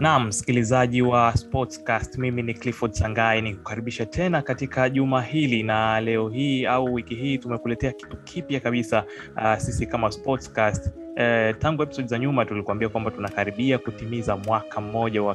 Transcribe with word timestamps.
Naam, 0.00 0.26
msikilizaji 0.26 1.02
wa 1.02 1.36
Sportscast, 1.36 2.18
mimi 2.18 2.42
ni 2.42 2.54
Clifford 2.54 2.92
Sangai 2.92 3.42
nikukaribisha 3.42 4.06
tena 4.06 4.42
katika 4.42 4.90
juma 4.90 5.22
hili, 5.22 5.62
na 5.62 6.00
leo 6.00 6.28
hii 6.28 6.66
au 6.66 6.94
wiki 6.94 7.14
hii 7.14 7.38
tumekuletea 7.38 7.92
kitu 7.92 8.16
kipya 8.16 8.60
kabisa. 8.60 9.04
Uh, 9.36 9.56
sisi 9.56 9.86
kama 9.86 10.10
Sportscast 10.12 10.90
Eh, 11.16 11.54
tangu 11.58 11.82
episode 11.82 12.08
za 12.08 12.18
nyuma 12.18 12.44
tulikuambia 12.44 12.88
kwamba 12.88 13.10
tunakaribia 13.10 13.78
kutimiza 13.78 14.36
mwaka 14.36 14.80
mmoja 14.80 15.22
wa 15.22 15.34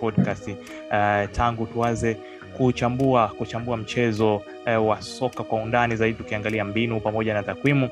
podcast 0.00 0.48
eh, 0.92 1.28
tangu 1.32 1.66
tuanze 1.66 2.16
kuchambua 2.56 3.28
kuchambua 3.28 3.76
mchezo 3.76 4.42
eh, 4.66 4.86
wa 4.86 5.02
soka 5.02 5.44
kwa 5.44 5.58
undani 5.62 5.96
zaidi, 5.96 6.18
tukiangalia 6.18 6.64
mbinu 6.64 7.00
pamoja 7.00 7.34
na 7.34 7.42
takwimu. 7.42 7.88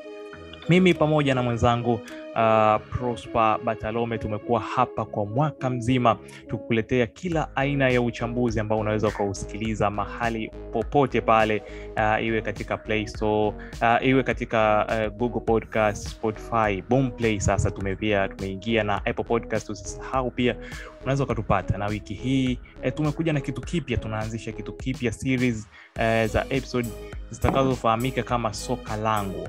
Mimi 0.69 0.93
pamoja 0.93 1.35
na 1.35 1.43
mwenzangu 1.43 1.99
uh, 2.39 2.81
Prosper 2.97 3.59
Batalome 3.63 4.17
tumekuwa 4.17 4.59
hapa 4.59 5.05
kwa 5.05 5.25
mwaka 5.25 5.69
mzima 5.69 6.17
tukuletea 6.47 7.07
kila 7.07 7.55
aina 7.55 7.89
ya 7.89 8.01
uchambuzi 8.01 8.59
ambao 8.59 8.79
unaweza 8.79 9.07
ukausikiliza 9.07 9.89
mahali 9.89 10.51
popote 10.73 11.21
pale, 11.21 11.63
uh, 11.97 12.23
iwe 12.25 12.41
katika 12.41 12.77
Play 12.77 13.07
Store, 13.07 13.55
uh, 13.81 14.07
iwe 14.07 14.23
katika 14.23 14.87
uh, 14.89 15.17
Google 15.17 15.39
Podcast, 15.41 16.07
Spotify, 16.07 16.81
Boomplay. 16.89 17.39
Sasa 17.39 17.71
tumepia 17.71 18.27
tumeingia 18.27 18.83
na 18.83 18.95
Apple 19.05 19.23
Podcast, 19.23 19.69
usisahau 19.69 20.31
pia 20.31 20.55
unaweza 21.01 21.23
ukatupata. 21.23 21.77
Na 21.77 21.87
wiki 21.87 22.13
hii 22.13 22.59
eh, 22.81 22.93
tumekuja 22.95 23.33
na 23.33 23.41
kitu 23.41 23.61
kipya, 23.61 23.97
tunaanzisha 23.97 24.51
kitu 24.51 24.73
kipya 24.73 25.11
series 25.11 25.67
eh, 25.99 26.27
za 26.29 26.45
episode 26.49 26.89
zitakazofahamika 27.31 28.23
kama 28.23 28.53
soka 28.53 28.95
langu 28.95 29.47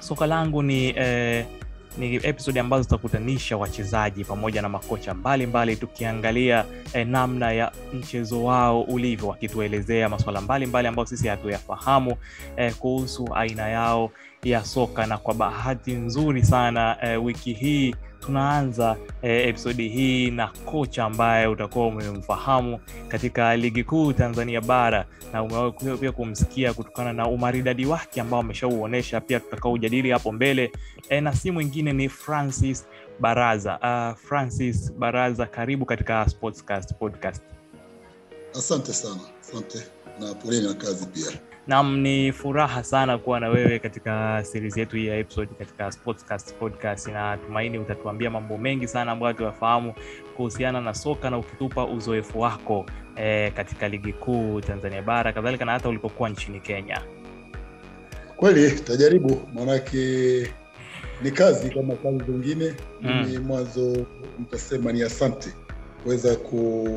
soka 0.00 0.26
langu 0.26 0.62
ni 0.62 0.88
eh, 0.96 1.46
ni 1.98 2.14
episodi 2.16 2.58
ambazo 2.58 2.82
zitakutanisha 2.82 3.56
wachezaji 3.56 4.24
pamoja 4.24 4.62
na 4.62 4.68
makocha 4.68 5.14
mbalimbali 5.14 5.76
tukiangalia 5.76 6.64
eh, 6.92 7.06
namna 7.06 7.52
ya 7.52 7.72
mchezo 7.94 8.44
wao 8.44 8.82
ulivyo 8.82 9.28
wakituelezea 9.28 10.08
masuala 10.08 10.40
mbalimbali 10.40 10.88
ambayo 10.88 11.06
sisi 11.06 11.28
hatuyafahamu 11.28 12.16
eh, 12.56 12.74
kuhusu 12.74 13.28
aina 13.34 13.68
yao 13.68 14.10
ya 14.42 14.64
soka. 14.64 15.06
Na 15.06 15.18
kwa 15.18 15.34
bahati 15.34 15.92
nzuri 15.92 16.44
sana 16.44 16.96
eh, 17.02 17.24
wiki 17.24 17.52
hii 17.52 17.94
tunaanza 18.26 18.96
eh, 19.22 19.48
episodi 19.48 19.88
hii 19.88 20.30
na 20.30 20.46
kocha 20.64 21.04
ambaye 21.04 21.46
utakuwa 21.46 21.86
umemfahamu 21.86 22.80
katika 23.08 23.56
ligi 23.56 23.84
kuu 23.84 24.12
Tanzania 24.12 24.60
bara 24.60 25.06
na 25.32 25.42
umewahi 25.42 25.96
pia 26.00 26.12
kumsikia 26.12 26.74
kutokana 26.74 27.12
na 27.12 27.26
umaridadi 27.28 27.86
wake 27.86 28.20
ambao 28.20 28.40
ameshauonyesha, 28.40 29.20
pia 29.20 29.40
tutakaojadili 29.40 30.10
hapo 30.10 30.32
mbele 30.32 30.72
eh, 31.08 31.22
na 31.22 31.34
si 31.34 31.50
mwingine 31.50 31.92
ni 31.92 32.08
Francis 32.08 32.86
Baraza. 33.20 33.78
Uh, 33.78 34.18
Francis 34.28 34.92
Baraza, 34.92 35.46
karibu 35.46 35.84
katika 35.86 36.28
Sportscast 36.28 36.94
podcast. 36.94 37.42
Asante 38.54 38.92
sana, 38.92 39.20
asante 39.40 39.78
na 40.20 40.34
poleni 40.34 40.66
na 40.68 40.74
kazi 40.74 41.06
pia. 41.06 41.51
Naam, 41.66 42.00
ni 42.00 42.32
furaha 42.32 42.84
sana 42.84 43.18
kuwa 43.18 43.40
na 43.40 43.48
wewe 43.48 43.78
katika 43.78 44.44
series 44.44 44.76
yetu 44.76 44.96
hii 44.96 45.06
ya 45.06 45.16
episode 45.16 45.50
katika 45.58 45.92
Sportscast 45.92 46.54
podcast, 46.54 47.08
na 47.08 47.36
tumaini 47.36 47.78
utatuambia 47.78 48.30
mambo 48.30 48.58
mengi 48.58 48.88
sana 48.88 49.12
ambayo 49.12 49.32
tuyafahamu 49.32 49.94
kuhusiana 50.36 50.80
na 50.80 50.94
soka 50.94 51.30
na 51.30 51.38
ukitupa 51.38 51.84
uzoefu 51.86 52.40
wako 52.40 52.86
e, 53.16 53.50
katika 53.50 53.88
ligi 53.88 54.12
kuu 54.12 54.60
Tanzania 54.60 55.02
bara 55.02 55.32
kadhalika 55.32 55.64
na 55.64 55.72
hata 55.72 55.88
ulipokuwa 55.88 56.28
nchini 56.28 56.60
Kenya. 56.60 57.00
Kweli 58.36 58.70
tajaribu, 58.80 59.42
maanake 59.54 59.98
ni 61.22 61.30
kazi 61.30 61.70
kama 61.70 61.94
kazi 61.94 62.18
zingine. 62.24 62.74
Mimi 63.02 63.38
Mm. 63.38 63.44
mwanzo 63.46 64.06
nitasema 64.38 64.92
ni 64.92 65.02
asante 65.02 65.50
kuweza 66.02 66.36
ku 66.36 66.88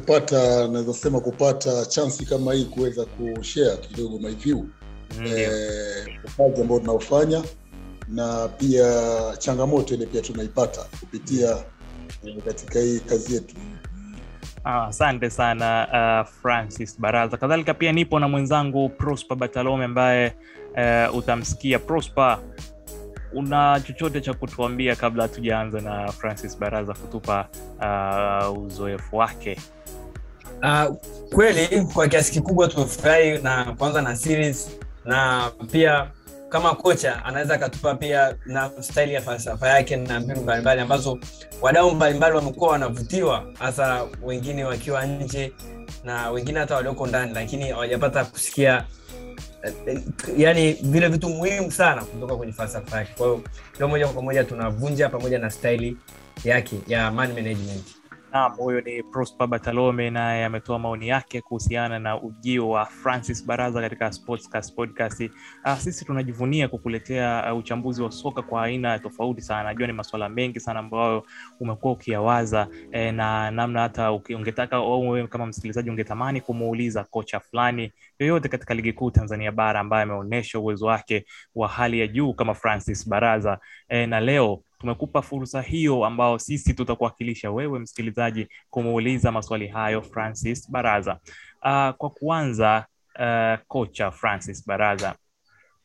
kupata 0.00 0.68
naweza 0.68 0.92
sema 0.94 1.20
kupata 1.20 1.86
chansi 1.86 2.26
kama 2.26 2.52
hii 2.54 2.64
kuweza 2.64 3.04
kushare 3.04 3.76
kidogo 3.76 4.18
my 4.18 4.34
view 4.34 4.64
Ndio. 5.20 5.38
eh, 5.38 6.06
kazi 6.36 6.60
ambayo 6.62 6.80
tunaofanya 6.80 7.42
na 8.08 8.48
pia 8.48 8.84
changamoto 9.38 9.94
ile 9.94 10.06
pia 10.06 10.22
tunaipata 10.22 10.80
kupitia 11.00 11.56
eh, 12.24 12.36
katika 12.44 12.80
hii 12.80 13.00
kazi 13.00 13.34
yetu. 13.34 13.54
Ah, 14.64 14.92
sana 15.30 15.86
uh, 15.92 16.32
Francis 16.42 17.00
Baraza. 17.00 17.36
Kadhalika 17.36 17.74
pia 17.74 17.92
nipo 17.92 18.18
na 18.20 18.28
mwenzangu 18.28 18.88
Prosper 18.88 19.36
Batalome 19.36 19.84
ambaye 19.84 20.34
uh, 21.10 21.16
utamsikia. 21.16 21.78
Prosper, 21.78 22.38
una 23.32 23.80
chochote 23.80 24.20
cha 24.20 24.34
kutuambia 24.34 24.96
kabla 24.96 25.22
hatujaanza 25.22 25.80
na 25.80 26.12
Francis 26.12 26.58
Baraza 26.58 26.94
kutupa 26.94 27.48
uh, 28.52 28.58
uzoefu 28.64 29.16
wake? 29.16 29.58
Uh, 30.62 30.96
kweli 31.34 31.80
kwa 31.94 32.08
kiasi 32.08 32.32
kikubwa 32.32 32.68
tumefurahi 32.68 33.38
na 33.38 33.64
kwanza 33.78 34.02
na 34.02 34.16
series 34.16 34.78
na 35.04 35.50
pia 35.72 36.10
kama 36.48 36.74
kocha 36.74 37.24
anaweza 37.24 37.54
akatupa 37.54 37.94
pia 37.94 38.36
na 38.46 38.70
staili 38.80 39.14
ya 39.14 39.20
falsafa 39.20 39.68
yake 39.68 39.96
na 39.96 40.20
mbinu 40.20 40.40
mbalimbali 40.40 40.80
ambazo 40.80 41.18
wadau 41.62 41.94
mbalimbali 41.94 42.36
wamekuwa 42.36 42.70
wanavutiwa 42.70 43.44
hasa 43.58 44.04
wengine 44.22 44.64
wakiwa 44.64 45.06
nje 45.06 45.52
na 46.04 46.30
wengine 46.30 46.58
hata 46.60 46.74
walioko 46.74 47.06
ndani 47.06 47.34
lakini 47.34 47.70
hawajapata 47.70 48.24
kusikia 48.24 48.84
yani 50.36 50.72
vile 50.72 51.08
vitu 51.08 51.28
muhimu 51.28 51.72
sana 51.72 52.04
kutoka 52.04 52.36
kwenye 52.36 52.52
falsafa 52.52 52.96
yake. 52.98 53.12
Kwa 53.16 53.26
hiyo 53.76 53.88
moja 53.88 54.08
kwa 54.08 54.22
moja 54.22 54.44
tunavunja 54.44 55.08
pamoja 55.08 55.38
na 55.38 55.50
staili 55.50 55.96
yake 56.44 56.76
ya 56.86 57.10
man 57.10 57.28
management 57.28 57.84
Naam, 58.36 58.52
huyo 58.56 58.80
ni 58.80 59.02
Prosper 59.02 59.46
Batalome, 59.46 60.10
naye 60.10 60.44
ametoa 60.44 60.78
maoni 60.78 61.08
yake 61.08 61.40
kuhusiana 61.40 61.98
na 61.98 62.22
ujio 62.22 62.68
wa 62.68 62.86
Francis 62.86 63.46
Baraza 63.46 63.80
katika 63.80 64.12
Sportscast 64.12 64.74
podcast. 64.74 65.20
Uh, 65.64 65.78
sisi 65.78 66.04
tunajivunia 66.04 66.68
kukuletea 66.68 67.52
uh, 67.52 67.58
uchambuzi 67.58 68.02
wa 68.02 68.10
soka 68.10 68.42
kwa 68.42 68.62
aina 68.62 68.98
tofauti 68.98 69.40
sana. 69.40 69.62
Najua 69.62 69.86
ni 69.86 69.92
masuala 69.92 70.28
mengi 70.28 70.60
sana 70.60 70.80
ambayo 70.80 71.26
umekuwa 71.60 71.92
ukiyawaza 71.92 72.68
eh, 72.92 73.14
na 73.14 73.50
namna 73.50 73.80
hata 73.80 74.12
ungetaka 74.12 74.80
wewe 74.80 75.26
kama 75.26 75.46
msikilizaji 75.46 75.90
ungetamani 75.90 76.40
kumuuliza 76.40 77.04
kocha 77.04 77.40
fulani 77.40 77.92
yoyote 78.18 78.48
katika 78.48 78.74
ligi 78.74 78.92
kuu 78.92 79.10
Tanzania 79.10 79.52
bara 79.52 79.80
ambaye 79.80 80.02
ameonyesha 80.02 80.58
uwezo 80.58 80.86
wake 80.86 81.26
wa 81.54 81.68
hali 81.68 82.00
ya 82.00 82.06
juu 82.06 82.32
kama 82.34 82.54
Francis 82.54 83.08
Baraza 83.08 83.58
eh, 83.88 84.08
na 84.08 84.20
leo 84.20 84.62
tumekupa 84.78 85.22
fursa 85.22 85.62
hiyo 85.62 86.04
ambao 86.04 86.38
sisi 86.38 86.74
tutakuwakilisha 86.74 87.50
wewe 87.50 87.78
msikilizaji 87.78 88.48
kumuuliza 88.70 89.32
maswali 89.32 89.68
hayo 89.68 90.02
Francis 90.02 90.70
Baraza. 90.70 91.12
Uh, 91.62 91.90
kwa 91.96 92.10
kuanza 92.10 92.86
uh, 93.18 93.58
kocha 93.68 94.10
Francis 94.10 94.66
Baraza, 94.66 95.14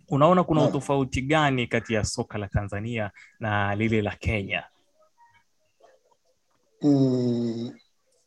unaona 0.09 0.43
kuna 0.43 0.63
utofauti 0.63 1.21
gani 1.21 1.67
kati 1.67 1.93
ya 1.93 2.03
soka 2.03 2.37
la 2.37 2.47
Tanzania 2.47 3.11
na 3.39 3.75
lile 3.75 4.01
la 4.01 4.15
Kenya? 4.15 4.63
Mm, 6.81 7.71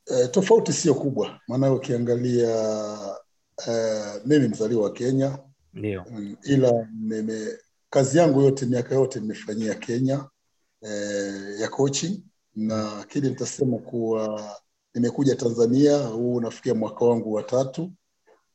eh, 0.06 0.31
tofauti 0.31 0.72
sio 0.72 0.94
kubwa, 0.94 1.41
maana 1.48 1.72
ukiangalia 1.72 2.48
eh, 3.69 4.20
mimi 4.26 4.48
mzaliwa 4.48 4.82
wa 4.82 4.92
Kenya 4.92 5.38
Ndio. 5.75 6.04
mm, 6.10 6.36
ila 6.42 6.88
nime, 7.00 7.46
kazi 7.91 8.19
yangu 8.19 8.42
yote 8.42 8.66
miaka 8.66 8.94
yote 8.94 9.20
nimefanyia 9.20 9.75
Kenya 9.75 10.25
eh, 10.84 11.61
ya 11.61 11.69
coaching 11.69 12.22
na 12.56 13.05
kile 13.09 13.28
nitasema 13.28 13.78
kuwa 13.78 14.56
nimekuja 14.95 15.37
Tanzania, 15.37 15.99
huu 16.06 16.34
unafikia 16.34 16.75
mwaka 16.75 17.05
wangu 17.05 17.33
wa 17.33 17.43
tatu. 17.43 17.93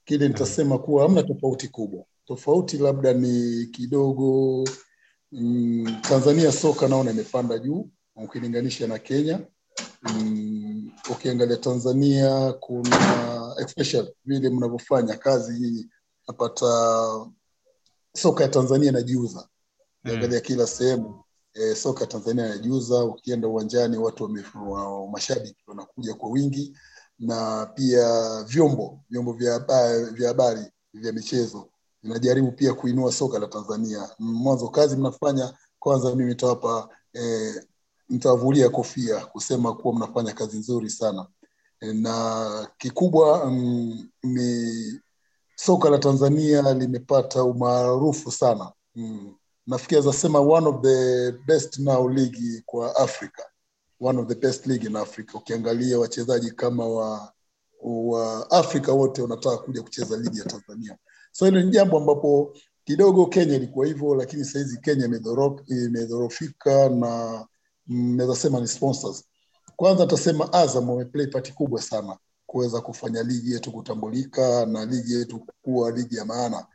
Kile 0.06 0.28
nitasema 0.28 0.78
kuwa 0.78 1.04
hamna 1.04 1.24
tofauti 1.24 1.68
kubwa, 1.68 2.06
tofauti 2.26 2.78
labda 2.78 3.14
ni 3.14 3.66
kidogo 3.66 4.64
mm, 5.32 5.98
Tanzania 6.02 6.52
soka 6.52 6.88
naona 6.88 7.12
imepanda 7.12 7.58
juu 7.60 7.90
ukilinganisha 8.16 8.88
na 8.88 9.00
Kenya. 9.00 9.40
Mm, 10.04 10.92
ukiangalia 11.12 11.58
Tanzania 11.58 12.54
kuna 12.54 13.56
especially 13.60 14.14
vile 14.26 14.50
mnavyofanya 14.50 15.18
kazi 15.18 15.58
hii 15.68 15.88
napata 16.28 16.66
soka 18.16 18.44
ya 18.44 18.50
Tanzania 18.50 18.90
inajiuza 18.90 19.48
ukiangalia 20.06 20.40
kila 20.42 20.68
sehemu 20.68 21.24
e, 21.54 21.76
soka 21.76 22.06
Tanzania 22.06 22.46
inajiuza. 22.46 23.04
Ukienda 23.04 23.48
uwanjani 23.48 23.98
watu 23.98 24.24
wa, 24.70 25.08
mashabiki 25.12 25.64
wanakuja 25.68 26.14
kwa 26.14 26.30
wingi, 26.30 26.78
na 27.20 27.66
pia 27.66 28.44
vyombo 28.44 29.00
vyombo 29.10 29.34
vya 29.34 29.54
habari 30.28 30.66
vya 30.94 31.14
michezo 31.14 31.70
vinajaribu 32.04 32.52
pia 32.52 32.74
kuinua 32.74 33.12
soka 33.12 33.40
la 33.40 33.48
Tanzania. 33.48 34.10
Mwanzo 34.20 34.68
kazi 34.70 34.96
mnafanya, 34.98 35.54
kwanza 35.80 36.10
mimi 36.16 36.30
nitawapa 36.30 36.90
e, 37.14 37.54
nitawavulia 38.10 38.70
kofia 38.70 39.26
kusema 39.26 39.74
kuwa 39.76 39.94
mnafanya 39.96 40.34
kazi 40.34 40.58
nzuri 40.58 40.90
sana 40.90 41.28
e, 41.82 41.94
na 41.94 42.68
kikubwa 42.78 43.46
mm, 43.46 44.10
soka 45.56 45.90
la 45.90 45.98
Tanzania 45.98 46.74
limepata 46.74 47.44
umaarufu 47.44 48.32
sana 48.32 48.72
mm. 48.96 49.36
Nafikiri 49.70 50.00
azasema 50.00 50.40
one 50.40 50.68
of 50.68 50.82
the 50.82 51.32
best 51.32 51.80
now 51.80 52.10
ligi 52.10 52.64
kwa 52.66 52.96
africa. 52.96 53.44
One 54.02 54.20
of 54.22 54.28
the 54.28 54.36
best 54.36 54.68
league 54.68 54.88
in 54.88 54.96
africa. 54.96 55.36
Ukiangalia 55.36 56.00
wachezaji 56.00 56.52
kama 56.52 56.88
wa 56.88 57.34
wa 57.84 58.52
afrika 58.52 58.94
wote 58.94 59.22
wanataka 59.22 59.58
kuja 59.58 59.82
kucheza 59.84 60.18
ligi 60.18 60.40
ya 60.40 60.46
tanzania. 60.46 60.98
So 61.32 61.46
hilo 61.46 61.62
ni 61.62 61.72
jambo 61.72 61.98
ambapo 61.98 62.54
kidogo 62.84 63.26
kenya 63.26 63.56
ilikuwa 63.56 63.86
hivyo 63.86 64.16
lakini 64.16 64.46
sahizi 64.46 64.80
kenya 64.82 65.06
imedhorofika 65.68 66.90
na 66.90 67.46
naweza 67.88 68.50
ni 68.60 68.68
sponsors. 68.68 69.24
Kwanza 69.76 70.08
tasema 70.08 70.54
azam 70.54 70.90
wameplay 70.90 71.28
pati 71.28 71.54
kubwa 71.54 71.82
sana 71.82 72.18
kuweza 72.46 72.82
kufanya 72.82 73.24
ligi 73.24 73.54
yetu 73.54 73.72
kutambulika 73.72 74.66
na 74.66 74.86
ligi 74.86 75.14
yetu 75.14 75.48
kuwa 75.62 75.92
ligi 75.92 76.16
ya 76.16 76.26
maana. 76.26 76.68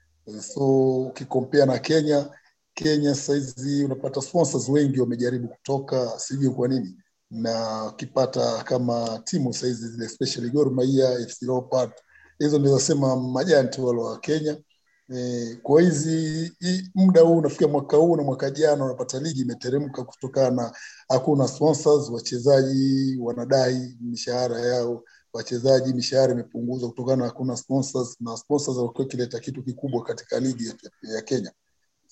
So 0.55 0.97
ukikompea 1.03 1.67
na 1.67 1.79
kenya 1.79 2.31
kenya 2.75 3.15
sahizi 3.15 3.85
unapata 3.85 4.23
sponsors 4.23 4.69
wengi 4.69 5.01
wamejaribu 5.01 5.49
kutoka 5.49 6.19
sijui 6.19 6.51
kwa 6.51 6.69
nini 6.69 6.97
na 7.31 7.85
ukipata 7.87 8.63
kama 8.65 9.19
timu 9.25 9.53
sahizi 9.55 9.89
zile 9.89 10.05
especially 10.07 10.51
Gor 10.51 10.71
Mahia, 10.71 11.27
FC 11.29 11.43
Leopard, 11.43 11.93
hizo 12.39 12.59
ndizo 12.59 12.79
sema 12.81 13.17
majanti 13.17 13.81
wale 13.81 14.01
wa 14.01 14.19
Kenya. 14.21 14.57
E, 15.15 15.55
kwa 15.63 15.83
hizi 15.83 16.53
muda 16.95 17.21
huu 17.21 17.37
unafikia 17.39 17.69
mwaka 17.69 17.97
huu 17.97 18.17
na 18.17 18.23
mwaka 18.23 18.51
jana 18.51 18.85
unapata 18.85 19.21
ligi 19.21 19.41
imeteremka 19.41 20.05
kutokana 20.05 20.51
na 20.51 20.73
hakuna 21.09 21.49
sponsors, 21.49 22.09
wachezaji 22.11 23.17
wanadai 23.21 23.97
mishahara 24.01 24.61
yao, 24.61 25.05
wachezaji 25.33 25.93
mishahara 25.95 26.33
imepunguzwa 26.33 26.89
kutokana 26.89 27.17
na 27.17 27.25
hakuna 27.25 27.57
sponsors, 27.57 28.17
na 28.21 28.37
sponsors 28.37 28.77
walikuwa 28.79 29.07
kileta 29.07 29.41
kitu 29.41 29.63
kikubwa 29.63 30.03
katika 30.05 30.41
ligi 30.41 30.67
ya, 30.67 30.75
ya 31.15 31.23
Kenya. 31.23 31.53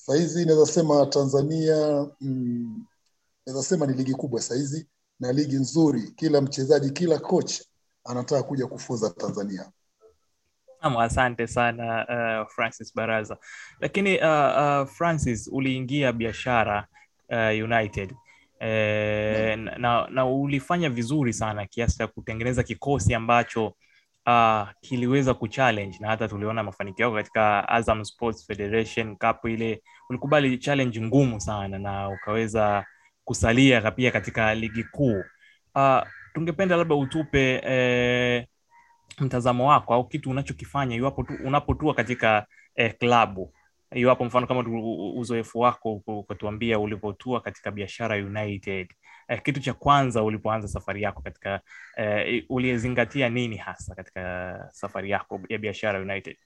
Sahizi 0.06 0.44
naweza 0.44 0.66
sema 0.66 1.06
Tanzania 1.06 2.06
mm, 2.20 2.84
naweza 3.46 3.62
sema 3.64 3.87
ni 3.87 3.93
ligi 3.94 4.14
kubwa 4.14 4.40
sahizi 4.40 4.88
na 5.20 5.32
ligi 5.32 5.56
nzuri. 5.56 6.02
Kila 6.16 6.40
mchezaji, 6.40 6.90
kila 6.90 7.19
coach 7.19 7.52
anataka 8.04 8.43
kuja 8.43 8.66
kufunza 8.66 9.10
Tanzania. 9.10 9.70
Naam, 10.82 10.96
asante 10.96 11.46
sana 11.46 12.06
uh, 12.43 12.49
Francis 12.50 12.94
Baraza. 12.96 13.37
Lakini 13.81 14.19
uh, 14.19 14.25
uh, 14.25 14.88
Francis, 14.88 15.49
uliingia 15.52 16.12
biashara 16.12 16.87
uh, 17.28 17.64
United 17.64 18.14
e, 18.60 19.56
na, 19.56 19.78
na, 19.78 20.06
na 20.10 20.26
ulifanya 20.26 20.90
vizuri 20.90 21.32
sana 21.32 21.66
kiasi 21.66 21.99
cha 21.99 22.06
kutengeneza 22.06 22.62
kikosi 22.62 23.14
ambacho 23.14 23.75
uh, 24.26 24.69
kiliweza 24.80 25.34
kuchallenge 25.34 25.98
na 26.00 26.08
hata 26.08 26.28
tuliona 26.28 26.62
mafanikio 26.62 27.04
yako 27.04 27.16
katika 27.16 27.69
Azam 27.69 28.04
Sports 28.04 28.46
Federation 28.46 29.16
Cup 29.16 29.44
ile, 29.44 29.82
ulikubali 30.10 30.58
challenge 30.58 31.00
ngumu 31.00 31.40
sana 31.40 31.78
na 31.78 32.08
ukaweza 32.08 32.84
kusalia 33.24 33.90
pia 33.90 34.10
katika 34.10 34.54
ligi 34.54 34.84
kuu. 34.84 35.22
Uh, 35.74 36.00
tungependa 36.34 36.76
labda 36.76 36.94
utupe 36.94 37.62
eh, 37.64 38.46
mtazamo 39.20 39.69
wako 39.69 39.94
au 39.94 40.08
kitu 40.08 40.30
unachokifanya 40.30 40.96
iwapo 40.96 41.22
tu, 41.22 41.32
unapotua 41.44 41.94
katika 41.94 42.46
eh, 42.75 42.94
klabu. 42.98 43.52
Iwapo 43.94 44.25
mfano 44.25 44.46
kama 44.46 44.64
uzoefu 45.16 45.60
wako 45.60 46.02
ukatuambia 46.06 46.78
ulipotua 46.78 47.40
katika 47.40 47.70
biashara 47.70 48.16
United 48.16 48.88
eh, 49.28 49.42
kitu 49.42 49.60
cha 49.60 49.74
kwanza 49.74 50.22
ulipoanza 50.22 50.69
safari 50.69 51.02
yako 51.02 51.22
katika 51.22 51.60
eh, 51.96 52.44
uliyezingatia 52.48 53.28
nini 53.28 53.56
hasa 53.56 53.94
katika 53.94 54.69
safari 54.72 55.10
yako 55.10 55.40
ya 55.48 55.58
biashara 55.58 56.00
United? 56.00 56.36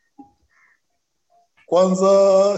Kwanza 1.67 2.09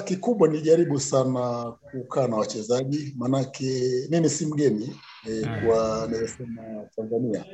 kikubwa 0.05 0.49
nilijaribu 0.49 1.00
sana 1.00 1.73
kukaa 1.91 2.26
na 2.29 2.37
wachezaji, 2.37 3.15
maanake 3.19 3.91
mimi 4.11 4.29
si 4.31 4.47
mgeni 4.47 4.97
e, 5.29 5.47
kwa 5.67 6.09
nimesema 6.12 6.62
Tanzania. 6.97 7.44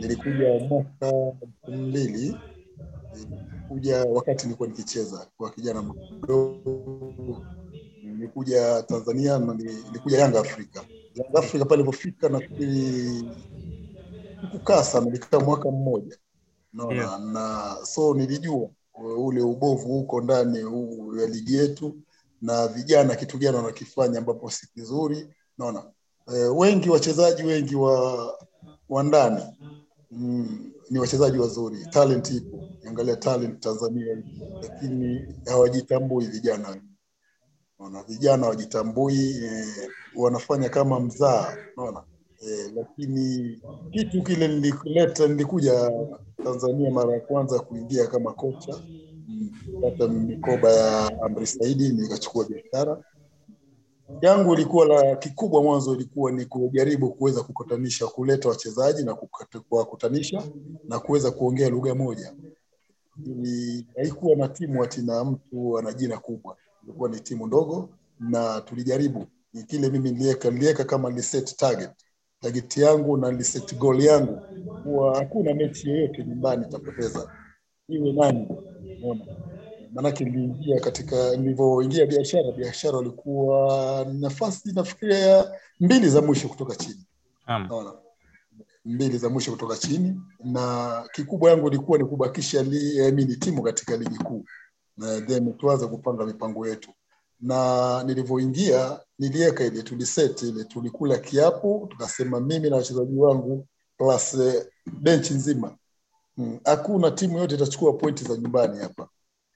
Nilikuja 0.00 0.48
mwaka 0.68 1.06
elfu 1.42 1.72
mbili 1.72 2.36
kuja 3.68 4.04
wakati 4.04 4.44
nilikuwa 4.46 4.68
nikicheza 4.68 5.26
kwa 5.36 5.50
kijana 5.50 5.82
mdogo, 5.82 7.46
nilikuja 8.02 8.82
Tanzania 8.82 9.38
na 9.38 9.54
nilikuja 9.54 10.18
Yanga 10.18 10.40
Afrika. 10.40 10.84
Yanga 11.18 11.38
Afrika 11.38 11.64
pale 11.64 11.80
ilipofika, 11.82 12.28
nafikiri 12.28 13.22
kukaa 14.52 14.82
sana, 14.84 15.06
nilikaa 15.06 15.40
mwaka 15.40 15.70
mmoja. 15.70 16.18
Naona 16.72 16.94
yeah. 17.02 17.20
na 17.20 17.76
so 17.82 18.14
nilijua 18.14 18.70
ule 19.18 19.42
ubovu 19.42 19.88
huko 19.88 20.20
ndani 20.20 20.58
ya 21.20 21.26
ligi 21.26 21.54
yetu 21.56 21.96
na 22.42 22.68
vijana 22.68 23.16
kitu 23.16 23.38
gani 23.38 23.56
wanakifanya 23.56 24.18
ambapo 24.18 24.50
si 24.50 24.66
kizuri. 24.74 25.34
Naona 25.58 25.84
e, 26.34 26.38
wengi 26.38 26.90
wachezaji 26.90 27.42
wengi 27.42 27.76
wa 27.76 28.34
wa 28.88 29.02
ndani. 29.02 29.42
Mm, 30.10 30.72
ni 30.90 30.98
wachezaji 30.98 31.38
wazuri. 31.38 31.86
Talent 31.90 32.30
ipo. 32.30 32.64
Angalia 32.88 33.16
talent 33.16 33.60
tanzania 33.60 34.22
lakini 34.62 35.34
hawajitambui 35.46 36.26
vijana 36.26 36.80
naona 37.78 38.02
vijana 38.02 38.46
wajitambui 38.46 39.30
e, 39.44 39.64
wanafanya 40.16 40.68
kama 40.68 41.00
mzaa 41.00 41.56
unaona? 41.76 42.02
E, 42.40 42.72
lakini 42.74 43.58
kitu 43.90 44.22
kile 44.22 44.48
nilileta 44.48 45.26
nilikuja 45.28 45.92
Tanzania 46.44 46.90
mara 46.90 47.12
ya 47.14 47.20
kwanza 47.20 47.58
kuingia 47.58 48.06
kama 48.06 48.32
kocha 48.32 48.78
pata 49.82 50.08
mikoba 50.08 50.72
ya 50.72 51.22
Amri 51.22 51.46
Saidi 51.46 51.88
nikachukua 51.88 52.44
biashara. 52.48 53.04
Yangu 54.22 54.54
ilikuwa 54.54 54.86
la 54.86 55.16
kikubwa 55.16 55.62
mwanzo 55.62 55.94
ilikuwa 55.94 56.32
ni 56.32 56.44
kujaribu 56.46 57.10
kuweza 57.12 57.42
kukutanisha 57.42 58.06
kuleta 58.06 58.48
wachezaji 58.48 59.04
na 59.04 59.14
kuwakutanisha 59.68 60.42
na 60.88 60.98
kuweza 60.98 61.30
kuongea 61.30 61.68
lugha 61.68 61.94
moja. 61.94 62.34
Haikuwa 63.96 64.36
na 64.36 64.48
timu 64.48 64.82
ati 64.82 65.02
na 65.02 65.24
mtu 65.24 65.78
ana 65.78 65.92
jina 65.92 66.18
kubwa 66.18 66.56
ilikuwa 66.88 67.08
ni 67.08 67.20
timu 67.20 67.46
ndogo 67.46 67.88
na 68.20 68.60
tulijaribu. 68.60 69.26
Ni 69.54 69.62
kile 69.62 69.90
mimi 69.90 70.10
niliweka 70.12 70.84
kama 70.84 71.10
ni 71.10 71.22
set 71.22 71.56
target. 71.56 71.90
Target 72.40 72.76
yangu 72.76 73.16
na 73.16 73.30
niliset 73.32 73.78
goal 73.78 74.00
yangu. 74.04 74.40
Kuwa 74.82 75.18
hakuna 75.18 75.54
mechi 75.54 75.88
yoyote 75.90 76.24
nyumbani 76.24 76.66
itapoteza. 76.66 77.32
Iwe 77.88 78.12
nani 78.12 78.48
unaona. 79.02 79.24
Maanake 79.92 80.24
niliingia 80.24 80.80
katika 80.80 81.36
nilivyoingia 81.36 82.06
biashara 82.06 82.52
biashara 82.52 82.96
walikuwa 82.96 84.06
nafasi 84.12 84.72
nafikiria 84.72 85.50
mbili 85.80 86.08
za 86.08 86.22
mwisho 86.22 86.48
kutoka 86.48 86.76
chini. 86.76 87.06
Naona 87.68 87.92
mbili 88.84 89.18
za 89.18 89.28
mwisho 89.28 89.50
kutoka 89.50 89.76
chini. 89.76 90.20
Na 90.44 91.04
kikubwa 91.12 91.50
yangu 91.50 91.68
ilikuwa 91.68 91.98
ni 91.98 92.04
kubakisha 92.04 92.62
li, 92.62 92.98
eh, 92.98 93.14
mini 93.14 93.36
timu 93.36 93.62
katika 93.62 93.96
ligi 93.96 94.18
kuu 94.18 94.44
na 94.98 95.20
then 95.20 95.52
tuanze 95.54 95.86
kupanga 95.86 96.26
mipango 96.26 96.68
yetu. 96.68 96.90
Na 97.40 98.02
nilivyoingia 98.06 99.00
niliweka 99.18 99.64
ile 99.64 99.82
tuliset 99.82 100.42
ile 100.42 100.64
tulikula 100.64 101.18
kiapo 101.18 101.86
tukasema 101.90 102.40
mimi 102.40 102.70
na 102.70 102.76
wachezaji 102.76 103.16
wangu 103.16 103.66
plus 103.98 104.34
eh, 104.34 104.66
benchi 105.00 105.34
nzima. 105.34 105.76
Hakuna 106.64 107.06
hmm. 107.08 107.16
timu 107.16 107.38
yote 107.38 107.54
itachukua 107.54 107.92
pointi 107.92 108.24
za 108.24 108.36
nyumbani 108.36 108.78
hapa. 108.78 109.08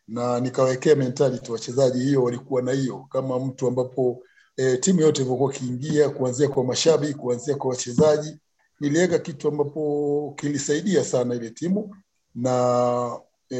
Na 0.08 0.40
nikawekea 0.40 0.96
mentality 0.96 1.52
wachezaji 1.52 1.98
hiyo 2.04 2.22
walikuwa 2.22 2.62
na 2.62 2.72
hiyo 2.72 3.06
kama 3.10 3.38
mtu 3.38 3.66
ambapo 3.66 4.22
e, 4.56 4.76
timu 4.76 5.00
yote 5.00 5.20
ilivyokuwa 5.20 5.52
kiingia 5.52 6.10
kuanzia 6.10 6.48
kwa 6.48 6.64
mashabiki 6.64 7.14
kuanzia 7.14 7.56
kwa 7.56 7.70
wachezaji. 7.70 8.38
Niliweka 8.80 9.18
kitu 9.18 9.48
ambapo 9.48 10.34
kilisaidia 10.38 11.04
sana 11.04 11.34
ile 11.34 11.50
timu 11.50 11.96
na 12.34 13.20
e, 13.50 13.56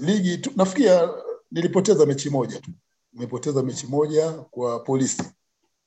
ligi 0.00 0.38
tu, 0.38 0.50
nafikia 0.56 1.08
nilipoteza 1.50 2.06
mechi 2.06 2.30
moja 2.30 2.60
tu. 2.60 2.70
Nimepoteza 3.12 3.62
mechi 3.62 3.86
moja 3.86 4.32
kwa 4.32 4.80
polisi. 4.80 5.22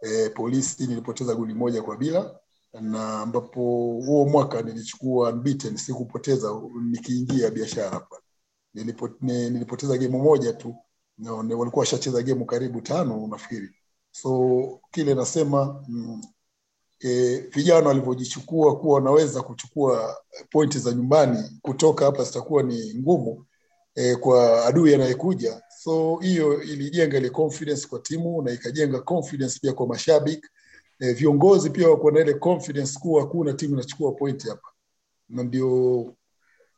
E, 0.01 0.29
polisi 0.29 0.87
nilipoteza 0.87 1.35
goli 1.35 1.53
moja 1.53 1.81
kwa 1.81 1.97
bila 1.97 2.39
na 2.81 3.19
ambapo 3.19 3.59
huo 4.05 4.25
mwaka 4.25 4.61
nilichukua 4.61 5.29
unbeaten 5.29 5.77
sikupoteza 5.77 6.61
nikiingia 6.81 7.49
biashara 7.51 7.99
pale. 7.99 8.21
Nilipo, 8.73 9.09
nilipoteza 9.21 9.97
gemu 9.97 10.19
moja 10.19 10.53
tu 10.53 10.75
walikuwa 11.29 11.79
washacheza 11.79 12.21
gemu 12.21 12.45
karibu 12.45 12.81
tano 12.81 13.27
nafikiri 13.27 13.69
so 14.11 14.79
kile 14.91 15.13
nasema 15.15 15.85
mm, 15.87 16.21
e, 16.99 17.37
vijana 17.37 17.87
walivyojichukua 17.87 18.79
kuwa 18.79 18.95
wanaweza 18.95 19.41
kuchukua 19.41 20.17
pointi 20.51 20.79
za 20.79 20.91
nyumbani 20.91 21.59
kutoka 21.61 22.05
hapa 22.05 22.23
zitakuwa 22.23 22.63
ni 22.63 22.93
ngumu 22.95 23.45
e, 23.99 24.15
kwa 24.15 24.65
adui 24.65 24.95
anayekuja. 24.95 25.61
So 25.83 26.17
hiyo 26.21 26.63
ilijenga 26.63 27.17
ile 27.17 27.29
confidence 27.29 27.87
kwa 27.87 27.99
timu 27.99 28.41
na 28.41 28.51
ikajenga 28.51 28.99
confidence 29.01 29.59
pia 29.61 29.73
kwa 29.73 29.87
mashabiki. 29.87 30.47
Eh, 30.99 31.15
viongozi 31.15 31.69
pia 31.69 31.89
wako 31.89 32.11
na 32.11 32.19
ile 32.19 32.33
confidence 32.33 32.99
kuwa 32.99 33.21
hakuna 33.21 33.53
timu 33.53 33.73
inachukua 33.73 34.11
point 34.11 34.47
hapa. 34.47 34.67
Na 35.29 35.43
ndio 35.43 35.69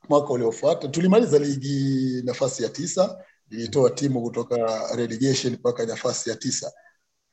mwaka 0.10 0.30
uliofuata 0.34 0.88
tulimaliza 0.88 1.40
ligi 1.40 2.22
nafasi 2.26 2.64
ya 2.64 2.70
tisa 2.70 3.24
ilitoa 3.50 3.90
timu 3.90 4.22
kutoka 4.22 4.56
relegation 4.96 5.54
mpaka 5.54 5.86
nafasi 5.86 6.30
ya 6.30 6.36
tisa. 6.36 6.72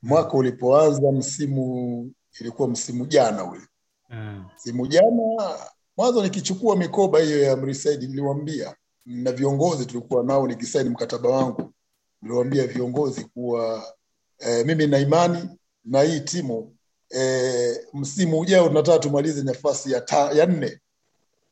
Mwaka 0.02 0.33
ulipoanza 0.33 1.12
msimu 1.12 2.12
ilikuwa 2.40 2.68
msimu 2.68 3.07
jana 3.07 3.45
ule. 3.50 3.62
Mm. 4.11 4.45
msimu 4.57 4.87
jana 4.87 5.59
mwanzo 5.97 6.23
nikichukua 6.23 6.76
mikoba 6.76 7.21
hiyo 7.21 7.42
ya 7.42 7.57
Mrisaidi 7.57 8.07
niliwaambia 8.07 8.76
na 9.09 9.33
viongozi 9.33 9.87
tulikuwa 9.87 10.25
nao 10.25 10.47
nikisaini 10.47 10.91
mkataba 10.91 11.29
wangu. 11.29 11.73
Niliwaambia 12.23 12.67
viongozi 12.67 13.25
kuwa 13.25 13.95
eh, 14.38 14.67
mimi 14.67 14.87
na 14.87 14.99
imani 14.99 15.49
na 15.85 16.03
hii 16.03 16.21
timu 16.21 16.77
eh, 17.11 17.77
msimu 17.95 18.41
ujao 18.41 18.69
tunataka 18.69 18.99
tumalize 18.99 19.43
nafasi 19.43 19.93
ya, 19.93 20.00
ta, 20.00 20.31
ya 20.33 20.47
nne. 20.47 20.81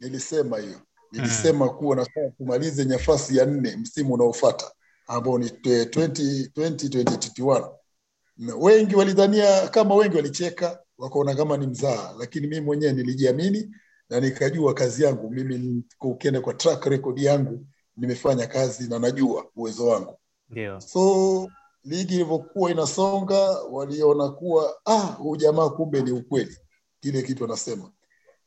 Nilisema 0.01 0.59
hiyo. 0.59 0.81
Nilisema 1.13 1.69
kuwa 1.69 1.97
nataka 1.97 2.31
tumalize 2.31 2.85
nafasi 2.85 3.37
ya 3.37 3.47
nne 3.47 3.77
msimu 3.77 4.15
unaofata 4.15 4.71
ambao 5.07 5.39
ni 5.39 5.47
2021 5.49 7.71
wengi 8.59 8.95
walidhania 8.97 9.69
kama 9.69 9.95
wengi 9.95 10.17
walicheka 10.17 10.79
wakaona 10.99 11.35
kama 11.35 11.57
ni 11.57 11.67
mzaa 11.67 12.15
lakini 12.19 12.47
mimi 12.47 12.61
mwenyewe 12.61 12.93
nilijiamini 12.93 13.71
na 14.11 14.21
nikajua 14.21 14.75
kazi 14.75 15.05
yangu 15.05 15.31
mimi 15.31 15.85
ukienda 16.01 16.41
kwa 16.41 16.55
track 16.55 16.85
record 16.85 17.19
yangu 17.19 17.67
nimefanya 17.97 18.47
kazi 18.47 18.89
na 18.89 18.99
najua 18.99 19.47
uwezo 19.57 19.87
wangu. 19.87 20.19
Ndio. 20.51 20.81
so 20.81 21.49
ligi 21.85 22.15
ilivyokuwa 22.15 22.71
inasonga 22.71 23.41
waliona 23.71 24.29
kuwa 24.29 24.77
ah 24.87 25.17
jamaa 25.37 25.69
kumbe 25.69 26.03
ni 26.03 26.13
ukweli 26.13 26.57
kile 27.01 27.23
kitu 27.23 27.45
anasema. 27.45 27.93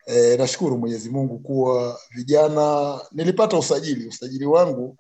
E, 0.06 0.38
nashukuru 0.38 0.78
mwenyezi 0.78 1.10
mungu 1.10 1.40
kuwa 1.40 2.00
vijana 2.16 3.00
nilipata 3.12 3.58
usajili. 3.58 4.08
Usajili 4.08 4.46
wangu 4.46 4.98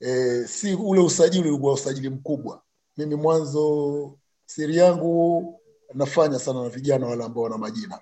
e, 0.00 0.44
si 0.46 0.74
ule 0.74 1.00
usajili 1.00 1.48
ulikuwa 1.48 1.72
usajili 1.72 2.10
mkubwa. 2.10 2.62
Mimi 2.96 3.14
mwanzo 3.14 4.18
siri 4.46 4.76
yangu 4.76 5.60
nafanya 5.94 6.38
sana 6.38 6.62
na 6.62 6.68
vijana 6.68 7.06
wale 7.06 7.24
ambao 7.24 7.44
wana 7.44 7.58
majina 7.58 8.00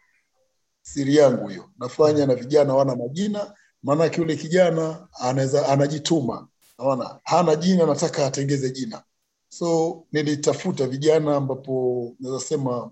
siri 0.93 1.17
yangu 1.17 1.49
hiyo. 1.49 1.71
Nafanya 1.79 2.27
na 2.27 2.35
vijana 2.35 2.75
wana 2.75 2.97
majina 2.97 3.55
maanake 3.83 4.21
yule 4.21 4.37
kijana 4.37 5.09
anaweza 5.21 5.69
anajituma. 5.69 6.49
Naona 6.79 7.21
hana 7.25 7.57
jina 7.57 7.87
nataka 7.87 8.27
atengeze 8.27 8.71
jina. 8.71 9.03
So 9.49 10.03
nilitafuta 10.13 10.87
vijana 10.87 11.37
ambapo 11.37 12.13
naweza 12.21 12.45
sema 12.45 12.91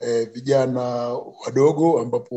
eh, 0.00 0.30
vijana 0.32 0.82
wadogo 1.46 2.00
ambapo 2.00 2.36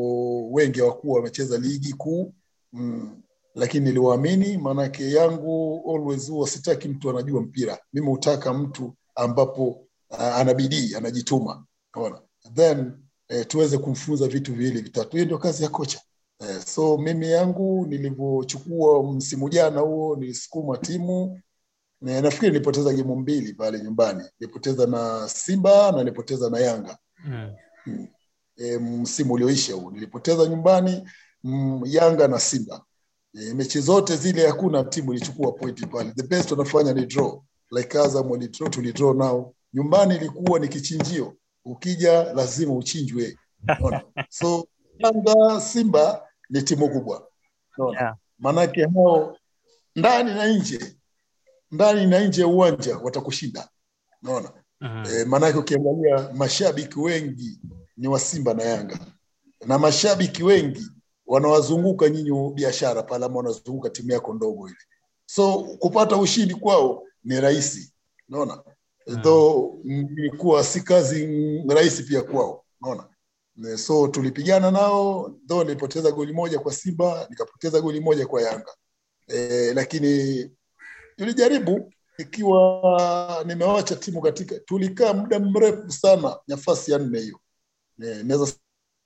wengi 0.52 0.80
hawakuwa 0.80 1.16
wamecheza 1.18 1.58
ligi 1.58 1.94
kuu. 1.94 2.34
Mm, 2.74 3.22
lakini 3.56 3.86
niliwaamini 3.86 4.58
maanake 4.58 5.12
yangu 5.12 5.84
always 5.96 6.30
huwa 6.30 6.48
sitaki 6.48 6.88
mtu 6.88 7.10
anajua 7.10 7.42
mpira. 7.42 7.80
Mimi 7.94 8.08
hutaka 8.08 8.54
mtu 8.54 8.96
ambapo 9.16 9.68
uh, 10.10 10.22
ana 10.22 10.56
anajituma. 10.98 11.66
Naona 11.96 12.22
then 12.54 12.92
eh, 13.32 13.46
tuweze 13.48 13.78
kumfunza 13.78 14.28
vitu 14.28 14.54
viwili 14.54 14.82
vitatu. 14.82 15.12
Hiyo 15.12 15.26
ndio 15.26 15.38
kazi 15.38 15.64
ya 15.64 15.70
kocha. 15.70 16.02
Eh, 16.40 16.62
so 16.66 16.98
mimi 16.98 17.32
yangu 17.32 17.86
nilivyochukua 17.90 19.14
msimu 19.14 19.50
jana 19.50 19.82
huo 19.82 20.16
nilisukuma 20.16 20.78
timu 20.78 21.42
na 22.02 22.22
nafikiri 22.22 22.52
nilipoteza 22.52 22.94
gemu 22.94 23.16
mbili 23.16 23.54
pale 23.54 23.80
nyumbani. 23.80 24.24
Nilipoteza 24.40 24.86
na 24.88 25.30
simba 25.30 25.92
na 25.92 25.98
nilipoteza 25.98 26.50
na 26.50 26.60
yanga. 26.60 26.98
Mm. 27.26 28.08
e, 28.58 28.78
msimu 28.78 29.34
ulioisha 29.34 29.74
huu 29.74 29.92
nilipoteza 29.92 30.46
nyumbani 30.46 31.10
mm, 31.44 31.82
yanga 31.86 32.28
na 32.28 32.40
simba. 32.40 32.82
E, 33.34 33.54
mechi 33.54 33.80
zote 33.80 34.16
zile 34.16 34.48
hakuna 34.48 34.84
timu 34.84 35.14
ilichukua 35.14 35.52
pointi 35.52 35.86
pale. 35.88 36.12
The 36.12 36.24
best 36.24 36.52
wanafanya 36.52 36.94
ni 36.94 37.06
draw. 37.06 37.42
Like 37.72 38.00
azam 38.00 38.32
walidraw 38.32 38.70
tulidraw 38.70 39.14
nao. 39.14 39.54
Nyumbani 39.74 40.16
ilikuwa 40.16 40.60
ni 40.60 40.68
kichinjio 40.68 41.34
ukija 41.66 42.34
lazima 42.34 42.74
uchinjwe 42.74 43.38
Unaona? 43.80 44.02
so 44.30 44.68
yanga 44.98 45.62
simba 45.62 46.28
ni 46.50 46.62
timu 46.62 46.90
kubwa 46.90 47.28
Unaona? 47.78 48.00
Yeah. 48.02 48.16
maanake 48.40 48.86
hao 48.96 49.38
ndani 49.96 50.34
na 50.34 50.48
nje 50.48 50.96
ndani 51.72 52.06
na 52.08 52.20
nje 52.28 52.42
ya 52.42 52.48
uwanja 52.48 52.98
watakushinda 52.98 53.70
naona 54.22 54.52
Mm. 54.84 55.04
E, 55.12 55.26
maanake 55.26 55.58
ukiangalia 55.58 56.34
mashabiki 56.34 57.00
wengi 57.00 57.60
ni 57.98 58.08
wa 58.08 58.20
Simba 58.20 58.54
na 58.54 58.64
Yanga, 58.64 59.00
na 59.66 59.80
mashabiki 59.80 60.44
wengi 60.44 60.86
wanawazunguka 61.26 62.10
nyinyi 62.10 62.52
biashara 62.54 63.04
pale, 63.04 63.26
ama 63.26 63.38
wanazunguka 63.38 63.90
timu 63.90 64.12
yako 64.12 64.34
ndogo 64.34 64.68
ile, 64.68 64.78
so 65.26 65.64
kupata 65.64 66.18
ushindi 66.18 66.56
kwao 66.56 67.04
ni 67.24 67.42
rahisi, 67.42 67.94
unaona 68.30 68.56
Mm. 68.56 68.74
Though 69.24 69.80
ilikuwa 69.86 70.64
si 70.64 70.82
kazi 70.82 71.28
rahisi 71.68 72.04
pia 72.04 72.22
kwao, 72.22 72.66
unaona? 72.82 73.08
So 73.78 74.08
tulipigana 74.08 74.72
nao, 74.72 75.36
though 75.48 75.64
nilipoteza 75.64 76.12
goli 76.12 76.34
moja 76.34 76.60
kwa 76.60 76.74
Simba, 76.74 77.28
nikapoteza 77.30 77.82
goli 77.82 78.00
moja 78.00 78.28
kwa 78.28 78.42
Yanga. 78.42 78.72
E, 79.28 79.74
lakini 79.74 80.50
tulijaribu 81.16 81.94
ikiwa 82.18 83.44
nimewacha 83.48 83.96
timu 83.96 84.22
katika, 84.22 84.60
tulikaa 84.60 85.14
muda 85.14 85.40
mrefu 85.40 85.92
sana 85.92 86.38
nafasi 86.48 86.92
ya 86.92 86.98
nne 87.00 87.20
hiyo. 87.20 87.40
Eh, 88.04 88.26
Naweza 88.26 88.54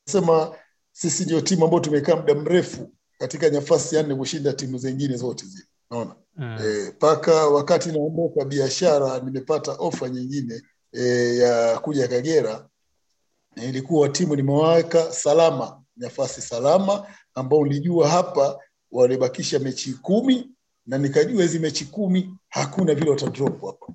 sema 0.07 0.55
sisi 0.91 1.23
ndio 1.23 1.41
timu 1.41 1.63
ambayo 1.65 1.79
tumekaa 1.83 2.15
muda 2.15 2.35
mrefu 2.35 2.91
katika 3.19 3.49
nafasi 3.49 3.95
ya 3.95 4.03
nne 4.03 4.15
kushinda 4.15 4.53
timu 4.53 4.77
zingine 4.77 5.17
zote 5.17 5.45
zile, 5.45 5.65
naona 5.91 6.15
Mm. 6.37 6.57
e, 6.63 6.93
wakati 7.53 7.91
naondoka 7.91 8.45
biashara 8.45 9.19
nimepata 9.19 9.71
ofa 9.71 10.09
nyingine 10.09 10.61
e, 10.91 11.35
ya 11.37 11.79
kuja 11.79 12.07
Kagera. 12.07 12.67
Ilikuwa 13.55 14.09
timu 14.09 14.35
nimewaweka 14.35 15.11
salama, 15.13 15.81
nafasi 15.97 16.41
salama, 16.41 17.07
ambao 17.35 17.63
nilijua 17.63 18.07
hapa 18.09 18.59
walibakisha 18.91 19.59
mechi 19.59 19.93
kumi 19.93 20.51
na 20.85 20.97
nikajua 20.97 21.41
hizi 21.41 21.59
mechi 21.59 21.85
kumi 21.85 22.37
hakuna 22.49 22.95
vile 22.95 23.09
watadrop 23.09 23.61
hapa. 23.65 23.93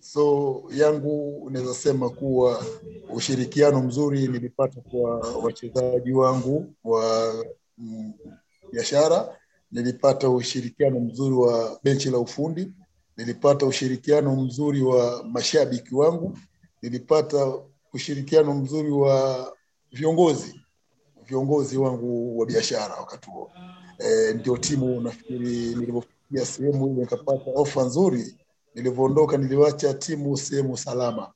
So 0.00 0.62
yangu 0.74 1.48
naweza 1.52 1.74
sema 1.74 2.10
kuwa 2.10 2.64
ushirikiano 3.12 3.82
mzuri 3.82 4.28
nilipata 4.28 4.80
kwa 4.80 5.20
wachezaji 5.42 6.12
wangu 6.12 6.74
wa 6.84 7.34
mm, 7.78 8.12
biashara 8.72 9.36
nilipata 9.72 10.30
ushirikiano 10.30 11.00
mzuri 11.00 11.34
wa 11.34 11.80
benchi 11.84 12.10
la 12.10 12.18
ufundi, 12.18 12.72
nilipata 13.16 13.66
ushirikiano 13.66 14.36
mzuri 14.36 14.82
wa 14.82 15.24
mashabiki 15.24 15.94
wangu, 15.94 16.38
nilipata 16.82 17.52
ushirikiano 17.92 18.54
mzuri 18.54 18.90
wa 18.90 19.52
viongozi 19.92 20.62
viongozi 21.26 21.78
wangu 21.78 22.38
wa 22.38 22.46
biashara 22.46 22.94
wakati 22.94 23.30
huo. 23.30 23.50
E, 23.98 24.32
ndio 24.34 24.56
timu 24.56 25.00
nafikiri 25.00 25.46
nilivyofikia 25.74 26.46
sehemu 26.46 26.86
ile 26.86 27.00
nikapata 27.00 27.50
ofa 27.54 27.82
nzuri, 27.82 28.36
nilivyoondoka 28.74 29.36
niliwacha 29.36 29.94
timu 29.94 30.36
sehemu 30.36 30.76
salama, 30.76 31.32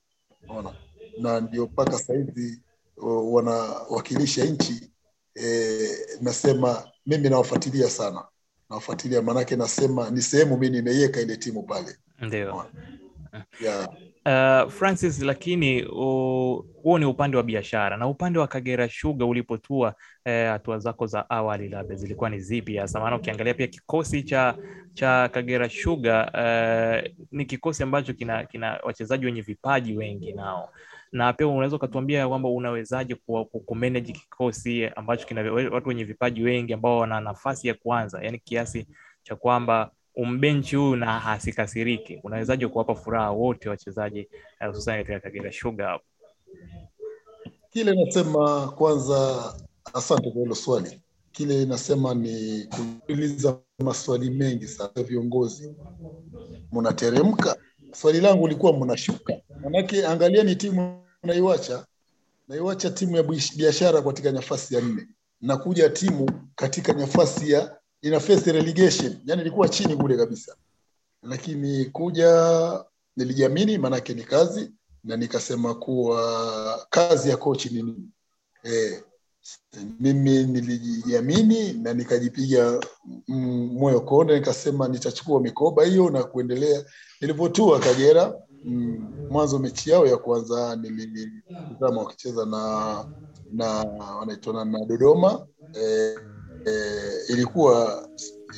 unaona, 0.49 0.75
na 1.19 1.41
ndio 1.41 1.65
mpaka 1.67 1.99
saizi 1.99 2.63
uh, 2.97 3.35
wanawakilisha 3.35 4.45
nchi 4.45 4.91
e, 5.35 5.79
nasema 6.21 6.89
mimi 7.07 7.29
nawafuatilia 7.29 7.91
sana, 7.91 8.25
nawafuatilia 8.71 9.23
maanake 9.23 9.57
nasema 9.57 10.11
ni 10.11 10.23
sehemu 10.23 10.57
mi 10.59 10.71
nimeiweka 10.71 11.21
ile 11.21 11.37
timu 11.37 11.63
pale 11.63 11.97
Ndio. 12.21 12.65
yeah. 13.61 13.89
Uh, 14.27 14.71
Francis, 14.73 15.23
lakini 15.23 15.83
huo 15.83 16.99
ni 16.99 17.05
upande 17.05 17.37
wa 17.37 17.43
biashara 17.43 17.97
na 17.97 18.07
upande 18.09 18.39
wa 18.39 18.47
Kagera 18.49 18.89
Sugar 18.89 19.29
ulipotua 19.29 19.95
eh, 20.25 20.49
hatua 20.51 20.79
zako 20.79 21.07
za 21.07 21.31
awali 21.31 21.69
labda 21.69 21.95
zilikuwa 21.95 22.31
ni 22.31 22.41
zipi 22.41 22.77
hasa? 22.77 23.01
Maana 23.01 23.17
ukiangalia 23.17 23.55
pia 23.55 23.67
kikosi 23.67 24.23
cha 24.23 24.55
cha 24.95 25.29
Kagera 25.33 25.69
Sugar 25.69 26.31
eh, 26.35 27.15
ni 27.31 27.45
kikosi 27.45 27.83
ambacho 27.83 28.13
kina 28.13 28.45
kina 28.47 28.81
wachezaji 28.85 29.27
wenye 29.27 29.41
vipaji 29.41 29.97
wengi 29.97 30.33
nao, 30.33 30.71
na 31.17 31.33
pia 31.33 31.49
unaweza 31.49 31.77
ukatuambia 31.77 32.29
kwamba 32.29 32.49
unawezaje 32.49 33.15
ku- 33.15 33.45
ku- 33.45 33.61
kumanage 33.61 34.13
kikosi 34.13 34.87
ambacho 34.87 35.27
kina 35.27 35.53
watu 35.53 35.89
wenye 35.89 36.05
vipaji 36.05 36.43
wengi 36.43 36.73
ambao 36.73 36.99
wana 36.99 37.21
nafasi 37.21 37.69
ya 37.69 37.75
kuanza, 37.75 38.21
yani 38.23 38.39
kiasi 38.39 38.87
cha 39.23 39.37
kwamba 39.37 39.91
umbenchi 40.15 40.77
huyu 40.77 40.97
na 40.97 41.21
hasikasiriki. 41.21 42.21
Unawezaje 42.25 42.69
kuwapa 42.69 42.95
furaha 42.95 43.31
wote 43.31 43.69
wachezaji 43.69 44.19
eh, 44.61 44.69
hususan 44.69 44.97
katika 44.99 45.21
Kagera 45.21 45.53
Sugar 45.53 45.87
hapo? 45.89 46.05
Kile 47.71 48.05
nasema 48.05 48.69
kwanza, 48.73 49.43
asante 49.95 50.31
kwa 50.31 50.43
hilo 50.43 50.55
swali. 50.55 51.01
Kile 51.33 51.65
nasema 51.65 52.15
ni 52.15 52.65
kuuliza 53.07 53.59
maswali 53.79 54.31
mengi 54.31 54.67
sana. 54.67 55.03
Viongozi 55.09 55.75
mnateremka, 56.73 57.57
swali 57.93 58.21
langu 58.21 58.49
lilikuwa 58.49 58.73
mnashuka. 58.73 59.35
Manake 59.63 60.07
angalieni 60.07 60.57
timu 60.57 61.06
naiwacha, 61.27 61.87
naiwacha 62.49 62.91
timu 62.91 63.17
ya 63.17 63.23
biashara 63.57 64.03
katika 64.03 64.33
nafasi 64.33 64.75
ya 64.75 64.81
nne, 64.81 65.09
nakuja 65.41 65.89
timu 65.91 66.31
katika 66.55 66.93
nafasi 66.93 67.51
ya 67.53 67.77
ina 68.03 68.21
face 68.21 68.53
relegation, 68.53 69.17
yani 69.25 69.41
ilikuwa 69.43 69.69
chini 69.69 69.97
kule 69.97 70.17
kabisa 70.17 70.57
lakini 71.23 71.85
kuja 71.85 72.85
nilijiamini, 73.17 73.79
maanake 73.79 74.15
ni 74.15 74.23
kazi, 74.23 74.71
na 75.05 75.17
nikasema 75.17 75.75
kuwa 75.75 76.87
kazi 76.91 77.31
ya 77.31 77.37
kochi 77.37 77.69
ni 77.71 77.83
nini. 77.83 78.09
e, 78.65 79.03
mimi 80.01 80.45
nilijiamini 80.45 81.73
na 81.73 81.95
nikajipiga 81.95 82.81
moyo 83.29 84.01
konde, 84.01 84.35
nikasema 84.35 84.89
nitachukua 84.89 85.41
mikoba 85.41 85.85
hiyo 85.85 86.11
na 86.11 86.25
kuendelea. 86.25 86.85
Nilivyotua 87.21 87.81
Kagera 87.81 88.35
mm, 88.67 89.13
mwanzo 89.31 89.59
mechi 89.59 89.91
yao 89.91 90.07
ya 90.07 90.17
kwanza 90.17 90.77
nilitazama 90.77 92.01
wakicheza 92.03 92.47
na 92.47 93.05
na 93.53 93.67
wanaitana 94.21 94.65
na, 94.65 94.85
Dodoma. 94.85 95.47
Eh, 95.75 96.19
eh, 96.67 97.13
ilikuwa 97.29 98.09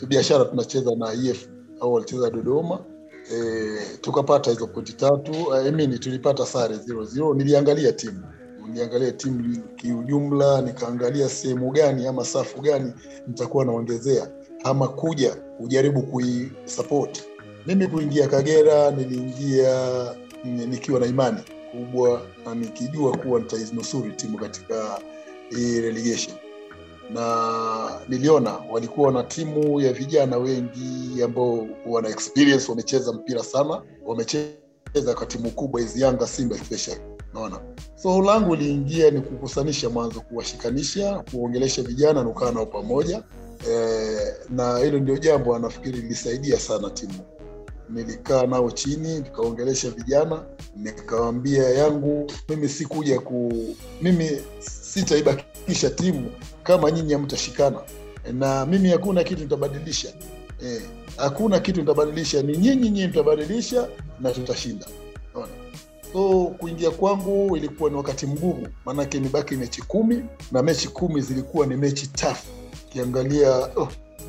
biashara 0.09 0.45
tunacheza 0.45 0.95
na 0.97 1.12
EF 1.12 1.49
au 1.81 1.93
walicheza 1.95 2.31
Dodoma. 2.31 2.85
Eh, 3.33 3.81
tukapata 4.00 4.50
hizo 4.50 4.67
pointi 4.67 4.93
tatu. 4.93 5.55
I 5.55 5.71
mean, 5.73 5.99
tulipata 5.99 6.47
sare 6.47 6.77
0-0 6.77 7.35
niliangalia 7.37 7.93
timu. 7.93 8.25
Niliangalia 8.69 9.12
timu 9.12 9.62
kiujumla, 9.77 10.62
nikaangalia 10.62 11.29
sehemu 11.29 11.71
gani 11.71 12.07
ama 12.07 12.25
safu 12.25 12.61
gani 12.61 12.93
nitakuwa 13.27 13.65
naongezea 13.65 14.31
ama 14.65 14.88
kuja 14.88 15.35
kujaribu 15.35 16.03
kuisupport. 16.03 17.23
Mimi 17.67 17.87
kuingia 17.87 18.29
Kagera 18.29 18.91
niliingia 18.91 20.15
nikiwa 20.45 21.00
na 21.00 21.07
imani 21.07 21.41
kubwa 21.73 22.23
na 22.45 22.55
nikijua 22.55 23.17
kuwa 23.17 23.41
nitainusuru 23.41 24.11
timu 24.12 24.38
katika 24.38 25.00
hii 25.50 25.81
relegation, 25.81 26.37
na 27.11 28.00
niliona 28.09 28.59
walikuwa 28.71 29.12
na 29.12 29.23
timu 29.23 29.81
ya 29.81 29.93
vijana 29.93 30.37
wengi 30.38 31.23
ambao 31.25 31.67
wana 31.87 32.09
experience, 32.09 32.71
wamecheza 32.71 33.12
mpira 33.12 33.43
sana, 33.43 33.83
wamecheza 34.07 35.15
kwa 35.17 35.27
timu 35.27 35.50
kubwa 35.50 35.81
hizi 35.81 36.00
Yanga, 36.03 36.27
Simba 36.27 36.57
especially. 36.57 37.00
Naona 37.35 37.61
so 37.95 38.23
langu 38.23 38.55
liingia 38.57 39.11
ni 39.11 39.21
kukusanisha 39.21 39.91
mwanzo, 39.91 40.21
kuwashikanisha, 40.21 41.25
kuongelesha 41.31 41.83
vijana 41.83 42.23
nukaa 42.23 42.50
nao 42.53 42.67
pamoja. 42.67 43.23
E, 43.71 43.99
na 44.50 44.79
hilo 44.79 44.99
ndio 44.99 45.17
jambo 45.19 45.57
anafikiri 45.57 46.00
lilisaidia 46.00 46.59
sana 46.59 46.91
timu. 46.91 47.15
Nilikaa 47.90 48.47
nao 48.47 48.71
chini, 48.71 49.21
tukaongelesha 49.23 49.90
vijana, 49.90 50.42
nikawambia 50.76 51.68
yangu 51.71 52.33
mimi 52.49 52.68
sikuja 52.68 53.21
ku 53.21 53.52
mimi 54.02 54.30
sitaibakisha 54.61 55.90
timu 55.90 56.30
kama 56.62 56.90
nyinyi 56.90 57.12
hamtashikana, 57.12 57.80
na 58.33 58.66
mimi 58.66 58.88
hakuna 58.90 59.25
kitu 59.25 59.42
nitabadilisha. 59.42 60.09
Eh, 60.64 60.83
hakuna 61.16 61.61
kitu 61.61 61.80
nitabadilisha, 61.80 62.42
ni 62.42 62.57
nyinyi 62.57 62.76
nyinyi 62.90 63.07
mtabadilisha 63.07 63.88
na 64.21 64.30
tutashinda. 64.30 64.87
So 66.12 66.47
kuingia 66.59 66.90
kwangu 66.90 67.57
ilikuwa 67.57 67.90
ni 67.90 67.97
wakati 67.97 68.26
mgumu, 68.26 68.68
maanake 68.85 69.16
imebaki 69.18 69.57
mechi 69.57 69.83
kumi 69.83 70.25
na 70.52 70.62
mechi 70.62 70.88
kumi 70.88 71.21
zilikuwa 71.21 71.66
ni 71.66 71.76
mechi 71.76 72.07
tafu 72.07 72.47
Ukiangalia 72.88 73.50
oh, 73.76 73.88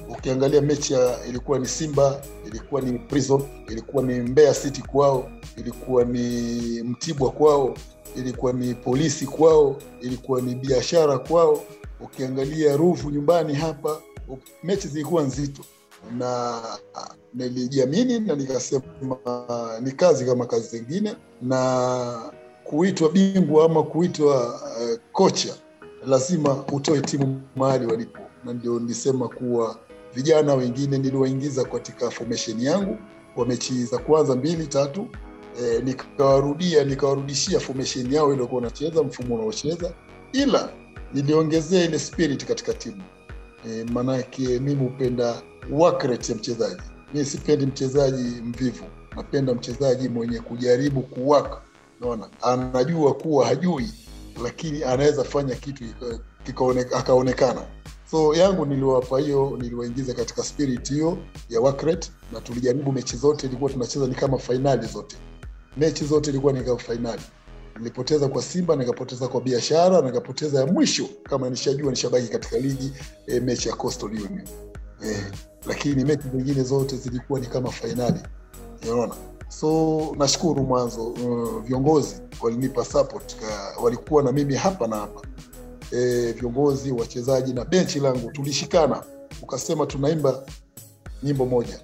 ukiangalia 0.10 0.62
mechi 0.62 0.94
ya 0.94 1.26
ilikuwa 1.30 1.60
ni 1.60 1.66
Simba, 1.68 2.22
ilikuwa 2.48 2.82
ni 2.82 3.00
Prison, 3.00 3.42
ilikuwa 3.70 4.04
ni 4.04 4.20
Mbeya 4.20 4.54
City 4.54 4.82
kwao, 4.82 5.32
ilikuwa 5.58 6.04
ni 6.06 6.22
Mtibwa 6.84 7.32
kwao, 7.32 7.74
ilikuwa 8.16 8.54
ni 8.54 8.74
Polisi 8.74 9.26
kwao, 9.28 9.76
ilikuwa 10.02 10.42
ni 10.42 10.56
Biashara 10.56 11.18
kwao. 11.18 11.64
Ukiangalia 12.02 12.78
Ruvu 12.78 13.10
nyumbani 13.12 13.54
hapa, 13.54 14.02
mechi 14.64 14.88
zilikuwa 14.88 15.24
nzito 15.24 15.62
na 16.18 16.62
nilijiamini 17.34 18.20
na 18.20 18.36
nikasema 18.36 18.82
ni 19.82 19.92
kazi 19.92 20.26
kama 20.26 20.46
kazi 20.46 20.68
zingine, 20.78 21.16
na 21.42 22.32
kuitwa 22.64 23.10
bingwa 23.10 23.66
ama 23.66 23.84
kuitwa 23.84 24.48
uh, 24.48 25.00
kocha 25.12 25.56
lazima 26.08 26.64
utoe 26.72 27.02
timu 27.02 27.42
mahali 27.56 27.86
walipo, 27.86 28.20
na 28.46 28.54
ndio 28.54 28.80
nilisema 28.80 29.28
kuwa 29.28 29.78
vijana 30.14 30.54
wengine 30.54 30.98
niliwaingiza 30.98 31.64
katika 31.66 32.12
formation 32.12 32.60
yangu 32.62 32.98
kwa 33.36 33.46
mechi 33.46 33.84
za 33.86 33.98
kwanza 33.98 34.36
mbili 34.36 34.68
tatu, 34.68 35.08
e, 35.64 35.82
nikawarudia 35.84 36.84
nikawarudishia 36.84 37.60
formation 37.60 38.14
yao 38.14 38.34
iliokuwa 38.34 38.62
wanacheza 38.62 39.04
mfumo 39.04 39.36
unaocheza, 39.36 39.94
ila 40.34 40.70
niliongezea 41.14 41.84
ile 41.86 42.00
spirit 42.00 42.46
katika 42.46 42.74
timu 42.74 43.04
e, 43.70 43.86
maanake 43.94 44.42
mimi 44.60 44.76
hupenda 44.76 45.42
ya 46.32 46.36
mchezaji. 46.36 46.82
Mi 47.14 47.26
sipendi 47.26 47.66
mchezaji 47.66 48.42
mvivu, 48.42 48.84
napenda 49.16 49.54
mchezaji 49.54 50.10
mwenye 50.10 50.40
kujaribu 50.40 51.02
kuwaka. 51.02 51.62
Naona 52.02 52.30
anajua 52.42 53.14
kuwa 53.14 53.46
hajui, 53.48 53.90
lakini 54.44 54.84
anaweza 54.84 55.24
fanya 55.24 55.56
kitu 55.56 55.84
akaonekana. 56.96 57.62
So 58.12 58.34
yangu 58.36 58.66
niliwapa 58.66 59.20
hiyo, 59.20 59.58
niliwaingiza 59.62 60.14
katika 60.14 60.44
spirit 60.44 60.90
hiyo 60.90 61.18
ya 61.50 61.60
work 61.62 61.84
na 62.34 62.42
tulijaribu 62.42 62.92
mechi 62.92 63.18
zote, 63.18 63.48
ilikuwa 63.48 63.72
tunacheza 63.72 64.08
ni 64.08 64.16
kama 64.16 64.38
fainali 64.38 64.88
zote, 64.88 65.16
mechi 65.78 66.06
zote 66.06 66.30
ilikuwa 66.30 66.54
ni 66.54 66.62
kama 66.64 66.78
fainali. 66.78 67.22
Nilipoteza 67.78 68.28
kwa 68.28 68.42
Simba, 68.42 68.76
nikapoteza 68.76 69.28
kwa 69.28 69.42
Biashara, 69.42 70.02
nikapoteza 70.02 70.60
ya 70.60 70.66
mwisho. 70.66 71.06
Kama 71.24 71.50
nishajua 71.50 71.90
nishabaki 71.92 72.28
katika 72.28 72.58
ligi 72.58 72.94
e, 73.28 73.40
mechi 73.40 73.70
ya 73.70 73.76
Coastal 73.76 74.10
Union. 74.10 74.48
E, 75.06 75.24
lakini 75.68 76.04
mechi 76.06 76.24
zingine 76.36 76.64
zote 76.64 76.98
zilikuwa 76.98 77.40
ni 77.40 77.46
kama 77.48 77.72
fainali, 77.72 78.20
unaona. 78.92 79.14
So 79.50 80.16
nashukuru 80.18 80.64
mwanzo, 80.64 81.08
uh, 81.08 81.62
viongozi 81.64 82.22
walinipa 82.42 82.86
support, 82.86 83.36
walikuwa 83.84 84.24
na 84.24 84.32
mimi 84.32 84.56
hapa 84.56 84.88
na 84.88 84.96
hapa 84.96 85.22
e, 85.92 86.32
viongozi, 86.32 86.92
wachezaji 86.92 87.54
na 87.54 87.66
benchi 87.66 88.00
langu 88.00 88.32
tulishikana, 88.32 89.04
ukasema 89.42 89.86
tunaimba 89.86 90.44
nyimbo 91.24 91.46
moja, 91.46 91.80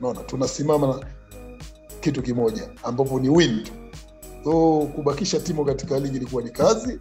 unaona, 0.00 0.20
tunasimama 0.20 0.86
na 0.86 1.06
kitu 2.00 2.22
kimoja 2.22 2.70
ambapo 2.82 3.20
ni 3.20 3.28
win 3.28 3.62
tu. 3.64 3.72
So 4.44 4.80
kubakisha 4.94 5.40
timu 5.40 5.64
katika 5.64 5.98
ligi 5.98 6.16
ilikuwa 6.16 6.42
ni 6.42 6.50
kazi, 6.50 6.98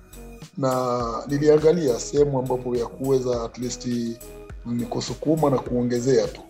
na 0.58 1.24
niliangalia 1.28 2.00
sehemu 2.00 2.40
ambapo 2.40 2.76
ya 2.76 2.86
kuweza 2.88 3.44
at 3.44 3.58
least 3.58 3.86
ni 3.86 4.18
na 5.52 5.58
kuongezea 5.60 6.28
tu. 6.28 6.42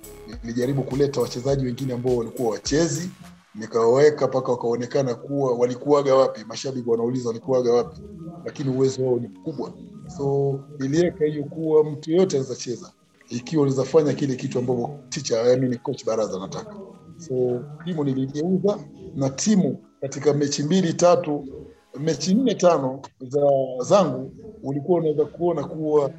Nilijaribu 0.43 0.83
kuleta 0.83 1.21
wachezaji 1.21 1.65
wengine 1.65 1.93
ambao 1.93 2.17
walikuwa 2.17 2.51
wachezi, 2.51 3.09
nikawaweka 3.55 4.27
mpaka 4.27 4.51
wakaonekana 4.51 5.15
kuwa 5.15 5.53
walikuwaga 5.53 6.15
wapi, 6.15 6.45
mashabiki 6.47 6.89
wanauliza 6.89 7.27
walikuwaga 7.27 7.73
wapi, 7.73 8.01
lakini 8.45 8.69
uwezo 8.69 9.05
wao 9.05 9.19
ni 9.19 9.27
mkubwa. 9.27 9.73
So 10.17 10.59
iliweka 10.79 11.25
hiyo 11.25 11.43
kuwa 11.43 11.83
mtu 11.83 12.11
yoyote 12.11 12.37
anaweza 12.37 12.55
cheza 12.55 12.91
ikiwa 13.29 13.63
unaweza 13.63 13.83
fanya 13.83 14.13
kile 14.13 14.35
kitu 14.35 14.59
ambavyo 14.59 14.89
ticha 15.09 15.41
I 15.41 15.77
coach 15.77 16.05
Baraza 16.05 16.37
anataka. 16.37 16.75
So 17.17 17.63
timu 17.85 18.03
niligeuza, 18.03 18.79
na 19.15 19.29
timu 19.29 19.77
katika 20.01 20.33
mechi 20.33 20.63
mbili 20.63 20.93
tatu, 20.93 21.47
mechi 21.99 22.33
nne 22.33 22.55
tano 22.55 23.01
za 23.21 23.41
zangu, 23.83 24.31
ulikuwa 24.63 24.99
unaweza 24.99 25.25
kuona 25.25 25.63
kuwa 25.63 26.11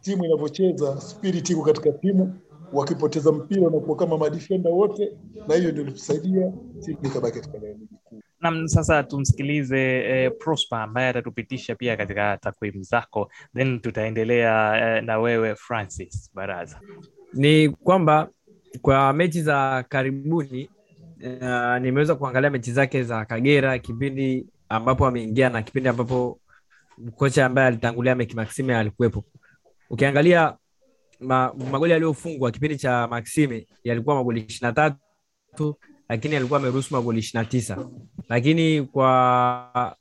timu 0.00 0.24
inavyocheza 0.24 1.00
spirit 1.00 1.50
iko 1.50 1.62
katika 1.62 1.92
timu, 1.92 2.34
wakipoteza 2.72 3.32
mpira 3.32 3.68
unakuwa 3.68 3.96
kama 3.96 4.18
madifenda 4.18 4.70
wote, 4.70 5.12
na 5.48 5.54
hiyo 5.54 5.70
ndio 5.72 5.82
ilitusaidia 5.82 6.52
timu 6.80 6.98
ikabaki 7.02 7.40
katika 7.40 7.58
ligi 7.58 7.86
kuu. 8.04 8.20
Nam, 8.40 8.68
sasa 8.68 9.02
tumsikilize 9.02 9.78
eh, 10.00 10.30
Prosper 10.38 10.78
ambaye 10.78 11.08
atatupitisha 11.08 11.74
pia 11.74 11.96
katika 11.96 12.36
takwimu 12.36 12.82
zako, 12.82 13.30
then 13.56 13.80
tutaendelea 13.80 14.76
eh, 14.96 15.04
na 15.04 15.18
wewe 15.18 15.54
Francis 15.54 16.30
Baraza. 16.34 16.80
Ni 17.34 17.68
kwamba 17.68 18.28
kwa 18.82 19.12
mechi 19.12 19.42
za 19.42 19.84
karibuni 19.88 20.70
uh, 21.24 21.76
nimeweza 21.78 22.14
kuangalia 22.14 22.50
mechi 22.50 22.72
zake 22.72 23.02
za 23.02 23.24
Kagera 23.24 23.78
kipindi 23.78 24.46
ambapo 24.68 25.06
ameingia 25.06 25.48
na 25.48 25.62
kipindi 25.62 25.88
ambapo 25.88 26.40
kocha 27.16 27.46
ambaye 27.46 27.68
alitangulia 27.68 28.14
Meki 28.14 28.36
Maxime 28.36 28.76
alikuwepo. 28.76 29.24
Ukiangalia 29.90 30.56
ma, 31.20 31.54
magoli 31.70 31.92
yaliyofungwa 31.92 32.50
kipindi 32.50 32.76
cha 32.76 33.08
Maxime 33.08 33.66
yalikuwa 33.84 34.14
magoli 34.16 34.40
ishirini 34.40 34.66
na 34.68 34.72
tatu 34.72 35.76
lakini 36.10 36.36
alikuwa 36.36 36.58
ameruhusu 36.60 36.94
magoli 36.94 37.18
ishirini 37.18 37.44
na 37.44 37.50
tisa. 37.50 37.88
Lakini 38.28 38.82
kwa 38.82 39.96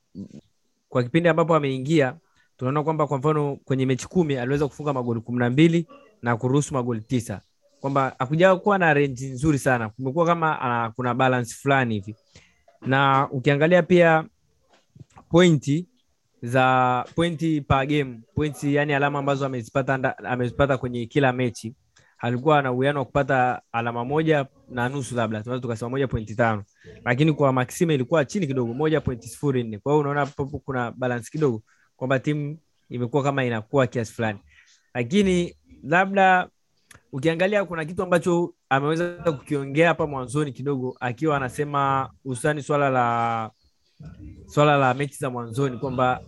kwa 0.90 1.04
kipindi 1.04 1.30
ambapo 1.30 1.56
ameingia 1.56 2.16
tunaona 2.58 2.84
kwamba 2.84 3.08
kwa 3.08 3.18
mfano 3.18 3.56
kwenye 3.56 3.86
mechi 3.86 4.08
kumi 4.08 4.38
aliweza 4.38 4.68
kufunga 4.68 4.94
magoli 4.94 5.22
kumi 5.22 5.40
na 5.40 5.50
mbili 5.50 5.88
na 6.22 6.38
kuruhusu 6.38 6.74
magoli 6.74 7.02
tisa. 7.02 7.42
Kwamba 7.80 8.16
hakuja 8.20 8.56
kuwa 8.56 8.78
na 8.78 8.94
renji 8.94 9.28
nzuri 9.28 9.60
sana. 9.60 9.90
Kumekuwa 9.90 10.26
kama 10.26 10.88
uh, 10.88 10.94
kuna 10.96 11.14
balance 11.14 11.54
fulani 11.56 11.94
hivi. 11.94 12.16
Na 12.82 13.28
ukiangalia 13.32 13.84
pia 13.84 14.26
pointi 15.32 15.88
za 16.42 17.06
pointi 17.16 17.62
per 17.62 17.86
game 17.88 18.20
pointi 18.36 18.76
yani 18.76 18.94
alama 18.94 19.20
ambazo 19.20 19.46
amezipata 19.46 20.18
amezipata 20.18 20.78
kwenye 20.78 21.06
kila 21.06 21.34
mechi 21.34 21.76
alikuwa 22.20 22.62
na 22.62 22.72
uwiano 22.72 23.00
wa 23.00 23.06
kupata 23.06 23.62
alama 23.72 24.06
moja 24.06 24.46
na 24.70 24.90
nusu 24.90 25.16
labda. 25.16 25.42
Tunaweza 25.44 25.62
tukasema 25.62 25.90
moja 25.90 26.08
pointi 26.08 26.36
tano. 26.36 26.64
Lakini 27.06 27.34
kwa 27.34 27.54
maxime 27.54 27.96
ilikuwa 27.96 28.26
chini 28.26 28.48
kidogo 28.48 28.74
moja 28.74 29.02
pointi 29.02 29.28
sifuri 29.28 29.64
nne. 29.64 29.78
Kwa 29.80 29.92
hiyo 29.94 30.00
unaona 30.02 30.20
hapo 30.20 30.46
kuna 30.46 30.92
balance 30.92 31.30
kidogo 31.32 31.62
kwamba 31.96 32.20
timu 32.20 32.58
imekuwa 32.90 33.24
kama 33.24 33.46
inakuwa 33.46 33.88
kiasi 33.88 34.14
fulani. 34.14 34.40
Lakini 34.94 35.56
labda 35.84 36.48
ukiangalia 37.12 37.66
kuna 37.66 37.86
kitu 37.86 38.04
ambacho 38.04 38.54
ameweza 38.70 39.10
kukiongea 39.10 39.88
hapa 39.88 40.08
mwanzoni 40.08 40.52
kidogo 40.52 40.98
akiwa 41.00 41.38
anasema 41.38 42.10
hususani 42.24 42.64
swala 42.64 42.90
la 42.90 43.52
swala 44.48 44.78
la 44.78 44.94
mechi 44.94 45.18
za 45.18 45.30
mwanzoni 45.30 45.78
kwamba 45.78 46.22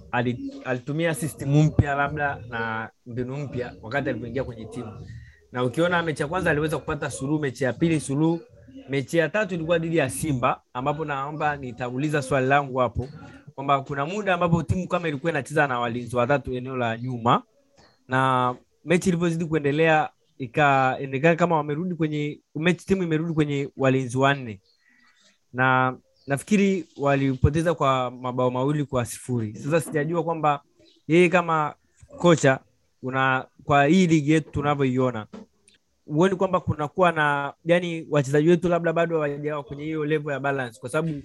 alitumia 0.65 1.13
system 1.13 1.55
mpya 1.63 1.95
labda 1.95 2.39
na 2.49 2.89
mbinu 3.05 3.37
mpya 3.37 3.73
wakati 3.81 4.09
alipoingia 4.09 4.43
kwenye 4.43 4.65
timu 4.65 5.07
na 5.51 5.63
ukiona 5.63 6.03
mechi 6.03 6.21
ya 6.21 6.27
kwanza 6.27 6.51
aliweza 6.51 6.77
kupata 6.77 7.09
suluhu 7.09 7.39
mechi 7.39 7.63
ya 7.63 7.73
pili 7.73 7.99
suluhu 7.99 8.41
mechi 8.89 9.17
ya 9.17 9.29
tatu 9.29 9.55
ilikuwa 9.55 9.79
dhidi 9.79 9.97
ya 9.97 10.09
simba 10.09 10.61
ambapo 10.73 11.05
naomba 11.05 11.55
nitauliza 11.57 12.21
swali 12.21 12.47
langu 12.47 12.77
hapo 12.77 13.09
kwamba 13.55 13.81
kuna 13.81 14.05
muda 14.05 14.33
ambapo 14.33 14.63
timu 14.63 14.87
kama 14.87 15.07
ilikuwa 15.07 15.31
inacheza 15.31 15.67
na 15.67 15.79
walinzi 15.79 16.15
watatu 16.15 16.53
eneo 16.53 16.77
la 16.77 16.97
nyuma 16.97 17.43
na 18.07 18.55
mechi 18.85 19.09
ilivyozidi 19.09 19.45
kuendelea 19.45 20.09
ikaendelea 20.37 21.35
kama 21.35 21.55
wamerudi 21.55 21.95
kwenye 21.95 22.41
mechi 22.55 22.85
timu 22.85 23.03
imerudi 23.03 23.33
kwenye 23.33 23.69
walinzi 23.77 24.17
wanne. 24.17 24.61
Na 25.53 25.97
nafikiri 26.27 26.85
walipoteza 26.97 27.73
kwa 27.73 28.11
mabao 28.11 28.51
mawili 28.51 28.85
kwa 28.85 29.05
sifuri. 29.05 29.55
Sasa 29.55 29.81
sijajua 29.81 30.23
kwamba 30.23 30.61
yeye 31.07 31.29
kama 31.29 31.75
kocha 32.17 32.59
una 33.03 33.45
kwa 33.63 33.85
hii 33.85 34.07
ligi 34.07 34.31
yetu 34.31 34.51
tunavyoiona 34.51 35.27
huoni 36.05 36.35
kwamba 36.35 36.59
kunakuwa 36.59 37.11
na 37.11 37.53
yani 37.65 38.07
wachezaji 38.09 38.49
wetu 38.49 38.69
labda 38.69 38.93
bado 38.93 39.15
hawajawa 39.15 39.63
kwenye 39.63 39.83
hiyo 39.83 40.05
level 40.05 40.33
ya 40.33 40.39
balance? 40.39 40.79
Kwa 40.79 40.89
sababu 40.89 41.21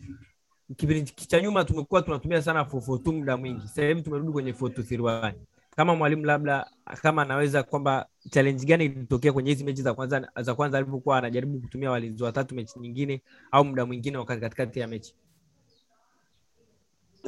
kipindi 0.77 1.03
cha 1.11 1.40
nyuma 1.40 1.64
tumekuwa 1.64 2.03
tunatumia 2.03 2.42
sana 2.42 2.62
442 2.62 3.12
muda 3.12 3.37
mwingi 3.37 3.61
sasa 3.68 3.87
hivi 3.87 4.03
tumerudi 4.03 4.33
kwenye 4.33 4.53
4231 4.53 5.33
kama 5.77 5.94
mwalimu 5.96 6.25
labda 6.25 6.66
kama 7.03 7.22
anaweza 7.22 7.62
kwamba 7.62 8.07
challenge 8.31 8.64
gani 8.66 8.85
ilitokea 8.85 9.33
kwenye 9.33 9.51
hizi 9.51 9.64
mechi 9.64 9.83
za 9.83 9.94
kwanza 9.94 10.29
za 10.40 10.55
kwanza 10.55 10.79
alivyokuwa 10.79 11.18
anajaribu 11.18 11.61
kutumia 11.61 11.90
walinzi 11.90 12.22
watatu 12.22 12.55
mechi 12.55 12.79
nyingine 12.81 13.22
au 13.53 13.64
muda 13.64 13.87
mwingine 13.87 14.16
wakati 14.18 14.40
katikati 14.40 14.81
ya 14.81 14.87
mechi? 14.88 15.14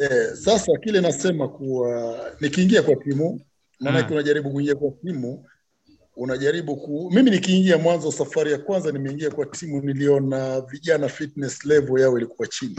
Eh, 0.01 0.35
sasa 0.35 0.73
kile 0.79 1.01
nasema 1.01 1.49
kuwa 1.49 2.16
nikiingia 2.40 2.83
kwa 2.83 2.97
timu 2.97 3.40
maanake 3.80 4.06
Mm. 4.08 4.12
unajaribu 4.14 4.50
kuingia 4.50 4.74
kwa 4.74 4.90
timu 4.90 5.44
unajaribu 6.16 6.76
ku 6.76 7.10
mimi 7.14 7.30
nikiingia 7.30 7.78
mwanzo 7.78 8.12
safari 8.12 8.52
ya 8.52 8.58
kwanza 8.58 8.92
nimeingia 8.92 9.30
kwa 9.30 9.46
timu 9.46 9.80
niliona 9.82 10.60
vijana 10.60 11.08
fitness 11.08 11.64
level 11.64 12.00
yao 12.00 12.16
ilikuwa 12.16 12.48
chini. 12.48 12.76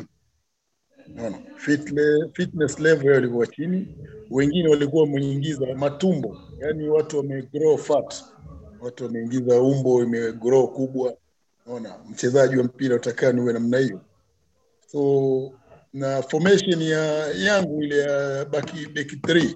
Unaona? 1.13 1.37
Fitness 2.33 2.79
level 2.79 3.07
yao 3.07 3.17
ilikuwa 3.19 3.47
chini. 3.47 3.87
Wengine 4.31 4.69
walikuwa 4.69 5.03
wameingiza 5.03 5.65
matumbo 5.75 6.37
yani 6.59 6.89
watu 6.89 7.17
wamegrow 7.17 7.77
fat. 7.77 8.15
Watu 8.81 9.03
wameingiza 9.03 9.61
umbo 9.61 10.03
imegrow 10.03 10.67
kubwa. 10.67 11.13
Unaona? 11.65 11.95
Mchezaji 12.09 12.57
wa 12.57 12.63
mpira 12.63 12.95
utakaa 12.95 13.31
niwe 13.31 13.53
namna 13.53 13.77
hiyo. 13.77 14.01
So 14.91 15.51
na 15.93 16.21
formation 16.21 16.81
ya 16.81 17.27
yangu 17.27 17.83
ile 17.83 17.97
ya 17.99 18.45
baki 18.45 18.85
beki 18.87 19.15
3 19.15 19.55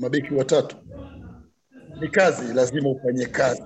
mabeki 0.00 0.34
watatu. 0.34 0.76
Ni 2.00 2.08
kazi 2.08 2.54
lazima 2.54 2.90
ufanye 2.90 3.26
kazi. 3.26 3.62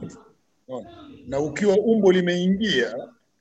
Na 1.27 1.40
ukiwa 1.40 1.77
umbo 1.77 2.12
limeingia 2.12 2.94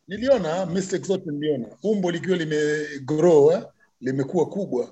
niliona 0.08 0.68
zote 1.02 1.32
niliona. 1.32 1.68
Umbo 1.84 2.12
likiwa 2.12 2.38
limegrow 2.38 3.52
eh, 3.52 3.64
limekuwa 4.02 4.46
kubwa. 4.50 4.92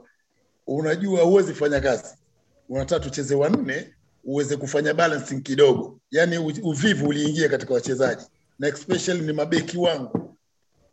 Unajua 0.68 1.22
huwezi 1.24 1.54
fanya 1.54 1.80
kazi. 1.80 2.16
Unataka 2.70 3.04
tucheze 3.04 3.36
wanne 3.36 3.94
uweze 4.24 4.58
kufanya 4.58 4.94
balancing 4.94 5.42
kidogo. 5.42 6.00
Yani 6.12 6.38
uvivu 6.64 7.08
uliingia 7.08 7.50
katika 7.50 7.74
wachezaji. 7.74 8.26
Na 8.60 8.68
especially 8.68 9.22
ni 9.26 9.34
mabeki 9.34 9.78
wangu. 9.78 10.36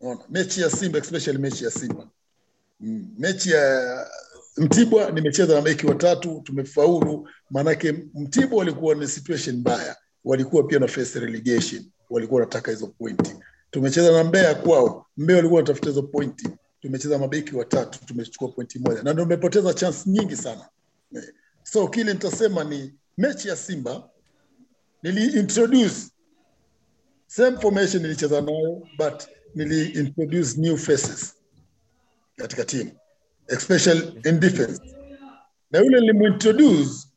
Unaona? 0.01 0.21
mechi 0.29 0.61
ya 0.61 0.69
simba 0.69 0.99
especially 0.99 1.37
mechi 1.37 1.63
ya 1.63 1.71
simba. 1.71 2.07
Mm. 2.79 3.07
mechi 3.17 3.51
ya 3.51 4.07
mtibwa 4.59 5.11
nimecheza 5.11 5.55
na 5.55 5.61
beki 5.61 5.87
watatu 5.87 6.41
tumefaulu. 6.45 7.29
Maanake 7.49 7.91
mtibwa 8.13 8.59
walikuwa 8.59 8.95
na 8.95 9.07
situation 9.07 9.55
mbaya. 9.57 9.95
Walikuwa 10.25 10.63
pia 10.63 10.79
na 10.79 10.87
first 10.87 11.15
relegation. 11.15 11.85
Walikuwa 12.09 12.39
wanataka 12.39 12.71
hizo 12.71 12.87
pointi 12.87 13.35
tumecheza 13.71 14.11
na 14.11 14.23
mbeya 14.23 14.55
kwao. 14.55 15.05
Mbeya 15.17 15.37
walikuwa 15.37 15.57
wanatafuta 15.57 15.89
hizo 15.89 16.03
pointi 16.03 16.49
tumecheza 16.81 17.17
mabeki 17.17 17.55
watatu 17.55 18.05
tumechukua 18.05 18.47
pointi 18.47 18.79
moja. 18.79 19.03
Na 19.03 19.13
tumepoteza 19.13 19.73
chance 19.73 19.99
nyingi 20.09 20.35
sana. 20.35 20.69
So 21.63 21.87
kile 21.87 22.13
nitasema 22.13 22.63
ni 22.63 22.93
mechi 23.17 23.47
ya 23.47 23.55
simba 23.55 24.09
niliintroduce 25.03 25.95
same 27.27 27.57
formation 27.57 28.01
nilicheza 28.03 28.41
nayo 28.41 28.87
but 28.97 29.23
niliintroduce 29.55 30.61
new 30.61 30.77
faces 30.77 31.33
katika 32.35 32.65
timu 32.65 32.91
especially 33.49 34.21
in 34.29 34.39
defense. 34.39 34.81
Na 35.71 35.79
yule 35.79 35.99
nilimuintroduce 35.99 37.07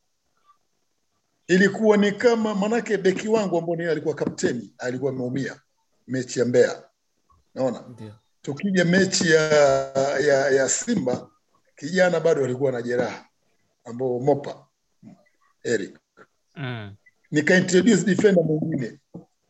ilikuwa 1.47 1.97
ni 1.97 2.11
kama 2.11 2.55
manake 2.55 2.97
beki 2.97 3.27
wangu 3.27 3.57
ambao 3.57 3.75
ni 3.75 3.85
alikuwa 3.85 4.15
kapteni 4.15 4.73
alikuwa 4.77 5.11
ameumia 5.11 5.61
mechi 6.07 6.39
ya 6.39 6.45
Mbeya. 6.45 6.83
Naona 7.55 7.83
ndio. 7.89 8.13
Tukija 8.41 8.85
mechi 8.85 9.31
ya, 9.31 9.41
ya, 10.19 10.49
ya 10.49 10.69
Simba 10.69 11.29
kijana 11.75 12.19
bado 12.19 12.45
alikuwa 12.45 12.71
na 12.71 12.81
jeraha 12.81 13.25
ambao 13.85 14.19
Mopa 14.19 14.67
Eric. 15.63 15.99
Mm. 16.55 16.95
nikaintroduce 17.31 18.03
defender 18.03 18.43
mwingine. 18.43 18.99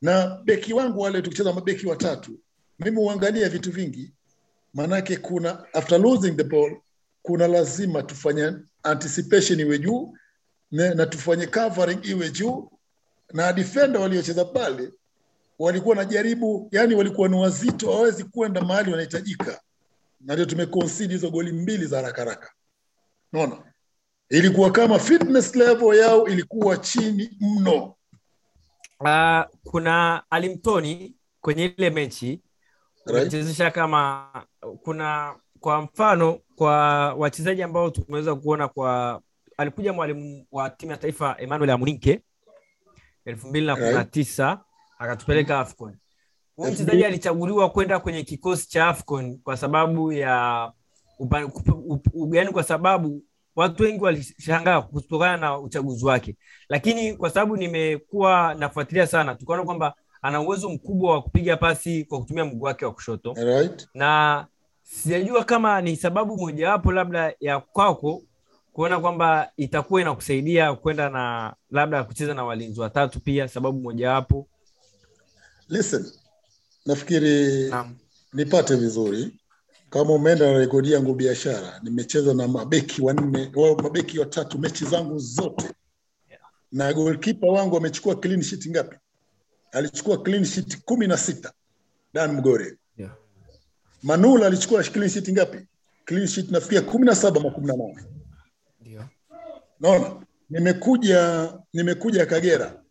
Na 0.02 0.42
beki 0.44 0.74
wangu 0.74 1.00
wale 1.02 1.22
tukicheza 1.22 1.54
mabeki 1.54 1.88
watatu 1.88 2.40
mimi 2.80 2.98
huangalia 2.98 3.50
vitu 3.50 3.72
vingi 3.72 4.14
maanake 4.74 5.18
kuna 5.18 5.74
after 5.74 6.00
losing 6.02 6.32
the 6.32 6.44
ball 6.44 6.78
kuna 7.22 7.48
lazima 7.48 8.04
tufanye 8.04 8.54
anticipation 8.84 9.60
iwe 9.60 9.80
juu 9.80 10.18
na, 10.72 11.06
tufanye 11.06 11.48
covering 11.48 12.06
iwe 12.06 12.30
juu 12.30 12.72
na 13.34 13.54
defender 13.54 14.02
waliocheza 14.02 14.46
pale 14.46 14.92
walikuwa 15.60 15.98
wanajaribu 15.98 16.70
yani 16.72 16.96
walikuwa 16.96 17.28
ni 17.30 17.36
wazito 17.36 17.92
hawawezi 17.92 18.24
kwenda 18.24 18.62
mahali 18.62 18.92
wanahitajika. 18.92 19.62
Na 20.22 20.34
ndio 20.34 20.46
tumeconcede 20.46 21.14
hizo 21.14 21.30
goli 21.30 21.52
mbili 21.52 21.86
za 21.86 21.96
haraka 21.98 22.22
haraka. 22.22 22.52
Unaona? 23.34 23.64
Ilikuwa 24.30 24.72
kama 24.72 25.00
fitness 25.00 25.56
level 25.56 25.98
yao 25.98 26.28
ilikuwa 26.28 26.78
chini 26.78 27.38
mno. 27.40 27.96
Uh, 29.00 29.42
kuna 29.64 30.24
alimtoni 30.30 31.16
kwenye 31.42 31.66
ile 31.66 31.90
mechi 31.90 32.42
Right. 33.06 33.72
kama 33.74 34.30
kuna 34.84 35.36
kwa 35.60 35.82
mfano 35.82 36.40
kwa 36.56 36.78
wachezaji 37.14 37.64
ambao 37.64 37.90
tumeweza 37.90 38.36
kuona 38.36 38.68
kwa 38.68 39.22
alikuja 39.58 39.94
mwalimu 39.94 40.46
wa 40.52 40.70
timu 40.70 40.92
ya 40.92 40.98
taifa 40.98 41.36
Emmanuel 41.40 41.70
Amurinke 41.70 42.22
elfu 43.26 43.48
mbili 43.48 43.66
na 43.66 43.76
kumi 43.76 43.92
na 43.94 44.04
tisa 44.06 44.60
akatupeleka 45.00 45.60
AFCON. 45.60 45.96
Huyu 46.56 46.72
mchezaji 46.72 47.06
alichaguliwa 47.06 47.70
kwenda 47.70 48.00
kwenye 48.00 48.24
kikosi 48.24 48.70
cha 48.70 48.88
AFCON 48.88 49.38
kwa 49.44 49.58
sababu 49.58 50.12
ya 50.12 50.72
yaani 52.34 52.52
kwa 52.52 52.64
sababu 52.64 53.24
watu 53.56 53.84
wengi 53.84 54.04
walishangaa 54.04 54.82
kutokana 54.82 55.38
na 55.38 55.60
uchaguzi 55.60 56.06
wake, 56.06 56.36
lakini 56.70 57.14
kwa 57.14 57.30
sababu 57.30 57.58
nimekuwa 57.58 58.54
nafuatilia 58.60 59.08
sana, 59.08 59.36
tukaona 59.36 59.64
kwamba 59.64 59.94
ana 60.22 60.42
uwezo 60.42 60.70
mkubwa 60.70 61.12
wa 61.14 61.22
kupiga 61.22 61.58
pasi 61.58 62.06
kwa 62.06 62.20
kutumia 62.20 62.46
mguu 62.46 62.66
wake 62.66 62.86
wa 62.86 62.94
kushoto 62.94 63.34
right? 63.34 63.88
na 63.94 64.46
sijajua 64.84 65.44
kama 65.44 65.82
ni 65.82 65.96
sababu 65.96 66.38
mojawapo 66.38 66.92
labda 66.92 67.34
ya 67.40 67.60
kwako 67.60 68.24
kuona 68.74 69.00
kwamba 69.00 69.52
itakuwa 69.58 70.02
inakusaidia 70.02 70.74
kwenda 70.76 71.10
na 71.10 71.54
labda 71.72 72.04
kucheza 72.04 72.34
na 72.34 72.44
walinzi 72.46 72.80
watatu 72.82 73.20
pia 73.20 73.48
sababu 73.48 73.80
mojawapo 73.80 74.48
Listen, 75.70 76.06
nafikiri 76.86 77.70
Naam. 77.70 77.96
nipate 78.34 78.76
vizuri 78.76 79.40
kama 79.90 80.14
umeenda 80.14 80.52
na 80.52 80.58
rekodi 80.58 80.92
yangu 80.92 81.14
biashara, 81.16 81.80
nimecheza 81.84 82.34
na 82.34 82.48
mabeki 82.48 83.02
wanne 83.02 83.52
mabeki 83.84 84.20
watatu 84.20 84.60
mechi 84.60 84.86
zangu 84.86 85.20
zote 85.20 85.70
na 86.72 86.94
golkipa 86.94 87.48
wangu 87.48 87.78
amechukua 87.78 88.16
clean 88.16 88.42
sheet 88.42 88.68
ngapi? 88.70 88.96
Alichukua 89.72 90.18
clean 90.24 90.46
sheet 90.46 90.82
kumi 90.86 91.08
na 91.08 91.18
sita 91.18 91.54
Dan 92.14 92.32
Mgore. 92.32 92.78
Manula 94.04 94.48
alichukua 94.48 94.84
clean 94.84 95.10
sheet 95.10 95.30
ngapi? 95.32 95.68
Clean 96.06 96.28
sheet 96.28 96.52
nafikia 96.52 96.82
kumi 96.82 97.06
na 97.06 97.16
saba 97.16 97.40
ama 97.42 97.50
kumi 97.52 97.68
na 97.68 97.74
nane. 97.78 98.04
Ndio. 98.82 99.06
Naona 99.80 100.26
nimekuja 100.50 101.54
nimekuja 101.74 102.26
Kagera. 102.26 102.84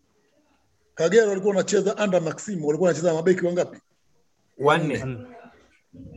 Kagera 0.95 1.27
walikuwa 1.29 1.55
wanacheza 1.57 1.95
under 2.05 2.23
Maximo, 2.23 2.67
walikuwa 2.67 2.89
wanacheza 2.89 3.15
mabeki 3.15 3.47
wangapi? 3.47 3.79
wanne. 4.59 5.27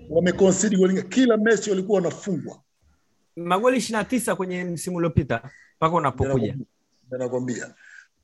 Wameconcede 0.10 0.78
goli 0.78 1.04
kila 1.04 1.38
mechi 1.38 1.70
walikuwa 1.70 1.96
wanafungwa. 1.96 2.62
magoli 3.36 3.78
ishiri 3.78 3.98
na 3.98 4.04
tisa 4.04 4.36
kwenye 4.36 4.64
msimu 4.64 4.98
uliopita 4.98 5.50
mpaka 5.78 5.96
unapokuja 5.96 6.56
nakwambia, 7.10 7.74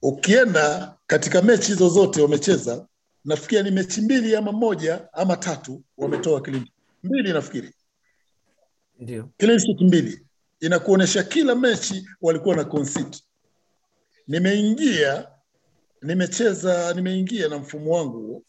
ukienda 0.02 0.94
katika 1.08 1.42
mechi 1.42 1.72
hizo 1.72 1.90
zote 1.90 2.22
wamecheza, 2.22 2.88
nafikiria 3.26 3.64
ni 3.64 3.72
mechi 3.72 4.02
mbili 4.02 4.36
ama 4.36 4.52
moja 4.52 5.14
ama 5.14 5.38
tatu 5.38 5.84
wametoa 5.98 6.42
clean 6.42 6.60
sheet. 6.66 6.74
mbili, 7.04 7.34
nafikiri. 7.34 7.74
Ndio. 9.00 9.30
Clean 9.38 9.60
sheet 9.60 9.82
mbili, 9.82 10.26
inakuonyesha 10.60 11.24
kila 11.24 11.56
mechi 11.56 12.10
walikuwa 12.22 12.56
na 12.56 12.64
concede. 12.64 13.18
Nimeingia 14.28 15.28
nimecheza, 16.02 16.94
nimeingia 16.94 17.48
na 17.48 17.58
mfumo 17.58 17.92
wangu 17.98 18.46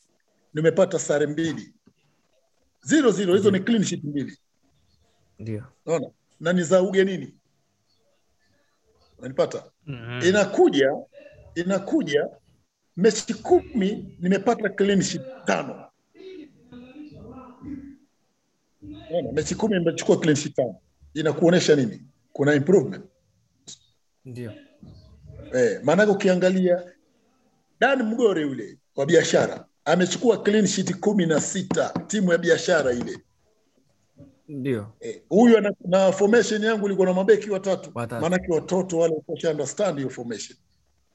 nimepata 0.55 0.99
sare 0.99 1.27
mbili. 1.27 1.75
Zero 2.83 3.11
zero, 3.11 3.35
hizo 3.37 3.51
ni 3.51 3.61
clean 3.61 3.85
sheet 3.85 4.05
mbili, 4.05 4.39
ndio. 5.39 5.65
Naona 5.87 6.07
na 6.41 6.53
ni 6.53 6.63
za 6.63 6.83
ugenini, 6.83 7.35
unanipata? 9.19 9.65
Mhm. 9.87 10.21
inakuja 10.29 10.91
inakuja 11.55 12.29
mechi 12.97 13.35
kumi 13.35 14.17
nimepata 14.21 14.69
clean 14.69 15.03
sheet 15.03 15.23
tano 15.47 15.85
mechi 19.33 19.55
kumi 19.55 19.79
nimechukua 19.79 20.17
clean 20.21 20.37
sheet 20.37 20.55
tano. 20.55 20.77
Inakuonesha 21.15 21.77
nini? 21.77 22.03
Kuna 22.33 22.55
improvement. 22.55 23.05
Ndio. 24.25 24.53
Eh, 25.55 25.81
maanake 25.85 26.11
ukiangalia 26.13 26.83
Dan 27.81 28.03
Mgore 28.03 28.41
yule 28.43 28.79
wa 28.97 29.07
biashara 29.07 29.67
amechukua 29.85 30.43
clean 30.43 30.67
sheet 30.67 30.97
kumi 31.01 31.27
na 31.27 31.41
sita 31.41 31.89
timu 32.07 32.33
ya 32.33 32.39
biashara 32.39 32.93
ile. 32.93 33.19
Ndio. 34.49 34.93
Eh, 35.01 35.23
huyu 35.29 35.59
ana- 35.59 35.75
na 35.85 36.13
formation 36.13 36.63
yangu 36.65 36.87
ilikuwa 36.87 37.07
na 37.07 37.15
mabeki 37.15 37.51
watatu, 37.51 37.91
Watatu. 37.95 38.23
maanake 38.23 38.53
watoto 38.53 38.99
wale 38.99 39.15
washa 39.29 39.51
understand 39.51 39.97
hiyo 39.99 40.11
formation, 40.11 40.59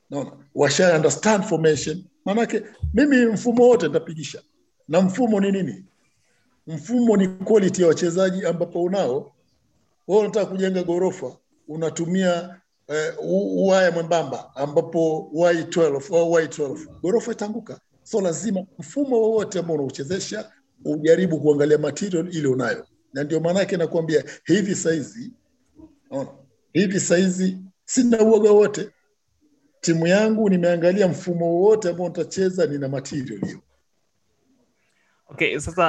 naona 0.10 0.32
washa 0.56 0.96
understand 0.96 1.44
formation, 1.44 2.04
maanake 2.26 2.64
mimi 2.94 3.26
mfumo 3.26 3.68
wote 3.68 3.88
nitapigisha. 3.88 4.42
Na 4.88 5.02
mfumo 5.02 5.40
ni 5.40 5.52
nini? 5.52 5.86
Mfumo 6.68 7.18
ni 7.18 7.28
quality 7.28 7.82
ya 7.82 7.88
wachezaji 7.88 8.46
ambapo 8.46 8.84
unao 8.84 9.32
wewe. 10.08 10.22
Unataka 10.22 10.46
kujenga 10.46 10.84
ghorofa, 10.84 11.38
unatumia 11.68 12.62
eh, 12.88 13.14
uwaya 13.24 13.92
mwembamba 13.92 14.56
ambapo 14.56 15.32
Y12 15.36 16.18
au 16.18 16.32
Y12, 16.34 16.88
ghorofa 17.02 17.32
itaanguka. 17.32 17.80
So 18.04 18.22
lazima 18.22 18.66
mfumo 18.80 19.22
wowote 19.22 19.60
ambao 19.60 19.76
unauchezesha 19.76 20.52
ujaribu 20.86 21.40
kuangalia 21.40 21.78
material 21.78 22.36
ile 22.36 22.48
unayo 22.48 22.88
na 23.14 23.24
ndio 23.24 23.40
maana 23.40 23.60
yake 23.60 23.78
hivi 24.46 24.76
saizi 24.76 25.32
hivi 26.74 27.00
saizi 27.00 27.58
sina 27.86 28.22
uoga 28.22 28.52
wote 28.52 28.90
timu 29.88 30.08
yangu 30.08 30.50
nimeangalia 30.50 31.08
mfumo 31.08 31.46
wowote 31.46 31.90
ambao 31.90 32.08
nitacheza 32.08 32.66
nina 32.66 32.88
material 32.90 33.46
hiyo. 33.46 33.60
Okay, 35.30 35.60
sasa 35.60 35.86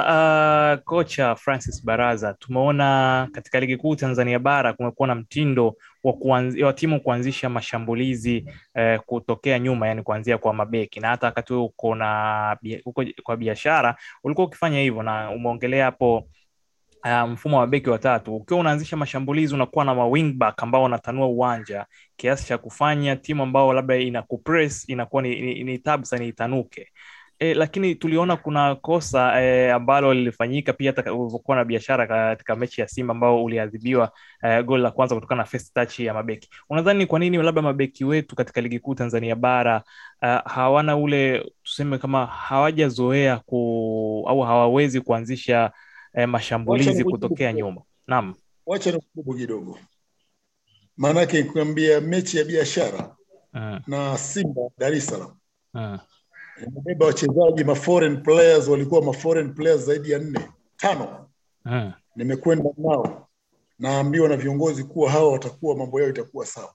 uh, 0.77 0.83
kocha 0.83 1.35
Francis 1.35 1.85
Baraza, 1.85 2.33
tumeona 2.33 3.27
katika 3.31 3.59
ligi 3.59 3.77
kuu 3.77 3.95
Tanzania 3.95 4.39
bara 4.39 4.73
kumekuwa 4.73 5.07
na 5.07 5.15
mtindo 5.15 5.75
wa, 6.03 6.13
kuanzi, 6.13 6.63
wa 6.63 6.73
timu 6.73 7.01
kuanzisha 7.01 7.49
mashambulizi 7.49 8.45
eh, 8.75 8.99
kutokea 9.05 9.59
nyuma, 9.59 9.87
yani 9.87 10.03
kuanzia 10.03 10.37
kwa 10.37 10.53
mabeki, 10.53 10.99
na 10.99 11.07
hata 11.07 11.27
wakati 11.27 11.53
huo 11.53 11.65
uko 11.65 11.95
kwa 13.23 13.37
biashara 13.37 13.95
ulikuwa 14.23 14.47
ukifanya 14.47 14.79
hivyo, 14.79 15.03
na 15.03 15.31
umeongelea 15.31 15.85
hapo 15.85 16.27
uh, 17.05 17.29
mfumo 17.29 17.57
wa 17.59 17.67
beki 17.67 17.89
watatu. 17.89 18.35
Ukiwa 18.35 18.59
unaanzisha 18.59 18.97
mashambulizi, 18.97 19.53
unakuwa 19.55 19.85
na 19.85 19.95
mawingback 19.95 20.63
ambao 20.63 20.83
wanatanua 20.83 21.27
uwanja 21.27 21.85
kiasi 22.15 22.47
cha 22.47 22.57
kufanya 22.57 23.15
timu 23.15 23.43
ambao 23.43 23.73
labda 23.73 23.95
ina 23.97 24.21
kupress 24.21 24.89
inakuwa 24.89 25.21
ni, 25.21 25.41
ni, 25.41 25.63
ni 25.63 25.77
tabu 25.79 26.05
sana 26.05 26.25
itanuke. 26.25 26.87
E, 27.39 27.53
lakini 27.53 27.95
tuliona 27.95 28.35
kuna 28.37 28.75
kosa 28.75 29.41
e, 29.41 29.71
ambalo 29.71 30.13
lilifanyika 30.13 30.73
pia 30.73 30.91
hata 30.95 31.13
ulivyokuwa 31.13 31.57
na 31.57 31.65
biashara 31.65 32.07
katika 32.07 32.55
mechi 32.55 32.81
ya 32.81 32.87
Simba 32.87 33.11
ambao 33.11 33.43
uliadhibiwa 33.43 34.11
e, 34.43 34.63
goli 34.63 34.83
la 34.83 34.91
kwanza 34.91 35.15
kutokana 35.15 35.41
na 35.41 35.45
first 35.47 35.73
touch 35.73 35.99
ya 35.99 36.13
mabeki. 36.13 36.49
Unadhani 36.69 37.05
kwa 37.05 37.19
nini 37.19 37.37
labda 37.37 37.61
mabeki 37.61 38.05
wetu 38.05 38.35
katika 38.35 38.61
ligi 38.61 38.79
kuu 38.79 38.95
Tanzania 38.95 39.35
bara 39.35 39.83
uh, 40.21 40.51
hawana 40.51 40.97
ule 40.97 41.51
tuseme 41.63 41.97
kama 41.97 42.25
hawajazoea 42.25 43.37
ku 43.37 44.25
au 44.27 44.41
hawawezi 44.41 45.01
kuanzisha 45.01 45.71
e, 46.13 46.19
Wacha 46.19 46.27
mashambulizi 46.27 47.03
kutokea 47.03 47.53
nyuma? 47.53 47.81
Naam. 48.07 48.35
wacha 48.65 48.91
nikujibu 48.91 49.33
kidogo. 49.33 49.79
Maanake 50.97 51.43
nikwambia 51.43 52.01
mechi 52.01 52.37
ya 52.37 52.43
biashara 52.43 53.15
Mm, 53.53 53.79
na 53.87 54.17
Simba 54.17 54.61
Dar 54.77 54.93
es 54.93 55.05
Salaam. 55.05 55.37
Mm, 55.73 55.99
nimebeba 56.65 57.05
wachezaji 57.05 57.63
ma 57.63 57.75
foreign 57.75 58.21
players 58.23 58.67
walikuwa 58.67 59.01
ma 59.01 59.13
foreign 59.13 59.53
players 59.53 59.81
zaidi 59.85 60.11
ya 60.11 60.19
nne. 60.19 60.39
Tano. 60.77 61.29
Mm, 61.65 61.91
nimekwenda 62.15 62.69
nao. 62.77 63.27
Naambiwa 63.79 64.29
na 64.29 64.37
viongozi 64.37 64.83
kuwa 64.83 65.11
hawa 65.11 65.31
watakuwa 65.31 65.75
mambo 65.75 66.01
yao 66.01 66.09
itakuwa 66.09 66.45
sawa. 66.45 66.73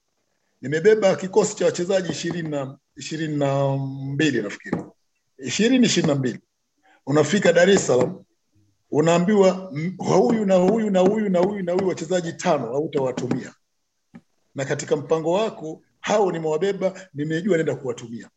Nimebeba 0.62 1.16
kikosi 1.16 1.56
cha 1.56 1.64
wachezaji 1.64 2.12
ishirini 2.12 2.48
na 2.48 2.78
ishirini 2.96 3.36
na 3.36 3.76
mbili 4.12 4.42
nafikiri. 4.42 4.82
Ishirini 5.38 5.86
ishirini 5.86 6.12
na 6.12 6.18
mbili. 6.18 6.40
Unafika 7.06 7.52
Dar 7.52 7.70
es 7.70 7.86
Salaam 7.86 8.24
unaambiwa 8.94 9.50
huyu 9.98 10.46
na 10.46 10.54
huyu 10.54 10.90
na 10.90 11.00
huyu 11.00 11.28
na 11.30 11.38
huyu 11.38 11.62
na 11.62 11.72
huyu 11.72 11.88
wachezaji 11.88 12.32
tano 12.32 12.66
hautawatumia, 12.66 13.54
na 14.54 14.64
katika 14.64 14.96
mpango 14.96 15.32
wako 15.32 15.82
hao 16.00 16.32
nimewabeba, 16.32 17.08
nimejua 17.14 17.56
naenda 17.56 17.76
kuwatumia. 17.76 18.30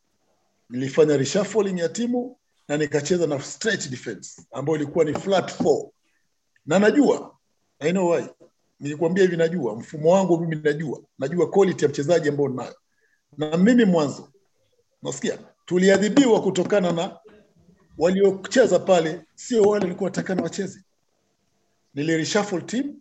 Nilifanya 0.70 1.16
reshuffling 1.16 1.78
ya 1.80 1.88
timu 1.88 2.36
na 2.68 2.76
nikacheza 2.76 3.26
na 3.26 3.40
stretch 3.42 3.88
defense 3.88 4.42
ambayo 4.52 4.76
ilikuwa 4.76 5.04
ni 5.04 5.14
flat 5.14 5.52
four. 5.62 5.88
Na 6.66 6.78
najua 6.78 7.36
I 7.78 7.90
know 7.92 8.10
why. 8.10 8.24
Nilikwambia 8.80 9.24
hivi, 9.24 9.36
najua. 9.36 9.76
Mfumo 9.76 10.10
wangu 10.12 10.38
mimi, 10.40 10.56
najua. 10.64 11.00
Najua 11.18 11.50
quality 11.50 11.84
ya 11.84 11.88
mchezaji 11.90 12.28
ambao 12.28 12.48
ninayo, 12.48 12.74
na 13.36 13.56
mimi 13.56 13.84
mwanzo 13.84 14.28
nasikia 15.02 15.38
tuliadhibiwa 15.66 16.42
kutokana 16.42 16.92
na 16.92 17.16
waliocheza 17.98 18.78
pale, 18.78 19.20
sio 19.34 19.62
wale 19.62 19.84
walikuwa 19.84 20.04
watakana 20.08 20.42
wacheze. 20.42 20.80
Nilireshuffle 21.94 22.60
team 22.60 22.94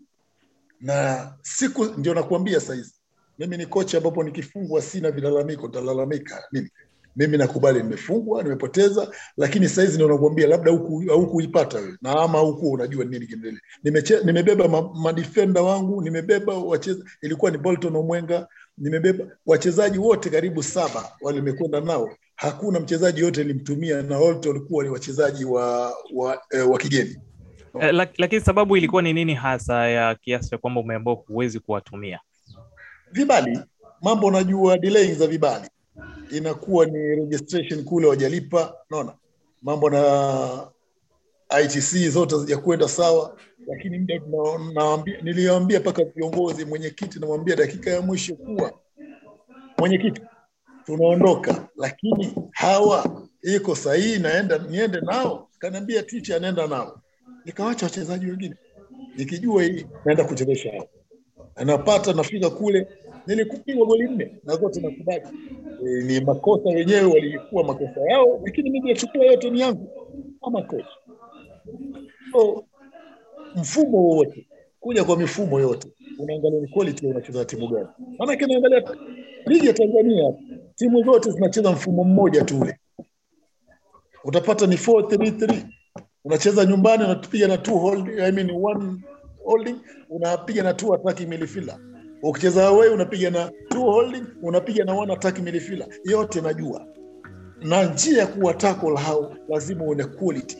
na 0.81 1.33
siku 1.41 1.85
ndio 1.85 2.13
nakuambia 2.13 2.59
saizi, 2.59 2.93
mimi 3.39 3.57
ni 3.57 3.65
kocha 3.65 3.97
ambapo 3.97 4.23
nikifungwa 4.23 4.81
sina 4.81 5.11
vilalamiko, 5.11 5.67
nitalalamika 5.67 6.43
nini? 6.51 6.69
Mimi 7.15 7.37
nakubali 7.37 7.83
nimefungwa, 7.83 8.43
nimepoteza, 8.43 9.11
lakini 9.37 9.69
saizi 9.69 9.93
ndio 9.95 10.07
nakuambia 10.07 10.47
labda 10.47 10.71
haukuipata 11.07 11.77
wewe 11.77 11.97
na 12.01 12.11
ama 12.11 12.39
huku 12.39 12.71
unajua 12.71 13.05
nini 13.05 13.25
kinaendelea. 13.25 13.59
Nimeche, 13.83 14.19
nimebeba 14.23 14.67
ma, 14.67 14.81
wangu, 15.61 16.01
nimebeba 16.01 16.53
wacheza, 16.57 17.05
ilikuwa 17.21 17.51
ni 17.51 17.57
Bolton 17.57 17.95
Omwenga, 17.95 18.47
nimebeba 18.77 19.25
wachezaji 19.45 19.97
wote 19.99 20.29
karibu 20.29 20.63
saba 20.63 21.11
wale 21.21 21.39
nimekwenda 21.39 21.81
nao, 21.81 22.09
hakuna 22.37 22.79
mchezaji 22.79 23.21
yote 23.21 23.41
nilimtumia, 23.43 24.01
na 24.01 24.17
wote 24.17 24.49
walikuwa 24.49 24.83
ni 24.83 24.89
wachezaji 24.89 25.45
wa, 25.45 25.93
wa, 26.13 26.41
eh, 26.51 26.69
wa 26.71 26.77
kigeni. 26.77 27.17
Eh, 27.79 27.93
lak- 27.93 28.13
lakini 28.17 28.41
sababu 28.41 28.77
ilikuwa 28.77 29.01
ni 29.01 29.13
nini 29.13 29.33
hasa 29.33 29.87
ya 29.87 30.15
kiasi 30.15 30.49
cha 30.49 30.57
kwamba 30.57 30.81
umeambiwa 30.81 31.15
huwezi 31.15 31.59
kuwatumia? 31.59 32.19
Vibali, 33.11 33.59
mambo 34.01 34.31
najua, 34.31 34.77
delaying 34.77 35.13
za 35.15 35.27
vibali. 35.27 35.69
Inakuwa 36.31 36.85
ni 36.85 36.97
registration 36.99 37.83
kule 37.83 38.07
wajalipa, 38.07 38.73
naona 38.89 39.13
mambo 39.61 39.89
na 39.89 40.67
ITC 41.63 42.09
zote 42.09 42.35
hazijakwenda 42.35 42.87
sawa, 42.87 43.37
lakini 43.67 43.99
mda 43.99 44.21
niliwaambia 45.21 45.79
mpaka 45.79 46.03
viongozi, 46.03 46.65
mwenyekiti, 46.65 47.19
namwambia 47.19 47.55
dakika 47.55 47.89
ya 47.91 48.01
mwisho 48.01 48.35
kuwa 48.35 48.73
mwenyekiti, 49.77 50.21
tunaondoka, 50.87 51.67
lakini 51.75 52.33
hawa 52.51 53.21
iko 53.55 53.75
sahihi, 53.75 54.19
naenda 54.19 54.57
niende 54.57 55.01
nao. 55.01 55.47
Kaniambia 55.59 56.03
ticha 56.03 56.35
anaenda 56.35 56.67
nao, 56.67 57.01
nikawacha 57.45 57.85
wachezaji 57.85 58.25
wengine. 58.25 58.55
Nikijua 59.17 59.63
hii 59.63 59.85
naenda 60.05 60.23
kuchezesha 60.23 60.71
hao. 60.71 60.87
Anapata 61.55 62.13
nafika 62.13 62.49
kule 62.49 62.87
nilikupigwa 63.27 63.87
goli 63.87 64.03
nne. 64.09 64.31
Na 64.43 64.55
zote 64.55 64.81
nakubali 64.81 65.23
e, 65.87 66.03
ni 66.03 66.19
makosa 66.19 66.69
wenyewe 66.69 67.03
walikuwa 67.05 67.63
makosa 67.63 68.01
yao 68.09 68.39
lakini 68.45 68.69
mimi 68.69 68.89
nachukua 68.89 69.25
yote 69.25 69.49
ni 69.49 69.59
yangu. 69.59 69.89
Ama 70.41 70.61
kocha 70.61 70.87
so, 72.31 72.63
mfumo 73.55 73.97
wowote 73.97 74.47
kuja 74.79 75.03
kwa 75.03 75.17
mifumo 75.17 75.59
yote 75.59 75.87
unaangalia 76.19 76.59
ni 76.59 76.67
quality 76.67 77.07
unacheza 77.07 77.45
timu 77.45 77.67
gani. 77.67 77.87
Maanake 78.19 78.45
naangalia 78.45 78.83
ligi 79.45 79.67
ya 79.67 79.73
tanzania 79.73 80.33
timu 80.77 81.03
zote 81.03 81.31
zinacheza 81.31 81.71
mfumo 81.71 82.03
mmoja 82.03 82.43
tu 82.45 82.59
ule. 82.59 82.79
Utapata 84.23 84.67
ni 84.67 84.75
4-3-3 84.75 85.63
unacheza 86.25 86.65
nyumbani 86.65 87.03
unapiga 87.03 87.47
na 87.47 87.57
two 87.57 87.77
hold, 87.77 88.19
I 88.19 88.31
mean 88.31 88.51
one 88.63 89.01
holding 89.45 89.75
unapiga 90.09 90.63
na 90.63 90.73
two 90.73 90.93
attacking 90.93 91.27
midfielder. 91.27 91.79
Ukicheza 92.23 92.67
away 92.67 92.89
unapiga 92.89 93.29
na 93.29 93.51
two 93.69 93.81
holding 93.83 94.23
unapiga 94.43 94.83
na 94.85 94.93
one 94.93 95.13
attacking 95.13 95.43
midfielder. 95.43 95.87
Yote 96.03 96.41
najua. 96.41 96.85
Na 97.61 97.83
njia 97.83 98.19
ya 98.19 98.27
kuwa 98.27 98.53
tackle 98.53 98.95
hao 98.95 99.35
lazima 99.49 99.83
uone 99.83 100.03
quality. 100.05 100.57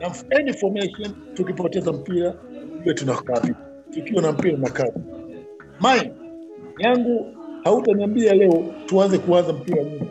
Na 0.00 0.14
any 0.38 0.52
formation 0.52 1.14
tukipoteza 1.34 1.92
mpira 1.92 2.34
iwe 2.84 2.94
tunakaa 2.94 3.40
tukiwa 3.90 4.22
na 4.22 4.32
mpira 4.32 4.58
na 4.58 4.70
kazi 4.70 5.00
yangu 6.78 7.26
hautaniambia 7.64 8.34
leo 8.34 8.64
tuanze 8.86 9.18
kuanza 9.18 9.52
mpira 9.52 9.82
nyuma. 9.84 10.06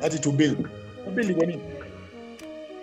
Hati 0.00 0.18
tubili 0.18 0.56
tubili 1.04 1.34
kwa 1.34 1.46
nini? 1.46 1.62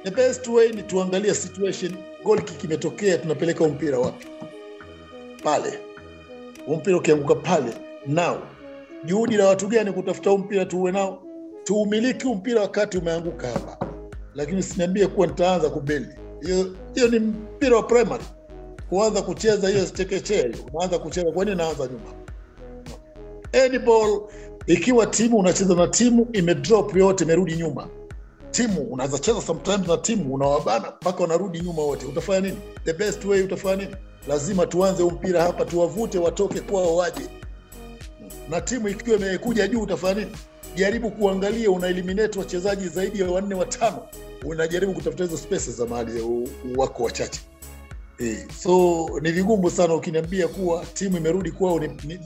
The 0.03 0.11
best 0.11 0.47
way 0.47 0.69
ni 0.69 0.83
tuangalia 0.83 1.35
situation 1.35 1.93
goal 2.23 2.41
kick 2.41 2.63
imetokea 2.63 3.17
tunapeleka 3.17 3.67
mpira 3.67 3.99
wapi? 3.99 4.27
Pale. 5.43 5.79
Mpira 6.67 6.97
ukianguka 6.97 7.35
pale 7.35 7.73
now. 8.07 8.35
Juhudi 9.05 9.37
la 9.37 9.47
watu 9.47 9.67
gani 9.67 9.91
kutafuta 9.91 10.37
mpira 10.37 10.65
tuwe 10.65 10.91
nao? 10.91 11.23
Tuumiliki 11.63 12.27
mpira 12.27 12.61
wakati 12.61 12.97
umeanguka 12.97 13.47
hapa. 13.47 13.87
Lakini 14.35 14.63
siniambie 14.63 15.07
kuwa 15.07 15.27
nitaanza 15.27 15.69
kubeli 15.69 16.07
hiyo 16.41 16.75
hiyo 16.95 17.07
ni 17.07 17.19
mpira 17.19 17.75
wa 17.77 17.83
primary. 17.83 18.23
Kuanza 18.89 19.21
kucheza 19.21 19.69
hiyo 19.69 19.85
chekechea 19.85 20.37
hiyo. 20.47 20.57
Unaanza 20.73 20.99
kucheza. 20.99 21.31
Kwa 21.31 21.45
nini 21.45 21.57
naanza 21.57 21.83
nyuma 21.87 22.22
any 23.53 23.79
ikiwa 24.67 25.05
timu 25.05 25.37
unacheza 25.37 25.75
na 25.75 25.87
timu 25.87 26.27
imedrop 26.33 26.95
yote 26.95 27.23
imerudi 27.23 27.55
nyuma. 27.55 27.87
Timu 28.51 28.81
unaweza 28.81 29.19
cheza 29.19 29.41
sometimes 29.41 29.87
na 29.87 29.97
timu 29.97 30.33
unawabana 30.33 30.93
mpaka 31.01 31.21
wanarudi 31.23 31.59
nyuma 31.59 31.81
wote. 31.81 32.05
Utafanya 32.05 32.39
nini? 32.39 32.57
The 32.85 32.93
best 32.93 33.25
way 33.25 33.41
utafanya 33.41 33.75
nini? 33.75 33.95
Lazima 34.27 34.65
tuanze 34.65 35.03
mpira 35.03 35.43
hapa 35.43 35.65
tuwavute 35.65 36.17
watoke 36.17 36.59
kwao 36.59 36.95
waje. 36.95 37.29
Na 38.49 38.61
timu 38.61 38.87
ikiwa 38.87 39.17
imekuja 39.17 39.67
juu 39.67 39.81
utafanya 39.81 40.13
nini? 40.19 40.31
Jaribu 40.75 41.11
kuangalia 41.11 41.71
una 41.71 41.87
eliminate 41.87 42.39
wachezaji 42.39 42.87
zaidi 42.87 43.19
ya 43.19 43.31
wanne 43.31 43.55
watano. 43.55 43.99
Unajaribu 44.45 44.93
kutafuta 44.93 45.23
hizo 45.23 45.37
spaces 45.37 45.75
za 45.77 45.85
mahali 45.85 46.21
wako 46.77 47.03
wachache. 47.03 47.41
E, 48.19 48.47
so 48.63 49.05
ni 49.21 49.31
vigumu 49.31 49.69
sana 49.69 49.93
ukiniambia 49.95 50.47
kuwa 50.47 50.85
timu 50.93 51.17
imerudi 51.17 51.51
kwao 51.51 51.79
ni, 51.79 51.87
ni, 51.87 52.19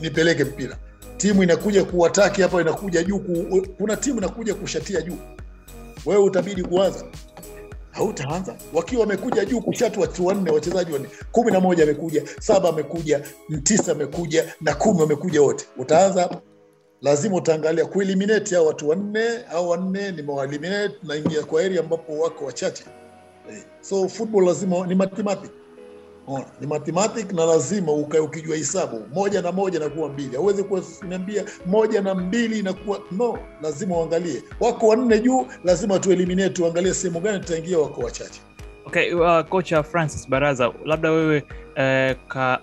nipeleke 0.00 0.44
mpira. 0.44 0.78
Timu 1.16 1.42
inakuja 1.42 1.84
kuwataki 1.84 2.42
hapa 2.42 2.60
inakuja 2.60 3.02
juu 3.02 3.18
ku, 3.18 3.66
kuna 3.78 3.96
timu 3.96 4.18
inakuja 4.18 4.54
kushatia 4.54 5.00
juu. 5.02 5.16
Wewe 6.06 6.22
utabidi 6.22 6.62
kuanza. 6.62 7.04
Hautaanza. 7.90 8.56
Wakiwa 8.74 9.00
wamekuja 9.00 9.44
juu 9.44 9.60
kushatu 9.60 10.00
watu 10.00 10.26
wanne 10.26 10.50
wachezaji 10.50 10.92
wanne 10.92 11.08
kumi 11.32 11.52
na 11.52 11.60
moja 11.60 11.82
amekuja 11.84 12.22
saba 12.40 12.68
amekuja 12.68 13.20
tisa 13.62 13.92
amekuja 13.92 14.54
na 14.60 14.74
kumi 14.74 15.00
wamekuja 15.00 15.42
wote. 15.42 15.66
Utaanza 15.78 16.40
lazima 17.02 17.36
utaangalia 17.36 17.86
kueliminate 17.86 18.54
hao 18.54 18.66
watu 18.66 18.88
wanne. 18.88 19.24
Au 19.52 19.68
wanne 19.68 20.10
nimewaeliminate 20.12 20.94
naingia 21.02 21.42
kwa 21.44 21.62
area 21.62 21.80
ambapo 21.80 22.18
wako 22.18 22.44
wachache. 22.44 22.84
Eh, 23.50 23.62
so 23.80 24.08
football 24.08 24.44
lazima 24.44 24.86
ni 24.86 24.94
mathematic 24.94 25.50
Ni 26.60 26.66
mathematic 26.66 27.32
na 27.32 27.44
lazima 27.44 27.92
ukae 27.92 28.20
ukijua 28.20 28.56
hisabu 28.56 29.06
moja 29.14 29.42
na 29.42 29.52
moja 29.52 29.78
nakuwa 29.78 30.08
mbili. 30.08 30.36
Hauwezi 30.36 30.64
kuniambia 30.64 31.44
moja 31.66 32.00
na 32.02 32.14
mbili 32.14 32.58
inakuwa 32.58 33.00
no 33.12 33.38
lazima 33.62 33.96
uangalie. 33.96 34.42
Wako 34.60 34.88
wanne 34.88 35.18
juu 35.20 35.46
lazima 35.64 35.98
tueliminate 35.98 36.50
tuangalie 36.50 36.94
sehemu 36.94 37.20
gani 37.20 37.40
tutaingia 37.40 37.78
wako 37.78 38.00
wachache. 38.00 38.40
Okay 38.86 39.12
uh, 39.14 39.40
kocha 39.48 39.82
francis 39.82 40.28
baraza 40.28 40.72
labda 40.84 41.10
wewe 41.10 41.42
uh, 41.42 42.16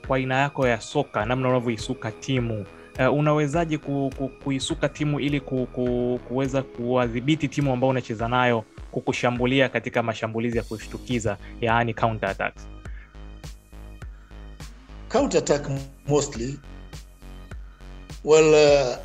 kwa 0.07 0.15
aina 0.17 0.35
yako 0.39 0.67
ya 0.67 0.81
soka 0.81 1.25
namna 1.25 1.49
unavyoisuka 1.49 2.11
timu 2.11 2.65
uh, 2.99 3.13
unawezaje 3.17 3.77
ku, 3.77 4.11
ku, 4.17 4.29
kuisuka 4.43 4.89
timu 4.89 5.19
ili 5.19 5.39
ku, 5.39 5.67
ku, 5.73 6.19
kuweza 6.27 6.61
kuwadhibiti 6.61 7.47
timu 7.47 7.73
ambao 7.73 7.89
unacheza 7.89 8.27
nayo 8.27 8.63
kukushambulia 8.91 9.69
katika 9.69 10.03
mashambulizi 10.03 10.57
ya 10.57 10.63
kushtukiza 10.63 11.37
yaani 11.61 11.93
counter 11.93 12.29
attacks 12.29 12.67
counter 15.09 15.37
attack 15.39 15.69
mostly. 16.07 16.59
Well 18.23 18.53
uh, 18.53 18.97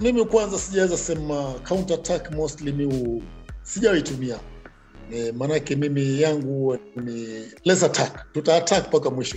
mimi 0.00 0.24
kwanza 0.24 0.58
sijaweza 0.58 0.96
sema 0.98 1.54
counter 1.68 1.94
attack 1.96 2.30
mostly 2.30 2.72
mi 2.72 3.22
sijawaitumia 3.62 4.38
e, 5.12 5.32
maanake 5.32 5.76
mimi 5.76 6.20
yangu 6.22 6.78
ni 6.96 7.44
less 7.64 7.82
attack. 7.82 8.32
Tuta 8.32 8.56
attack 8.56 8.88
mpaka 8.88 9.10
mwisho. 9.10 9.36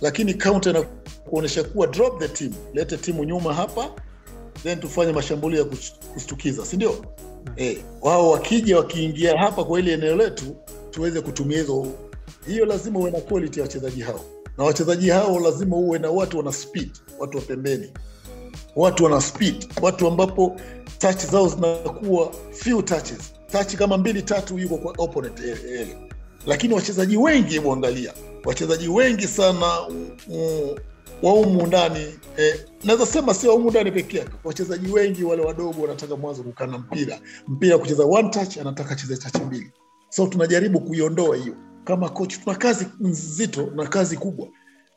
Lakini 0.00 0.34
counter 0.34 0.72
na 0.72 0.82
kuonyesha 1.30 1.64
kuwa 1.64 1.86
drop 1.86 2.20
the 2.20 2.28
team. 2.28 2.52
Lete 2.74 2.96
timu 2.96 3.24
nyuma 3.24 3.54
hapa 3.54 3.90
then 4.62 4.80
tufanye 4.80 5.12
mashambulio 5.12 5.58
ya 5.58 5.64
kustukiza 6.14 6.66
si 6.66 6.76
ndio? 6.76 7.04
Eh, 7.56 7.78
wao 8.02 8.30
wakija 8.30 8.76
wakiingia 8.76 9.38
hapa 9.38 9.64
kwa 9.64 9.78
ili 9.78 9.90
eneo 9.90 10.16
letu 10.16 10.56
tuweze 10.90 11.20
kutumia 11.20 11.58
hizo. 11.58 11.86
Hiyo 12.46 12.64
lazima 12.66 12.98
uwe 12.98 13.10
na 13.10 13.20
quality 13.20 13.60
ya 13.60 13.62
wachezaji 13.66 14.00
hao 14.02 14.20
na 14.58 14.64
wachezaji 14.64 15.08
hao 15.10 15.40
lazima 15.40 15.76
uwe 15.76 15.98
na 15.98 16.10
watu 16.10 16.38
wana 16.38 16.52
speed 16.52 16.90
watu 17.18 17.38
wa 17.38 17.44
pembeni. 17.44 17.92
Watu 18.76 19.04
wana 19.04 19.20
speed 19.20 19.68
watu 19.82 20.06
ambapo 20.06 20.56
touch 20.98 21.24
zao 21.26 21.48
zinakuwa 21.48 22.32
few 22.52 22.82
touches. 22.82 23.32
Touch 23.52 23.74
kama 23.74 23.98
mbili 23.98 24.22
tatu 24.22 24.58
yuko 24.58 24.78
kwa 24.78 24.94
opponent 24.98 25.40
area 25.40 25.86
lakini 26.46 26.74
wachezaji 26.74 27.16
wengi 27.16 27.54
hebu 27.54 27.78
wachezaji 28.44 28.88
wengi 28.88 29.26
sana 29.28 29.66
wa 31.22 31.30
humu 31.32 31.66
ndani 31.66 32.14
eh, 32.36 32.60
naweza 32.84 33.06
sema 33.06 33.34
sio 33.34 33.52
humu 33.52 33.70
ndani 33.70 33.92
peke 33.92 34.18
yake. 34.18 34.30
Wachezaji 34.44 34.92
wengi 34.92 35.24
wale 35.24 35.42
wadogo 35.42 35.82
wanataka 35.82 36.16
mwanzo 36.16 36.42
kukaa 36.42 36.66
na 36.66 36.78
mpira. 36.78 37.20
Mpira 37.48 37.78
kucheza 37.78 38.04
one 38.04 38.28
touch 38.28 38.56
anataka 38.58 38.90
acheze 38.90 39.16
touch 39.16 39.42
mbili. 39.46 39.72
So 40.08 40.26
tunajaribu 40.26 40.80
kuiondoa 40.80 41.36
hiyo 41.36 41.54
kama 41.84 42.08
coach 42.08 42.38
tuna 42.44 42.56
kazi 42.56 42.86
nzito 43.00 43.66
na 43.74 43.86
kazi 43.86 44.16
kubwa. 44.16 44.48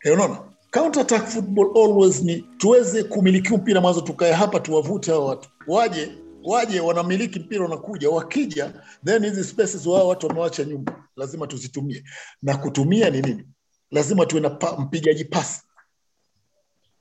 Eh, 0.04 0.14
unaona? 0.14 0.40
Counter 0.72 1.02
attack 1.02 1.28
football 1.28 1.72
always 1.78 2.22
ni 2.24 2.46
tuweze 2.58 3.04
kumiliki 3.04 3.54
mpira 3.58 3.82
mwanzo 3.82 4.02
tukae 4.02 4.32
hapa 4.34 4.60
tuwavute 4.60 5.12
hao 5.12 5.26
watu. 5.26 5.50
Waje 5.68 6.12
waje 6.44 6.80
wanamiliki 6.80 7.40
mpira 7.40 7.64
wanakuja. 7.64 8.10
Wakija 8.10 8.74
then 9.06 9.26
hizi 9.26 9.44
spaces 9.44 9.86
wao 9.86 10.08
watu 10.08 10.28
wamewacha 10.28 10.64
nyumba 10.64 11.04
lazima 11.16 11.48
tuzitumie. 11.48 12.04
Na 12.42 12.58
kutumia 12.58 13.10
ni 13.10 13.22
nini? 13.22 13.48
Lazima 13.92 14.26
tuwe 14.26 14.42
na 14.42 14.50
pa, 14.50 14.78
mpigaji 14.78 15.26
pasi. 15.26 15.62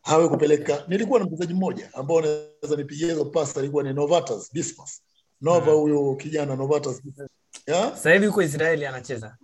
Hawe 0.02 0.28
kupeleka. 0.28 0.84
Nilikuwa 0.88 1.18
na 1.20 1.24
mchezaji 1.26 1.54
mmoja 1.54 1.90
ambao 1.94 2.20
naweza 2.20 2.76
nipigia 2.76 3.08
hizo 3.08 3.24
pasi 3.24 3.58
alikuwa 3.58 3.82
ni 3.82 3.92
novatus 3.92 4.52
dismas 4.52 5.02
nova 5.40 5.72
huyo 5.72 6.14
kijana 6.14 6.56
novatus 6.56 7.02
ya? 7.66 7.90
Sasa 7.90 8.12
hivi 8.12 8.26
huko 8.26 8.42
israeli 8.42 8.86
anacheza 8.86 9.36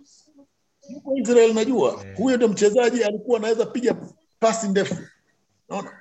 yuko 0.89 1.15
Israel 1.17 1.53
najua. 1.53 2.01
Yeah. 2.03 2.17
huyo 2.17 2.35
ndio 2.37 2.47
mchezaji 2.47 3.03
alikuwa 3.03 3.37
anaweza 3.39 3.65
piga 3.65 3.95
pasi 4.39 4.67
ndefu. 4.67 4.95
Naona 5.69 5.91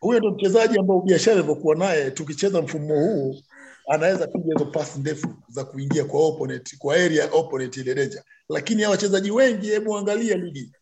huyo 0.00 0.18
ndo 0.20 0.30
mchezaji 0.30 0.78
ambao 0.78 1.00
biashara 1.00 1.36
ilivyokuwa 1.36 1.74
naye 1.76 2.10
tukicheza 2.10 2.62
mfumo 2.62 2.94
huu 2.94 3.36
anaweza 3.88 4.26
piga 4.26 4.52
hizo 4.58 4.64
pasi 4.70 4.98
ndefu 5.00 5.28
za 5.48 5.64
kuingia 5.64 6.04
kwa 6.04 6.26
opponent 6.26 6.78
kwa 6.78 6.94
area 6.94 7.28
opponent 7.32 7.76
ile 7.76 7.94
danger. 7.94 8.22
Lakini 8.48 8.82
hao 8.82 8.90
wachezaji 8.90 9.30
wengi 9.30 9.66
hebu 9.66 9.96
angalia 9.98 10.36
ligi. 10.36 10.72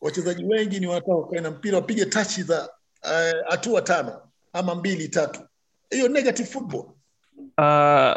Wachezaji 0.00 0.44
wengi 0.44 0.80
ni 0.80 0.86
wanataka 0.86 1.14
wakae 1.14 1.40
na 1.40 1.50
mpira 1.50 1.76
wapige 1.76 2.04
tachi 2.06 2.42
za 2.42 2.70
hatua 3.02 3.44
hatua 3.50 3.82
tano 3.82 4.20
ama 4.52 4.74
mbili 4.74 5.08
tatu. 5.08 5.40
Hiyo 5.90 6.08
negative 6.08 6.48
football. 6.48 6.84
Uh, 7.58 8.16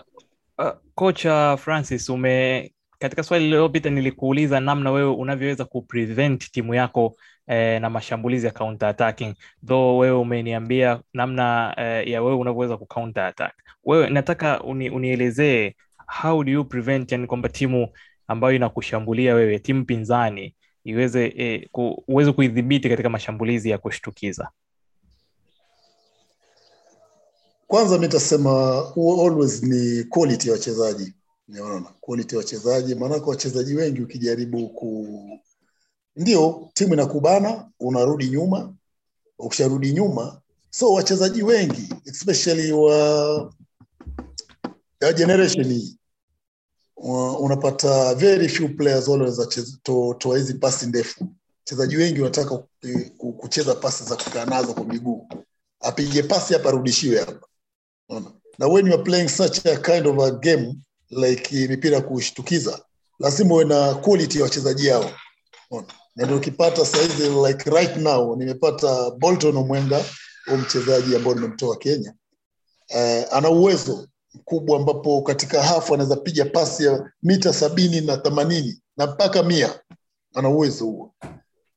uh, 0.66 0.72
kocha 0.96 1.58
francis 1.58 2.10
ume 2.10 2.72
katika 3.00 3.24
swali 3.24 3.44
lililopita 3.44 3.90
nilikuuliza 3.90 4.60
namna 4.60 4.92
wewe 4.92 5.12
unavyoweza 5.12 5.66
kuprevent 5.66 6.52
timu 6.52 6.74
yako 6.74 7.16
eh, 7.48 7.82
na 7.82 7.90
mashambulizi 7.90 8.46
ya 8.46 8.52
counter 8.52 8.90
attacking. 8.90 9.34
Though 9.68 10.00
wewe 10.00 10.18
umeniambia 10.18 11.02
namna 11.14 11.76
eh, 11.78 12.08
ya 12.08 12.22
wewe 12.24 12.36
unavyoweza 12.36 12.78
ku 12.78 12.88
attack. 13.16 13.54
Wewe 13.84 14.10
nataka 14.10 14.64
uni, 14.64 14.90
unielezee 14.90 15.76
how 16.22 16.44
do 16.44 16.52
you 16.52 16.66
prevent 16.66 17.12
yani 17.12 17.28
kwamba 17.28 17.50
timu 17.50 17.88
ambayo 18.28 18.56
inakushambulia 18.56 19.36
wewe 19.36 19.60
timu 19.60 19.86
pinzani 19.86 20.56
iweze 20.84 21.34
eh, 21.38 21.68
ku, 21.72 22.04
uweze 22.08 22.32
kuidhibiti 22.32 22.90
katika 22.90 23.10
mashambulizi 23.10 23.70
ya 23.70 23.78
kushtukiza? 23.78 24.50
Kwanza 27.68 27.98
mi 27.98 28.08
tasema 28.08 28.84
always 29.26 29.64
ni 29.64 30.04
quality 30.04 30.48
ya 30.48 30.54
wachezaji 30.54 31.14
unaona? 31.50 31.94
Quality 32.02 32.36
wachezaji 32.36 32.96
maanake 32.96 33.26
wachezaji 33.30 33.76
wengi 33.76 34.02
ukijaribu 34.02 34.70
ku 34.70 35.40
ndio 36.16 36.70
timu 36.74 36.94
inakubana 36.94 37.70
unarudi 37.80 38.30
nyuma. 38.30 38.74
Ukisharudi 39.40 39.94
nyuma 39.94 40.42
so 40.70 40.94
wachezaji 40.94 41.44
wengi 41.44 41.94
especially 42.06 42.72
wa 42.72 43.54
ya 45.02 45.14
generation 45.14 45.68
hii 45.74 45.98
unapata 47.40 48.16
very 48.16 48.48
few 48.50 48.70
players 48.76 49.08
wale 49.08 49.32
toa 50.18 50.38
hizi 50.38 50.54
pasi 50.54 50.86
ndefu. 50.86 51.28
Wachezaji 51.60 51.98
wengi 51.98 52.22
wanataka 52.22 52.58
ku- 53.18 53.34
kucheza 53.34 53.76
pasi 53.76 54.04
za 54.04 54.16
kukaa 54.16 54.46
nazo 54.46 54.74
kwa 54.74 54.84
miguu. 54.86 55.28
Apige 55.80 56.24
pasi 56.24 56.54
hapa 56.54 56.70
arudishiwe 56.70 57.20
hapa. 57.20 57.48
Unaona? 58.10 58.32
na 58.58 58.68
when 58.68 58.88
you 58.88 58.94
are 58.94 59.04
playing 59.04 59.28
such 59.30 59.66
a 59.66 59.78
kind 59.78 60.08
of 60.08 60.20
a 60.20 60.32
game 60.32 60.76
like 61.10 61.68
mipira 61.68 62.02
kushtukiza. 62.02 62.80
Lazima 63.20 63.54
uwe 63.54 63.66
na 63.66 63.94
quality 63.96 64.38
ya 64.38 64.44
wachezaji 64.44 64.90
hao. 64.90 65.12
Na 66.16 66.26
ndio 66.26 66.38
ukipata 66.38 66.86
saizi 66.86 67.30
like 67.48 67.70
right 67.70 67.98
now 67.98 68.36
nimepata 68.36 69.12
bolton 69.12 69.58
omwenga 69.58 70.06
huu 70.46 70.58
mchezaji 70.58 71.16
ambao 71.16 71.34
nimemtoa 71.36 71.78
kenya. 71.78 72.14
Eh, 72.88 73.26
ana 73.32 73.50
uwezo 73.50 74.08
mkubwa 74.34 74.78
ambapo 74.80 75.22
katika 75.22 75.64
hafu 75.64 75.94
anaweza 75.94 76.16
piga 76.16 76.46
pasi 76.46 76.86
ya 76.86 77.12
mita 77.24 77.54
sabini 77.54 78.02
na 78.02 78.18
themanini 78.18 78.82
na 78.98 79.08
mpaka 79.08 79.44
mia. 79.44 79.80
Ana 80.36 80.50
uwezo 80.50 80.86
huo. 80.86 81.14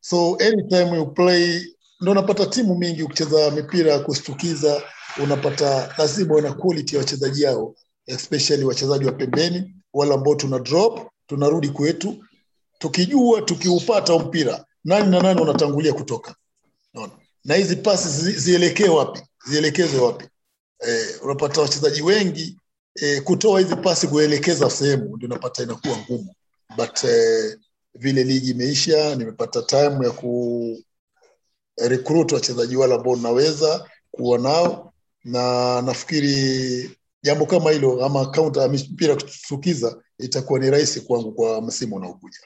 So 0.01 0.37
anytime 0.41 0.97
you 0.97 1.07
play 1.07 1.61
ndo 2.01 2.12
unapata 2.12 2.47
timu 2.47 2.74
mingi 2.74 3.03
ukicheza 3.03 3.51
mipira 3.51 3.99
kushtukiza 3.99 4.83
unapata 5.22 5.95
lazima 5.99 6.41
na 6.41 6.53
quality 6.53 6.95
ya 6.97 7.01
wachezaji 7.01 7.45
hao 7.45 7.74
especially 8.07 8.65
wachezaji 8.65 9.05
wa 9.05 9.13
pembeni 9.13 9.75
wale 9.93 10.15
ambao 10.15 10.35
tuna 10.35 10.59
drop 10.59 11.11
tunarudi 11.27 11.69
kwetu. 11.69 12.25
Tukijua 12.79 13.43
tukiupata 13.43 14.19
mpira 14.19 14.65
nani 14.85 15.11
na 15.11 15.21
nani 15.21 15.41
wanatangulia 15.41 15.93
kutoka? 15.93 16.35
Unaona? 16.95 17.13
na 17.45 17.55
hizi 17.55 17.77
pasi 17.77 18.09
zi- 18.09 18.39
zielekee 18.39 18.89
wapi? 18.89 19.21
Zielekezwe 19.47 20.01
wapi? 20.01 20.25
Eh, 20.81 21.07
unapata 21.23 21.61
wachezaji 21.61 22.03
wengi 22.03 22.59
eh, 22.95 23.23
kutoa 23.23 23.61
hizi 23.61 23.77
pasi 23.77 24.09
kuelekeza 24.09 24.71
sehemu 24.71 25.17
ndio 25.17 25.27
unapata 25.29 25.63
inakuwa 25.63 25.99
ngumu. 25.99 26.35
But 26.77 27.05
eh, 27.05 27.59
vile 27.95 28.25
ligi 28.25 28.51
imeisha 28.51 29.15
nimepata 29.15 29.63
time 29.63 30.07
ya 30.07 30.11
ku 30.11 30.79
recruit 31.77 32.33
wachezaji 32.33 32.77
wale 32.77 32.95
ambao 32.95 33.17
naweza 33.17 33.89
kuwa 34.11 34.39
nao. 34.39 34.93
Na 35.25 35.83
nafikiri 35.83 36.91
jambo 37.23 37.47
kama 37.47 37.70
hilo 37.70 38.05
ama 38.07 38.27
kaunta 38.31 38.62
ya 38.62 38.68
mipira 38.68 39.14
kutukiza 39.14 40.03
itakuwa 40.18 40.59
ni 40.59 40.70
rahisi 40.70 41.01
kwangu 41.01 41.33
kwa 41.33 41.62
msimu 41.62 41.97
unaokuja. 41.97 42.39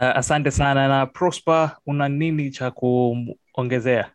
Uh, 0.00 0.02
asante 0.16 0.50
sana. 0.50 0.88
Na 0.88 1.06
Prosper, 1.06 1.76
una 1.86 2.08
nini 2.08 2.50
cha 2.50 2.70
kuongezea? 2.70 4.10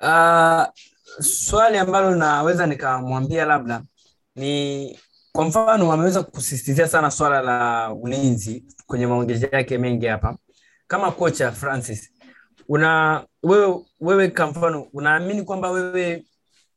Uh, 0.00 0.64
swali 1.20 1.78
ambalo 1.78 2.14
naweza 2.14 2.66
nikamwambia 2.66 3.44
labda 3.44 3.82
ni 4.36 4.98
kwa 5.32 5.44
mfano 5.44 5.92
ameweza 5.92 6.22
kusisitizia 6.22 6.88
sana 6.88 7.10
swala 7.10 7.40
la 7.42 7.92
ulinzi 7.92 8.64
kwenye 8.86 9.06
maongezi 9.06 9.48
yake 9.52 9.78
mengi 9.78 10.06
hapa. 10.06 10.36
Kama 10.86 11.12
kocha 11.12 11.52
francis 11.52 12.12
una 12.68 13.24
wewe, 13.42 13.84
wewe 14.00 14.28
kwa 14.28 14.46
mfano 14.46 14.82
unaamini 14.92 15.42
kwamba 15.42 15.70
wewe 15.70 16.24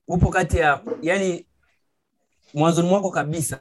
upo 0.07 0.29
kati 0.29 0.57
ya 0.57 0.81
yani 1.01 1.45
mwanzoni 2.53 2.89
mwako 2.89 3.11
kabisa 3.11 3.59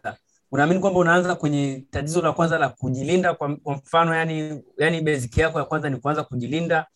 unaamini 0.52 0.80
kwamba 0.80 1.00
unaanza 1.00 1.34
kwenye 1.34 1.84
tatizo 1.90 2.22
la 2.22 2.32
kwanza 2.32 2.58
la 2.58 2.68
kujilinda 2.68 3.34
kwa, 3.34 3.56
kwa 3.56 3.74
mfano 3.74 4.14
yani, 4.14 4.62
yani 4.78 5.00
basic 5.00 5.36
yako 5.38 5.58
ya 5.58 5.64
kwanza 5.64 5.90
ni 5.90 5.96
kuanza 5.96 6.24
kujilinda 6.24 6.86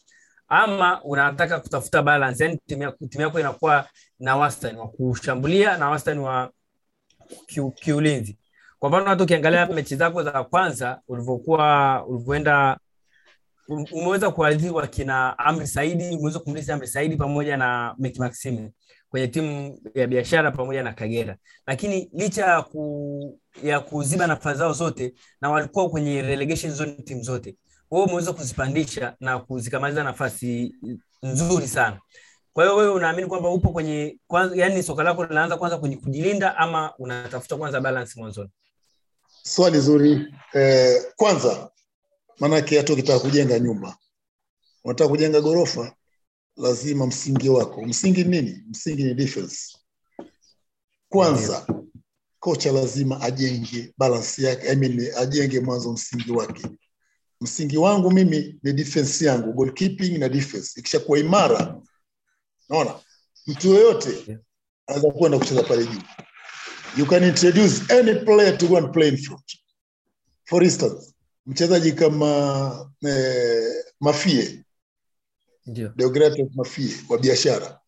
ama 0.48 1.02
unataka 1.04 1.60
kutafuta 1.60 2.02
balance 2.02 2.44
yani 2.44 2.58
timu 2.66 2.82
yako- 3.22 3.40
inakuwa 3.40 3.88
na 4.18 4.36
wastani 4.36 4.78
wa 4.78 4.88
kushambulia 4.88 5.78
na 5.78 5.88
wastani 5.90 6.20
wa 6.20 6.50
kiu- 7.46 7.70
kiulinzi. 7.72 8.38
Kwa 8.78 8.88
mfano 8.88 9.04
hata 9.06 9.24
ukiangalia 9.24 9.66
mechi 9.66 9.96
zako 9.96 10.22
za 10.22 10.44
kwanza 10.44 11.00
ulivyokuwa 11.08 12.04
ulivyoenda 12.06 12.78
um- 13.68 13.86
umeweza 13.92 14.30
kuadhiwa 14.30 14.86
kina 14.86 15.38
amri 15.38 15.66
saidi 15.66 16.16
umeweza 16.16 16.38
kumlisa 16.38 16.74
amri 16.74 16.86
saidi 16.86 17.16
pamoja 17.16 17.56
na 17.56 17.94
Meki 17.98 18.20
maxime 18.20 18.72
kwenye 19.14 19.28
timu 19.28 19.78
ya 19.94 20.06
biashara 20.06 20.50
pamoja 20.50 20.82
na 20.82 20.92
kagera. 20.92 21.36
Lakini 21.66 22.10
licha 22.14 22.46
ya, 22.46 22.62
ku, 22.62 23.40
ya 23.62 23.80
kuziba 23.80 24.26
nafasi 24.26 24.58
zao 24.58 24.72
zote 24.72 25.14
na 25.40 25.50
walikuwa 25.50 25.90
kwenye 25.90 26.22
relegation 26.22 26.72
zone 26.72 26.92
timu 26.92 27.22
zote 27.22 27.56
wewe 27.90 28.04
umeweza 28.04 28.32
kuzipandisha 28.32 29.16
na 29.20 29.38
kuzikamaliza 29.38 30.04
nafasi 30.04 30.74
nzuri 31.22 31.68
sana. 31.68 32.00
Kwa 32.52 32.64
hiyo 32.64 32.76
wewe 32.76 32.92
unaamini 32.92 33.28
kwamba 33.28 33.48
upo 33.50 33.68
kwenye 33.72 34.18
kwanza, 34.26 34.56
yani 34.56 34.82
soka 34.82 35.02
lako 35.02 35.24
linaanza 35.24 35.56
kwanza 35.56 35.78
kwenye 35.78 35.96
kujilinda 35.96 36.56
ama 36.56 36.92
unatafuta 36.98 37.56
kwanza 37.56 37.80
balance 37.80 38.20
mwanzoni? 38.20 38.50
Swali 39.42 39.80
zuri. 39.80 40.34
Eh, 40.54 41.02
kwanza 41.16 41.70
maanake 42.40 42.76
hata 42.76 42.92
ukitaka 42.92 43.18
kujenga 43.20 43.58
nyumba 43.58 43.96
unataka 44.84 45.10
kujenga 45.10 45.40
ghorofa 45.40 45.92
lazima 46.56 47.06
msingi 47.06 47.48
wako. 47.48 47.82
Msingi 47.84 48.24
nini? 48.24 48.64
Msingi 48.68 49.04
ni 49.04 49.14
defense. 49.14 49.76
Kwanza 51.08 51.66
kocha 52.40 52.72
lazima 52.72 53.20
ajenge 53.20 53.94
balance 53.98 54.42
yake 54.42 54.68
I 54.68 54.76
mean, 54.76 55.10
ajenge 55.16 55.60
mwanzo 55.60 55.92
msingi 55.92 56.32
wake. 56.32 56.66
Msingi 57.40 57.76
wangu 57.76 58.10
mimi 58.10 58.58
ni 58.62 58.72
defense 58.72 59.24
yangu 59.26 59.52
goalkeeping 59.52 60.18
na 60.18 60.28
defense. 60.28 60.80
Ikishakuwa 60.80 61.18
imara 61.18 61.80
naona 62.68 62.94
mtu 63.46 63.68
yoyote 63.68 64.38
anaweza 64.86 65.10
kwenda 65.10 65.38
kucheza 65.38 65.62
pale 65.62 65.86
juu. 65.86 66.02
You 66.96 67.06
can 67.06 67.24
introduce 67.24 67.92
any 67.98 68.14
player 68.14 68.58
to 68.58 68.66
go 68.68 68.76
and 68.78 68.92
play 68.92 69.08
in 69.08 69.16
front. 69.16 69.58
For 70.44 70.64
instance 70.64 71.14
mchezaji 71.46 71.92
kama 71.92 72.90
eh, 73.06 73.84
mafie 74.00 74.63
Deogratias 75.66 76.48
Mafie 76.54 76.94
wa 77.08 77.18
biashara. 77.18 77.78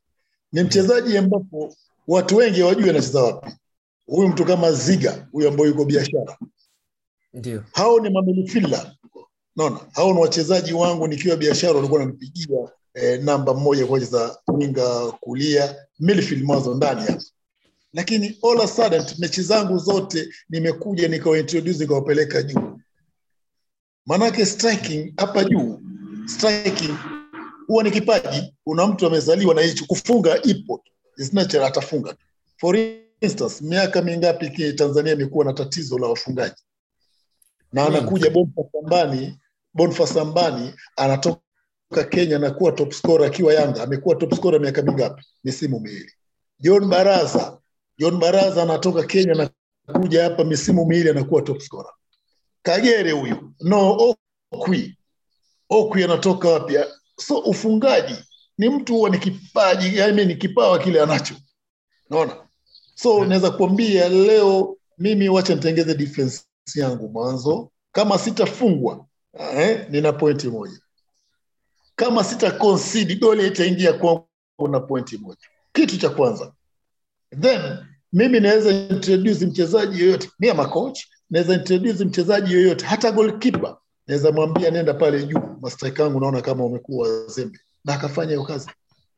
Ni 0.52 0.62
mchezaji 0.62 1.16
ambapo 1.16 1.74
watu 2.08 2.36
wengi 2.36 2.60
hawajui 2.60 2.90
anacheza 2.90 3.22
wapi. 3.22 3.50
Huyu 4.06 4.28
mtu 4.28 4.44
kama 4.44 4.72
Ziga 4.72 5.28
huyu 5.32 5.48
ambaye 5.48 5.68
yuko 5.70 5.84
biashara, 5.84 6.38
ndio. 7.32 7.64
Hao 7.72 8.00
ni 8.00 8.10
mamilifila, 8.10 8.94
naona 9.56 9.80
hao 9.92 10.12
ni 10.12 10.20
wachezaji 10.20 10.72
wangu 10.72 11.06
nikiwa 11.08 11.36
biashara, 11.36 11.72
walikuwa 11.74 12.00
wananipigia 12.00 12.58
eh, 12.94 13.22
namba 13.24 13.54
moja 13.54 13.86
kwa 13.86 14.00
za 14.00 14.38
winga 14.48 15.12
kulia, 15.20 15.76
midfield 16.00 16.44
mwanzo 16.44 16.74
ndani 16.74 17.00
hapa 17.00 17.22
lakini 17.92 18.38
all 18.42 18.58
of 18.60 18.64
a 18.64 18.68
sudden 18.68 19.04
mechi 19.18 19.42
zangu 19.42 19.78
zote 19.78 20.28
nimekuja 20.48 21.08
nikawaintroduce 21.08 21.78
nikawapeleka 21.78 22.42
juu. 22.42 22.78
manake 24.06 24.46
striking 24.46 25.12
hapa 25.16 25.44
juu, 25.44 25.80
striking 26.26 26.96
huwa 27.66 27.84
ni 27.84 27.90
kipaji. 27.90 28.54
Kuna 28.64 28.86
mtu 28.86 29.06
amezaliwa 29.06 29.54
na 29.54 29.60
hicho, 29.62 29.84
kufunga 29.86 30.42
ipo, 30.42 30.84
is 31.18 31.32
natural, 31.32 31.66
atafunga. 31.66 32.16
For 32.56 32.76
instance, 33.20 33.64
miaka 33.64 34.02
mingapi 34.02 34.72
Tanzania 34.72 35.12
imekuwa 35.12 35.44
na 35.44 35.52
tatizo 35.52 35.98
la 35.98 36.06
wafungaji, 36.08 36.62
na 37.72 37.86
anakuja 37.86 38.30
Boniface 38.30 38.78
Ambani, 38.84 39.38
Boniface 39.74 40.20
Ambani 40.20 40.74
anatoka 40.96 41.40
Kenya 42.10 42.38
na 42.38 42.50
kuwa 42.50 42.72
top 42.72 42.92
scorer 42.92 43.26
akiwa 43.26 43.54
Yanga, 43.54 43.82
amekuwa 43.82 44.14
top 44.16 44.34
scorer 44.34 44.60
miaka 44.60 44.82
mingapi? 44.82 45.24
Misimu 45.44 45.80
miwili. 45.80 46.12
John 46.60 46.88
Baraza, 46.88 47.58
John 47.98 48.18
Baraza 48.18 48.62
anatoka 48.62 49.02
Kenya 49.02 49.34
na 49.34 49.50
kuja 50.00 50.22
hapa 50.24 50.44
misimu 50.44 50.86
miwili 50.86 51.10
anakuwa 51.10 51.42
top 51.42 51.58
scorer. 51.60 51.92
Kagere 52.62 53.10
huyu, 53.10 53.52
no 53.60 54.14
Okwi, 54.52 54.98
Okwi 55.70 56.04
anatoka 56.04 56.48
wapi? 56.48 56.74
So 57.20 57.38
ufungaji 57.38 58.14
ni 58.58 58.68
mtu 58.68 58.94
huwa 58.94 59.10
ni 59.10 59.18
kipaji, 59.18 59.98
yani 59.98 60.24
ni 60.24 60.36
kipawa 60.36 60.78
kile 60.78 61.00
anacho, 61.02 61.34
naona. 62.10 62.36
So 62.94 63.24
naweza 63.24 63.50
kuambia 63.50 64.08
leo 64.08 64.76
mimi 64.98 65.28
wacha 65.28 65.54
nitengeze 65.54 65.94
defense 65.94 66.42
yangu 66.74 67.08
mwanzo, 67.08 67.70
kama 67.92 68.18
sitafungwa 68.18 69.06
eh, 69.38 69.86
nina 69.90 70.12
pointi 70.12 70.48
moja, 70.48 70.78
kama 71.96 72.24
sita 72.24 72.50
concede 72.50 73.14
goli 73.14 73.46
itaingia 73.46 73.92
kwangu 73.92 74.28
na 74.70 74.80
pointi 74.80 75.18
moja, 75.18 75.46
kitu 75.72 75.98
cha 75.98 76.10
kwanza. 76.10 76.52
Then 77.40 77.60
mimi 78.12 78.40
naweza 78.40 78.70
introduce 78.72 79.46
mchezaji 79.46 80.00
yoyote, 80.00 80.30
mi 80.38 80.48
ama 80.50 80.68
coach 80.68 81.00
naweza 81.30 81.54
introduce 81.54 82.04
mchezaji 82.04 82.52
yoyote, 82.52 82.84
hata 82.86 83.12
goalkeeper 83.12 83.76
naweza 84.06 84.32
mwambia 84.32 84.70
nenda 84.70 84.94
pale 84.94 85.22
juu, 85.24 85.40
mastrike 85.60 86.02
yangu 86.02 86.20
naona 86.20 86.40
kama 86.42 86.64
umekuwa 86.64 87.08
wazembe, 87.08 87.58
na 87.84 87.94
akafanya 87.94 88.30
hiyo 88.30 88.44
kazi. 88.44 88.70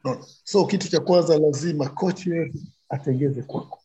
no. 0.04 0.18
So 0.44 0.66
kitu 0.66 0.90
cha 0.90 1.00
kwanza 1.00 1.38
lazima 1.38 1.88
coach 1.88 2.28
atengeze 2.88 3.42
kwako. 3.42 3.78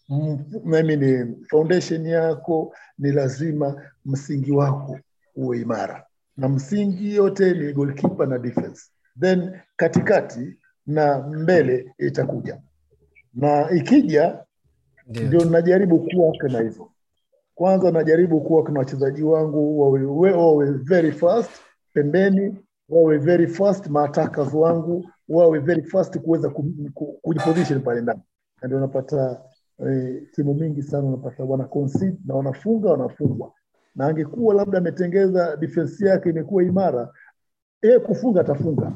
Mimi 0.66 0.96
ni 0.96 1.36
foundation 1.50 2.06
yako, 2.06 2.76
ni 2.98 3.12
lazima 3.12 3.82
msingi 4.06 4.52
wako 4.52 5.00
uwe 5.36 5.60
imara, 5.62 6.06
na 6.38 6.50
msingi 6.50 7.16
yote 7.16 7.54
ni 7.54 7.74
goalkeeper 7.74 8.28
na 8.28 8.40
defense, 8.40 8.82
then 9.20 9.52
katikati 9.76 10.58
na 10.88 11.20
mbele 11.20 11.94
itakuja, 11.98 12.62
na 13.34 13.72
ikija 13.72 14.40
ndio 15.08 15.46
najaribu 15.46 16.00
kuwa 16.00 16.50
na 16.52 16.60
hivyo 16.62 16.92
kwanza 17.56 17.92
najaribu 17.92 18.42
kuwa 18.42 18.64
kuna 18.64 18.80
wachezaji 18.80 19.24
wangu 19.24 19.80
wawe, 19.80 20.06
wawe 20.32 20.72
very 20.72 21.12
fast 21.12 21.52
pembeni 21.94 22.58
wawe 22.90 23.18
very 23.18 23.48
fast 23.48 23.88
maattackers 23.88 24.54
wangu 24.54 25.10
wawe 25.30 25.60
very 25.60 25.84
fast 25.84 26.18
kuweza 26.20 26.50
kujiposition 27.22 27.82
pale 27.82 28.02
ndani. 28.02 28.22
Ndio 28.64 28.78
unapata 28.78 29.42
eh, 29.88 30.24
timu 30.32 30.54
mingi 30.54 30.82
sana 30.84 31.04
unapata 31.08 31.44
wana 31.44 31.64
concede 31.64 32.18
na 32.26 32.36
wanafunga 32.36 32.90
wanafungwa. 32.92 33.54
Na 33.96 34.06
angekuwa 34.06 34.56
labda 34.56 34.78
ametengeza 34.78 35.58
defense 35.58 36.08
yake 36.08 36.30
imekuwa 36.30 36.64
imara 36.64 37.14
yeye 37.82 38.00
kufunga 38.00 38.42
atafunga. 38.42 38.94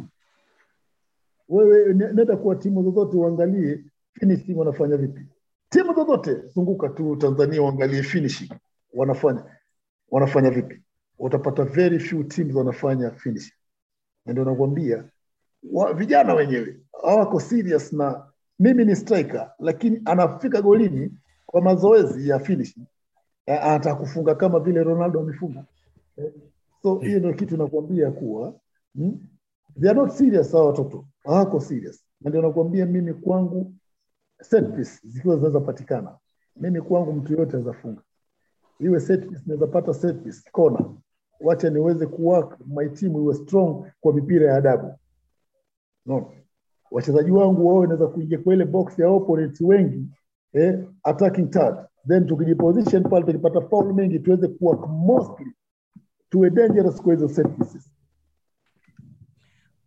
Wewe 1.49 1.93
nenda 1.93 2.37
kuwa 2.37 2.55
timu 2.55 2.83
zozote 2.83 3.17
uangalie 3.17 3.83
finishing 4.13 4.53
wanafanya 4.57 4.97
vipi 4.97 5.25
timu 5.69 5.93
zozote 5.93 6.35
zunguka 6.47 6.89
tu 6.89 7.15
tanzania 7.15 7.61
uangalie 7.61 8.03
finishing. 8.03 8.49
Wanafanya. 8.93 9.45
Wanafanya 10.09 10.49
vipi? 10.49 10.81
Utapata 11.19 11.63
very 11.63 11.99
few 11.99 12.23
teams 12.23 12.55
wanafanya 12.55 13.11
finishing. 13.11 13.53
Na 14.25 14.31
ndio 14.33 14.45
nakwambia 14.45 15.03
vijana 15.95 16.33
wenyewe 16.33 16.79
hawako 17.03 17.39
serious 17.39 17.93
na 17.93 18.27
mimi 18.59 18.85
ni 18.85 18.95
striker 18.95 19.51
lakini 19.59 20.01
anafika 20.05 20.61
golini 20.61 21.17
kwa 21.45 21.61
mazoezi 21.61 22.29
ya 22.29 22.39
finishing 22.39 22.85
anataka 23.47 23.95
kufunga 23.95 24.35
kama 24.35 24.59
vile 24.59 24.83
ronaldo 24.83 25.19
amefunga. 25.19 25.65
So 26.81 26.95
hiyo 26.99 27.19
ndio 27.19 27.33
kitu 27.33 27.57
nakwambia 27.57 28.11
kuwa 28.11 28.53
hmm? 28.95 29.19
they 29.81 29.89
are 29.89 29.99
not 29.99 30.11
serious 30.11 30.51
hawa 30.51 30.65
watoto. 30.65 31.05
Hawako 31.23 31.59
serious. 31.59 32.05
Na 32.21 32.29
ndio 32.29 32.41
nakwambia 32.41 32.85
mimi 32.85 33.13
kwangu 33.13 33.73
set 34.41 34.75
piece 34.75 34.99
zikiwa 35.03 35.35
zinawezapatikana 35.35 36.17
mimi 36.55 36.81
kwangu 36.81 37.13
mtu 37.13 37.33
yoyote 37.33 37.57
anaweza 37.57 37.73
funga. 37.81 38.01
Iwe 38.79 38.99
set 38.99 39.21
piece 39.27 39.41
naweza 39.45 39.67
pata 39.67 39.93
set 39.93 40.15
piece 40.23 40.49
kona 40.51 40.85
wacha 41.39 41.69
niweze 41.69 42.05
kuwork 42.07 42.59
my 42.67 42.89
team 42.89 43.15
iwe 43.15 43.33
strong 43.35 43.85
kwa 43.99 44.13
mipira 44.13 44.51
ya 44.51 44.57
adabu. 44.57 44.93
No. 46.05 46.33
wachezaji 46.91 47.31
wangu 47.31 47.67
wawe 47.67 47.87
naweza 47.87 48.07
kuingia 48.07 48.37
kwa 48.39 48.53
ile 48.53 48.65
box 48.65 48.99
ya 48.99 49.09
opponent 49.09 49.61
wengi 49.61 50.05
eh, 50.53 50.83
attacking 51.03 51.49
third. 51.49 51.77
Then 52.07 52.25
tukijiposition 52.27 53.03
pale 53.03 53.25
tukipata 53.25 53.61
foul 53.61 53.93
mengi 53.93 54.19
tuweze 54.19 54.47
kuwork 54.47 54.87
mostly 54.89 55.51
tuwe 56.29 56.49
dangerous 56.49 57.01
kwa 57.01 57.13
hizo 57.13 57.27
set 57.29 57.47
pieces. 57.47 57.91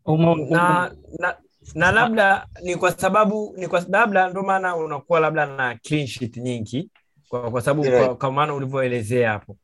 Umo, 0.05 0.37
na, 0.37 0.95
na 1.19 1.37
na 1.75 1.93
labda 1.93 2.47
ni 2.63 2.77
kwa 2.77 2.93
sababu 2.93 3.55
ni 3.57 3.69
kwa 3.69 3.85
labda 3.89 4.29
ndio 4.29 4.43
maana 4.43 4.77
unakuwa 4.77 5.21
labda 5.21 5.47
na 5.47 5.75
clean 5.75 6.07
sheet 6.07 6.37
nyingi 6.37 6.91
kwa, 7.29 7.51
kwa 7.51 7.61
sababu 7.63 7.87
yeah. 7.87 8.07
kwa, 8.07 8.17
kwa 8.17 8.33
maana 8.33 8.55
ulivyoelezea 8.55 9.33
hapo 9.33 9.57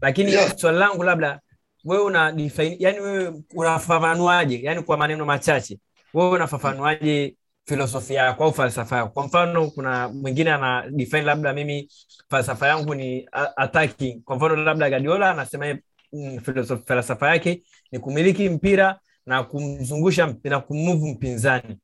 lakini 0.00 0.32
yeah. 0.32 0.56
swali 0.56 0.78
langu 0.78 1.02
labda 1.02 1.40
wewe 1.84 2.02
una 2.04 2.32
define, 2.32 2.76
yani 2.78 3.00
wewe 3.00 3.32
unafafanuaje 3.54 4.60
yani 4.62 4.82
kwa 4.82 4.96
maneno 4.96 5.24
machache 5.24 5.78
wewe 6.14 6.30
unafafanuaje 6.30 7.36
filosofia 7.66 8.22
yako 8.22 8.44
au 8.44 8.52
falsafa 8.52 8.96
yako 8.96 9.10
kwa 9.10 9.26
mfano 9.26 9.70
kuna 9.70 10.08
mwingine 10.08 10.52
ana 10.52 10.84
define 10.90 11.22
labda 11.22 11.52
mimi 11.52 11.88
falsafa 12.30 12.68
yangu 12.68 12.94
ni 12.94 13.28
attacking 13.56 14.22
kwa 14.22 14.36
mfano 14.36 14.56
labda 14.56 14.88
Guardiola 14.88 15.30
anasema 15.30 15.78
mm, 16.12 16.40
falsafa 16.86 17.28
yake 17.28 17.62
ni 17.92 17.98
kumiliki 17.98 18.48
mpira 18.48 18.98
na 19.26 19.42
kumzungusha 19.44 20.34
na 20.44 20.60
kumove 20.60 21.12
mpinzani. 21.12 21.78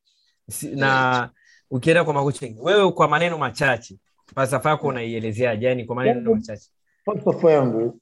Na 0.75 1.29
ukienda 1.71 2.03
kwa 2.03 2.13
makocha 2.13 2.47
wewe 2.61 2.91
kwa 2.91 3.07
maneno 3.07 3.37
machache 3.37 3.99
falsafa 4.35 4.69
yako 4.69 4.87
unaielezeaje 4.87 5.65
yani 5.65 5.85
kwa 5.85 5.95
maneno 5.95 6.33
machache. 6.35 6.69
falsafa 7.05 7.51
yangu 7.51 7.99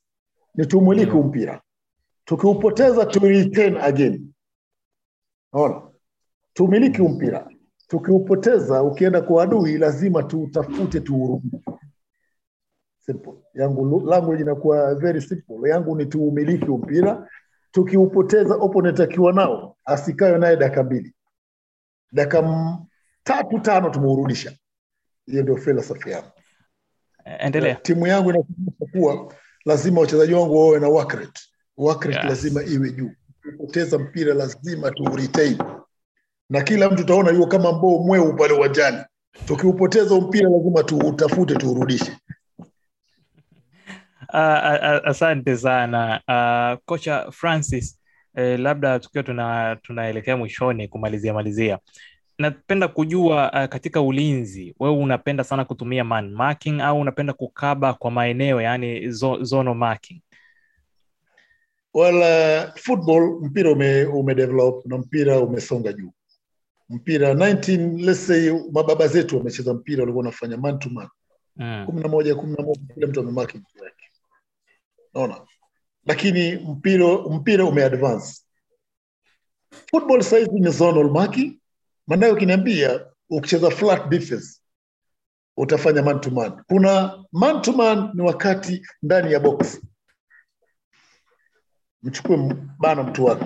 ni 0.56 0.66
tumiliki 0.66 1.12
hmm. 1.12 1.28
mpira. 1.28 1.62
Tukiupoteza 2.26 3.06
tu 3.06 3.20
again. 3.82 4.32
Naona 5.54 5.82
tumiliki 6.54 7.02
mpira. 7.02 7.50
Tukiupoteza 7.88 8.84
ukienda 8.84 9.22
kwa 9.22 9.44
adui 9.44 9.78
lazima 9.78 10.24
tuutafute 10.24 11.00
tuurudi. 11.00 11.52
Simple. 13.00 13.34
Yangu 13.54 14.00
langu 14.06 14.34
linakuwa 14.34 14.96
very 14.96 15.22
simple. 15.22 15.70
Yangu 15.70 15.96
ni 15.96 16.06
tuumiliki 16.06 16.66
mpira 16.66 17.30
tukiupoteza 17.76 18.55
opponent 18.55 18.99
akiwa 18.99 19.34
nao. 19.34 19.78
Asikayo 19.86 20.38
naye 20.38 20.57
dakika 20.57 20.84
mbili. 20.84 21.13
Dakika 22.11 22.78
tatu 23.23 23.59
tano 23.59 23.89
tumeurudisha. 23.89 24.57
Hiyo 25.26 25.43
ndio 25.43 25.55
philosophy 25.57 26.09
yangu. 26.11 26.32
Endelea. 27.39 27.76
Timu 27.76 28.07
yangu 28.07 28.30
inakuonyesha 28.30 28.86
kuwa 28.91 29.34
lazima 29.65 30.01
wachezaji 30.01 30.34
wangu 30.34 30.57
wawe 30.59 30.80
na 30.80 30.88
work 30.88 31.13
rate. 31.13 31.41
Work 31.78 32.05
rate 32.05 32.28
lazima 32.28 32.63
iwe 32.63 32.91
juu. 32.91 33.11
Kupoteza 33.43 33.97
mpira 33.97 34.34
lazima 34.34 34.91
tuuretain 34.91 35.57
na 36.49 36.61
kila 36.61 36.89
mtu 36.89 37.01
utaona 37.03 37.32
yuko 37.32 37.47
kama 37.47 37.71
mboo 37.71 37.99
mweu 38.03 38.36
pale 38.36 38.53
uwanjani. 38.53 38.97
Tukiupoteza 39.45 40.15
mpira 40.15 40.49
lazima 40.49 40.84
tuutafute 40.84 41.55
tuurudishe 41.55 42.17
Uh, 44.36 45.08
asante 45.08 45.58
sana. 45.58 46.22
Uh, 46.28 46.80
kocha 46.86 47.32
Francis 47.32 48.00
eh, 48.36 48.60
labda 48.60 49.00
tukiwa 49.00 49.24
tuna, 49.24 49.76
tunaelekea 49.76 50.38
mwishoni 50.38 50.88
kumalizia 50.88 51.34
malizia. 51.34 51.80
Napenda 52.38 52.88
kujua 52.88 53.52
uh, 53.52 53.66
katika 53.70 54.02
ulinzi 54.02 54.76
wewe 54.80 54.96
unapenda 54.98 55.44
sana 55.44 55.66
kutumia 55.66 56.04
man 56.04 56.32
marking 56.32 56.82
au 56.82 57.00
unapenda 57.00 57.34
kukaba 57.34 57.94
kwa 57.94 58.12
maeneo 58.12 58.62
yani 58.62 59.12
zo, 59.12 59.44
zono 59.44 59.74
marking? 59.74 60.22
Well 61.94 62.16
uh, 62.16 62.74
football 62.76 63.40
mpira 63.42 63.72
ume, 63.72 64.06
umedevelop 64.06 64.86
na 64.86 64.98
mpira 64.98 65.40
umesonga 65.40 65.94
juu. 65.94 66.12
Mpira 66.90 67.34
19 67.34 68.06
let's 68.06 68.28
say 68.28 68.52
mababa 68.72 69.08
zetu 69.08 69.38
wamecheza 69.38 69.74
mpira 69.74 70.00
walikuwa 70.02 70.24
wanafanya 70.26 70.58
man 70.58 70.80
to 70.80 70.90
man. 70.90 71.08
Kumi 71.86 72.02
na 72.02 72.08
moja 72.08 72.36
kumi 72.36 72.56
na 72.58 72.64
moja 72.64 72.82
kila 72.94 73.08
mtu 73.08 73.20
amemaki 73.20 73.58
yake 73.58 74.06
naona 75.16 75.41
lakini 76.05 76.55
mpira 76.55 77.07
mpira 77.18 77.66
umeadvance 77.66 78.41
football 79.91 80.22
size 80.24 80.51
ni 80.51 80.72
zonal 80.72 81.11
marking 81.11 81.59
maanaye 82.07 82.32
ukiniambia 82.32 83.05
ukicheza 83.30 83.72
flat 83.72 84.07
defense 84.09 84.61
utafanya 85.57 86.01
man 86.03 86.22
to 86.22 86.32
man. 86.32 86.63
Kuna 86.68 87.24
man 87.32 87.61
to 87.61 87.72
man 87.74 88.11
ni 88.13 88.22
wakati 88.22 88.86
ndani 89.03 89.34
ya 89.34 89.39
box. 89.39 89.82
Mchukue 92.03 92.38
bana 92.80 93.03
mtu 93.03 93.26
wako. 93.26 93.45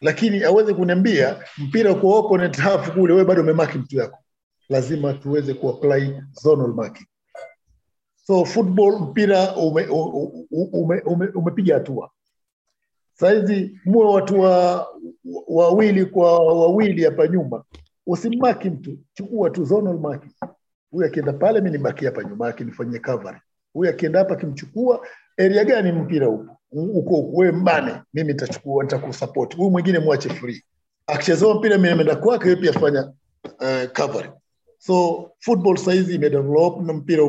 Lakini 0.00 0.44
aweze 0.44 0.74
kuniambia 0.74 1.44
mpira 1.58 1.94
kwa 1.94 2.16
opponent 2.18 2.56
half 2.58 2.90
kule 2.92 3.12
wewe 3.12 3.24
bado 3.24 3.42
umemaki 3.42 3.78
mtu 3.78 3.96
yako 3.96 4.18
lazima 4.68 5.14
tuweze 5.14 5.54
kuapply 5.54 6.22
zonal 6.32 6.74
marking 6.74 7.06
so 8.26 8.44
football 8.44 9.00
mpira 9.00 9.56
umepiga 9.56 9.94
ume, 10.50 10.66
ume, 10.72 11.00
ume, 11.00 11.28
ume 11.34 11.72
hatua. 11.72 12.10
Sahizi 13.12 13.78
muwe 13.84 14.06
watu 14.06 14.40
wa 14.40 14.86
wawili 15.48 16.04
kwa 16.06 16.38
wawili 16.60 17.04
hapa 17.04 17.28
nyuma. 17.28 17.64
Usimmaki 18.06 18.70
mtu. 18.70 18.98
Chukua 19.14 19.50
tu 19.50 19.64
zonal 19.64 19.98
marking 19.98 20.32
huyu 20.92 21.06
akienda 21.06 21.32
pale 21.32 21.60
mi 21.60 21.70
nibaki 21.70 22.04
hapa 22.04 22.24
nyuma 22.24 22.46
yake 22.46 22.64
cover. 22.98 23.40
Huyu 23.72 23.90
akienda 23.90 24.18
hapa 24.18 24.34
akimchukua 24.34 25.06
area 25.38 25.64
gani 25.64 25.92
mpira 25.92 26.28
upo? 26.28 26.56
Uko 26.72 27.28
we 27.32 27.52
mbane 27.52 27.94
mimi 28.14 28.32
nitachukua 28.32 28.84
nitakusupport. 28.84 29.56
Huyu 29.56 29.70
mwingine 29.70 29.98
mwache 29.98 30.28
free. 30.28 30.64
Akichezewa 31.06 31.54
mpira 31.54 31.78
mi 31.78 31.88
nimeenda 31.88 32.16
kwake 32.16 32.56
pia 32.56 32.72
fanya 32.72 33.12
uh, 33.44 33.90
cover 33.96 34.32
so 34.86 35.30
football 35.40 35.76
saizi 35.76 36.14
imedevelop 36.14 36.80
na 36.82 36.92
mpira 36.92 37.24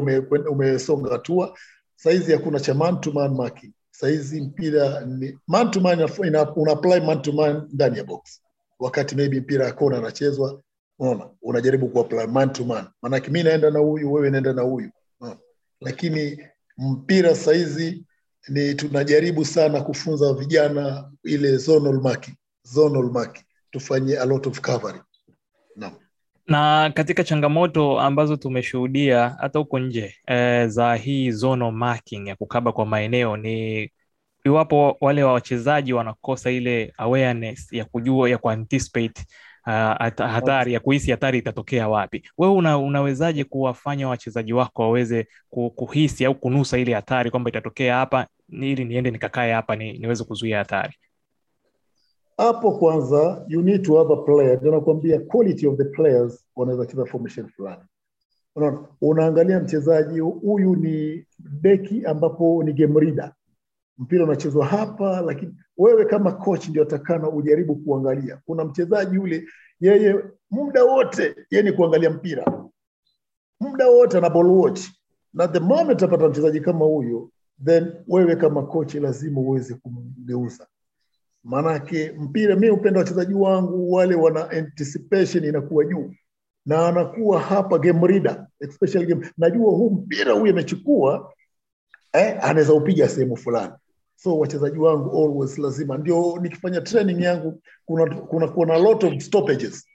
umesonga 0.51 1.01
ume 1.01 1.09
hatua. 1.11 1.57
Saizi 1.95 2.31
hakuna 2.31 2.59
cha 2.59 2.73
man 2.73 3.01
to 3.01 3.11
man 3.11 3.35
marking. 3.35 3.73
Saizi 3.91 4.41
mpira 4.41 5.01
ni 5.05 5.37
man 5.47 5.71
to 5.71 5.79
man 5.81 5.99
ina, 6.27 6.55
una 6.55 6.71
apply 6.71 6.99
man 6.99 7.21
to 7.21 7.31
man 7.31 7.69
ndani 7.73 7.97
ya 7.97 8.03
box. 8.03 8.41
Wakati 8.79 9.15
maybe 9.15 9.39
mpira 9.39 9.71
kona 9.71 9.97
anachezwa. 9.97 10.61
Unaona 10.99 11.29
unajaribu 11.41 11.87
kuapply 11.87 12.27
man 12.27 12.53
to 12.53 12.65
man. 12.65 12.87
Maanake 13.01 13.31
mi 13.31 13.43
naenda 13.43 13.69
na 13.71 13.79
huyu 13.79 14.13
wewe 14.13 14.29
naenda 14.29 14.53
na 14.53 14.61
huyu. 14.61 14.89
Lakini 15.81 16.43
mpira 16.77 17.35
saizi 17.35 18.05
ni 18.49 18.75
tunajaribu 18.75 19.45
sana 19.45 19.81
kufunza 19.81 20.33
vijana 20.33 21.11
ile 21.23 21.57
zonal 21.57 22.01
marking, 22.01 22.35
zonal 22.63 23.11
marking. 23.11 23.43
tufanye 23.71 24.17
a 24.19 24.25
lot 24.25 24.49
of 24.49 24.61
covering. 24.61 25.03
Naam 25.75 25.93
na 26.47 26.91
katika 26.95 27.23
changamoto 27.23 27.99
ambazo 27.99 28.35
tumeshuhudia 28.35 29.29
hata 29.39 29.59
huko 29.59 29.79
nje 29.79 30.15
e, 30.27 30.67
za 30.67 30.95
hii 30.95 31.31
zono 31.31 31.71
marking 31.71 32.27
ya 32.27 32.35
kukaba 32.35 32.71
kwa 32.71 32.85
maeneo 32.85 33.37
ni 33.37 33.89
iwapo 34.45 34.97
wale 35.01 35.23
wachezaji 35.23 35.93
wanakosa 35.93 36.51
ile 36.51 36.93
awareness 36.97 37.73
ya 37.73 37.85
kujua 37.85 38.29
ya 38.29 38.37
kuanticipate 38.37 39.25
uh, 39.67 40.23
hatari 40.27 40.73
ya 40.73 40.79
kuhisi 40.79 41.11
hatari 41.11 41.37
itatokea 41.39 41.89
wapi. 41.89 42.23
Wewe 42.37 42.53
una, 42.53 42.77
unawezaje 42.77 43.43
kuwafanya 43.43 44.07
wachezaji 44.07 44.53
wako 44.53 44.81
waweze 44.81 45.27
kuhisi 45.75 46.25
au 46.25 46.35
kunusa 46.35 46.77
ile 46.77 46.93
hatari 46.93 47.31
kwamba 47.31 47.49
itatokea 47.49 47.95
hapa 47.95 48.27
ili 48.49 48.85
niende 48.85 49.11
nikakae 49.11 49.53
hapa 49.53 49.75
ni, 49.75 49.93
niweze 49.97 50.23
kuzuia 50.23 50.57
hatari 50.57 50.93
hapo 52.37 52.71
kwanza 52.71 53.45
you 53.47 53.61
need 53.61 53.81
to 53.85 53.97
have 53.97 54.13
a 54.13 54.17
player. 54.17 54.57
Ndio 54.59 54.71
nakwambia 54.71 55.19
quality 55.19 55.67
of 55.67 55.77
the 55.77 55.83
players 55.83 56.45
wanaweza 56.55 56.85
cheza 56.85 57.05
formation 57.05 57.47
fulani. 57.49 57.81
Unaona 58.55 58.87
unaangalia 59.01 59.59
mchezaji 59.59 60.19
huyu 60.19 60.75
ni 60.75 61.25
beki 61.39 62.05
ambapo 62.05 62.63
ni 62.63 62.73
game 62.73 62.99
reader. 62.99 63.33
Mpira 63.97 64.23
unachezwa 64.23 64.65
hapa 64.65 65.21
lakini 65.21 65.53
wewe 65.77 66.05
kama 66.05 66.31
coach 66.31 66.67
ndio 66.69 66.83
atakana 66.83 67.29
ujaribu 67.29 67.75
kuangalia. 67.75 68.41
Kuna 68.45 68.65
mchezaji 68.65 69.15
yule 69.15 69.43
yeye 69.79 70.23
muda 70.51 70.83
wote 70.83 71.35
yeye 71.51 71.63
ni 71.63 71.71
kuangalia 71.71 72.09
mpira. 72.09 72.63
Muda 73.59 73.87
wote 73.87 74.17
ana 74.17 74.29
ball 74.29 74.45
watch. 74.47 74.81
Na 75.33 75.47
the 75.47 75.59
moment 75.59 76.03
apata 76.03 76.27
mchezaji 76.29 76.59
kama 76.61 76.85
huyo 76.85 77.29
then 77.65 77.93
wewe 78.07 78.35
kama 78.35 78.63
coach 78.63 78.95
lazima 78.95 79.41
uweze 79.41 79.73
kumgeuza 79.75 80.67
maanake 81.43 82.11
mpira 82.19 82.55
mi 82.55 82.69
upenda 82.69 82.99
wachezaji 82.99 83.33
wangu 83.33 83.91
wale 83.91 84.15
wana 84.15 84.49
anticipation 84.49 85.45
inakuwa 85.45 85.85
juu 85.85 86.13
na 86.65 86.87
anakuwa 86.87 87.39
hapa 87.41 87.77
game 87.79 88.07
reader, 88.07 88.47
especially 88.59 89.05
game. 89.05 89.27
Najua 89.37 89.71
huu 89.71 89.89
mpira 89.89 90.33
huyu 90.33 90.51
amechukua 90.53 91.33
eh, 92.13 92.37
anaweza 92.41 92.73
upiga 92.73 93.09
sehemu 93.09 93.37
fulani. 93.37 93.73
So 94.15 94.37
wachezaji 94.39 94.77
wangu 94.79 95.23
always 95.23 95.57
lazima, 95.57 95.97
ndio 95.97 96.39
nikifanya 96.41 96.81
training 96.81 97.21
yangu 97.23 97.61
kuna 97.85 98.15
kuna 98.15 98.47
kuna 98.47 98.77
lot 98.77 99.07
of 99.07 99.21
stoppages 99.23 99.87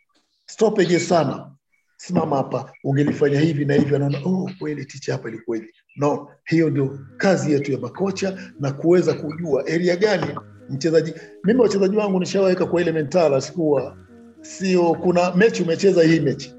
stoppages 0.47 1.09
sana. 1.09 1.51
Simama 1.97 2.37
hapa, 2.37 2.73
ungelifanya 2.85 3.41
hivi 3.41 3.65
na 3.65 3.75
hivi, 3.75 3.95
anaona 3.97 4.19
oh, 4.25 4.51
kweli 4.59 4.85
ticha 4.85 5.13
hapa 5.13 5.29
ilikuwa 5.29 5.57
hivi. 5.57 5.73
No, 5.97 6.29
hiyo 6.45 6.71
ndio 6.71 6.99
kazi 7.17 7.53
yetu 7.53 7.73
ya 7.73 7.79
makocha 7.79 8.39
na 8.61 8.73
kuweza 8.73 9.15
kujua 9.15 9.61
area 9.67 9.97
gani 9.97 10.27
mchezaji. 10.69 11.15
Mimi 11.45 11.61
wachezaji 11.61 11.97
wangu 11.97 12.21
nishaweka 12.21 12.67
kwa 12.67 12.81
ile 12.81 12.93
mentala, 12.93 13.41
sikuwa. 13.41 13.97
Sio 14.41 14.83
kuna 14.95 15.35
mechi 15.35 15.63
umecheza 15.63 16.03
hii 16.03 16.21
mechi. 16.21 16.55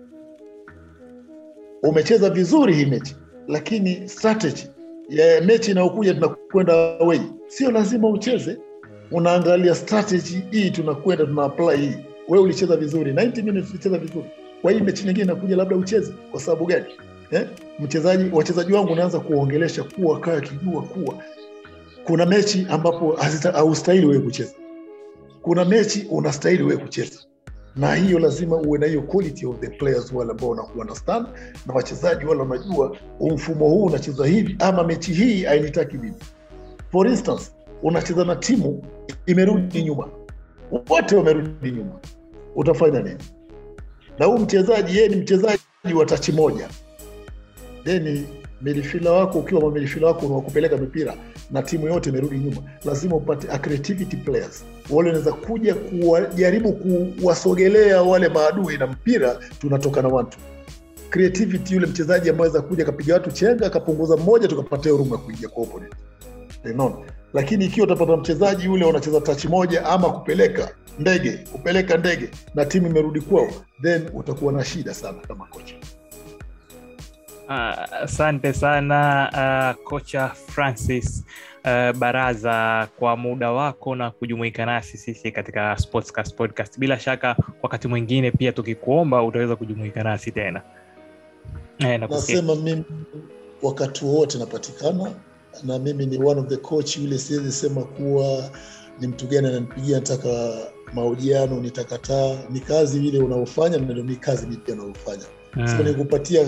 Umecheza 1.84 2.30
vizuri 2.30 2.74
hii 2.74 2.86
mechi 2.86 3.16
lakini 3.48 4.10
strategy 4.10 4.68
ya 5.10 5.42
mechi 5.42 5.72
inayokuja 5.72 6.14
tunakwenda 6.14 7.00
away. 7.00 7.20
Sio 7.48 7.72
lazima 7.72 8.10
ucheze 8.10 8.58
unaangalia 9.12 9.76
strategy 9.76 10.44
hii 10.52 10.70
tunakwenda 10.72 11.26
tuna 11.26 11.44
apply 11.44 11.78
hii. 11.78 11.98
Wewe 12.28 12.44
ulicheza 12.44 12.78
vizuri 12.78 13.12
90 13.14 13.44
minutes 13.44 13.70
ulicheza 13.70 13.98
vizuri. 13.98 14.26
Kwa 14.62 14.72
hii 14.72 14.80
mechi 14.80 15.04
nyingine 15.06 15.24
inakuja 15.26 15.56
labda 15.56 15.76
ucheze. 15.76 16.14
Kwa 16.32 16.40
sababu 16.40 16.66
gani? 16.66 16.86
Eh? 17.32 17.48
mchezaji 17.80 18.30
wachezaji 18.34 18.74
wangu 18.74 18.96
naanza 18.96 19.20
kuongelesha 19.20 19.84
kuwa 19.84 20.20
kaa 20.20 20.40
kijua 20.42 20.82
kuwa 20.82 21.16
kuna 22.04 22.26
mechi 22.26 22.68
ambapo 22.70 23.18
haustahili 23.54 24.06
wewe 24.06 24.22
kucheza. 24.22 24.54
Kuna 25.42 25.66
mechi 25.66 26.08
unastahili 26.12 26.64
wewe 26.64 26.78
kucheza. 26.78 27.20
Na 27.76 27.96
hiyo 27.96 28.20
lazima 28.20 28.56
uwe 28.56 28.80
na 28.80 28.86
hiyo 28.86 29.02
quality 29.02 29.46
of 29.46 29.60
the 29.60 29.68
players 29.70 30.12
wale 30.14 30.32
ambao 30.32 30.56
na 30.56 30.64
understand 30.64 31.28
na 31.68 31.74
wachezaji 31.74 32.26
wale 32.26 32.42
wanajua 32.42 32.98
mfumo 33.34 33.70
huu 33.70 33.84
unacheza 33.84 34.26
hivi 34.26 34.56
ama 34.60 34.84
mechi 34.84 35.14
hii 35.14 35.44
hainitaki 35.44 35.98
mimi 35.98 36.14
for 36.92 37.08
instance 37.08 37.52
unacheza 37.84 38.26
na 38.26 38.36
timu 38.36 38.84
imerudi 39.26 39.84
nyuma. 39.84 40.10
Wote 40.90 41.16
wamerudi 41.16 41.72
nyuma. 41.72 42.00
Utafanya 42.56 43.00
nini? 43.02 43.18
Na 44.20 44.26
huu 44.26 44.38
mchezaji 44.38 44.98
yeye 44.98 45.10
ni 45.10 45.16
mchezaji 45.16 45.94
wa 45.96 46.06
tachi 46.06 46.32
moja. 46.32 46.70
Then 47.84 48.26
midfielder 48.62 49.12
wako 49.12 49.40
ukiwa 49.40 49.72
midfielder 49.72 50.08
wako 50.08 50.26
unawakupeleka 50.26 50.78
mipira 50.78 51.16
na 51.52 51.64
timu 51.64 51.88
yote 51.88 52.10
imerudi 52.10 52.38
nyuma, 52.38 52.62
lazima 52.86 53.16
upate 53.16 53.48
creativity 53.48 54.16
players 54.18 54.64
wale 54.90 55.10
wanaweza 55.10 55.32
kuja 55.34 55.76
kujaribu 55.76 56.74
kuwasogelea 56.74 58.02
wale 58.02 58.30
maadui 58.30 58.78
na 58.78 58.88
mpira, 58.88 59.40
tunatoka 59.62 60.02
na 60.02 60.08
watu 60.08 60.38
creativity. 61.10 61.74
Yule 61.74 61.88
mchezaji 61.88 62.30
ambaye 62.30 62.52
kuja 62.52 62.84
akapiga 62.84 63.14
watu 63.14 63.32
chenga 63.32 63.66
akapunguza 63.68 64.18
mmoja, 64.18 64.48
tukapatia 64.48 64.92
huruma 64.92 65.18
kuingia 65.18 65.50
kwa 65.50 65.64
opponent. 65.64 65.94
Lakini 67.34 67.66
ikiwa 67.66 67.88
utapata 67.88 68.18
mchezaji 68.18 68.66
yule 68.66 68.86
unacheza 68.86 69.22
tachi 69.22 69.48
moja 69.48 69.86
ama 69.86 70.10
kupeleka 70.10 70.70
ndege 71.00 71.32
kupeleka 71.52 71.98
ndege 71.98 72.30
na 72.56 72.66
timu 72.66 72.88
imerudi 72.88 73.22
kwao, 73.22 73.50
then 73.82 74.10
utakuwa 74.14 74.54
na 74.54 74.66
shida 74.66 74.94
sana 74.94 75.18
kama 75.28 75.46
kocha. 75.46 75.76
Asante 77.50 78.50
uh, 78.50 78.56
sana 78.56 79.30
uh, 79.34 79.84
kocha 79.84 80.28
Francis 80.30 81.24
uh, 81.66 81.98
Baraza 81.98 82.88
kwa 83.00 83.18
muda 83.18 83.52
wako 83.52 83.96
na 83.96 84.12
kujumuika 84.12 84.66
nasi 84.66 84.98
sisi 84.98 85.32
katika 85.32 85.78
Sportscast 85.78 86.36
Podcast. 86.36 86.80
Bila 86.80 87.00
shaka 87.00 87.36
wakati 87.62 87.88
mwingine 87.88 88.32
pia 88.32 88.52
tukikuomba 88.52 89.24
utaweza 89.24 89.56
kujumuika 89.56 90.04
nasi 90.04 90.32
tena. 90.32 90.62
Eh, 91.80 92.00
nasema 92.00 92.56
mimi 92.56 92.84
wakati 93.62 94.06
wowote 94.06 94.38
napatikana, 94.38 95.12
na 95.64 95.80
mimi 95.80 96.06
ni 96.06 96.18
one 96.18 96.40
of 96.42 96.48
the 96.48 96.58
coach 96.58 96.98
yule, 96.98 97.18
siwezi 97.18 97.52
sema 97.52 97.84
kuwa 97.84 98.50
ni 99.00 99.08
mtu 99.08 99.28
gani 99.28 99.48
ananipigia 99.48 99.96
nataka 100.00 100.54
mahojiano 100.94 101.60
nitakataa. 101.60 102.38
Ni 102.50 102.60
kazi 102.60 103.00
vile 103.00 103.20
unaofanya 103.20 103.78
na 103.78 103.84
ndio 103.86 104.04
ni 104.04 104.16
kazi 104.16 104.48
mimi 104.48 104.62
unaofanya 104.68 104.86
naofanya. 104.86 105.26
Hmm. 105.54 105.68
So 105.68 105.84
nikupatia 105.84 106.46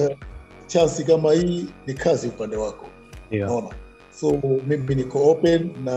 chansi 0.71 1.03
kama 1.03 1.33
hii 1.33 1.65
ni 1.87 1.93
kazi 1.93 2.27
upande 2.27 2.55
wako. 2.55 2.85
Naona 3.31 3.69
so 4.11 4.39
mimi 4.67 4.95
niko 4.95 5.31
open 5.31 5.71
na 5.83 5.91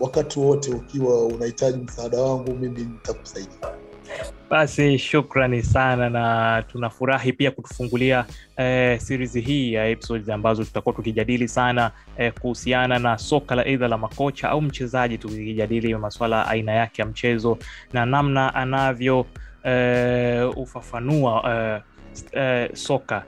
wakati 0.00 0.38
wote 0.40 0.70
ukiwa 0.70 1.26
unahitaji 1.26 1.78
msaada 1.78 2.20
wangu 2.20 2.54
mimi 2.54 2.78
nitakusaidia. 2.84 3.58
Basi 4.50 4.98
shukrani 4.98 5.62
sana 5.62 6.10
na 6.10 6.62
tunafurahi 6.72 7.32
pia 7.32 7.50
kutufungulia 7.50 8.24
eh, 8.56 9.00
series 9.00 9.32
hii 9.32 9.72
ya 9.72 9.86
episodes 9.88 10.28
ambazo 10.28 10.64
tutakuwa 10.64 10.94
tukijadili 10.94 11.48
sana 11.48 11.90
eh, 12.18 12.32
kuhusiana 12.40 12.98
na 12.98 13.18
soka 13.18 13.54
la 13.54 13.66
eidha 13.66 13.88
la 13.88 13.98
makocha 13.98 14.48
au 14.50 14.62
mchezaji 14.62 15.18
tukijadili 15.18 15.94
maswala 15.94 16.46
aina 16.48 16.72
yake 16.72 17.02
ya 17.02 17.08
mchezo 17.08 17.58
na 17.92 18.06
namna 18.06 18.54
anavyo 18.54 19.26
eh, 19.64 20.58
ufafanua 20.58 21.42
eh, 21.54 21.82
eh, 22.32 22.70
soka 22.74 23.24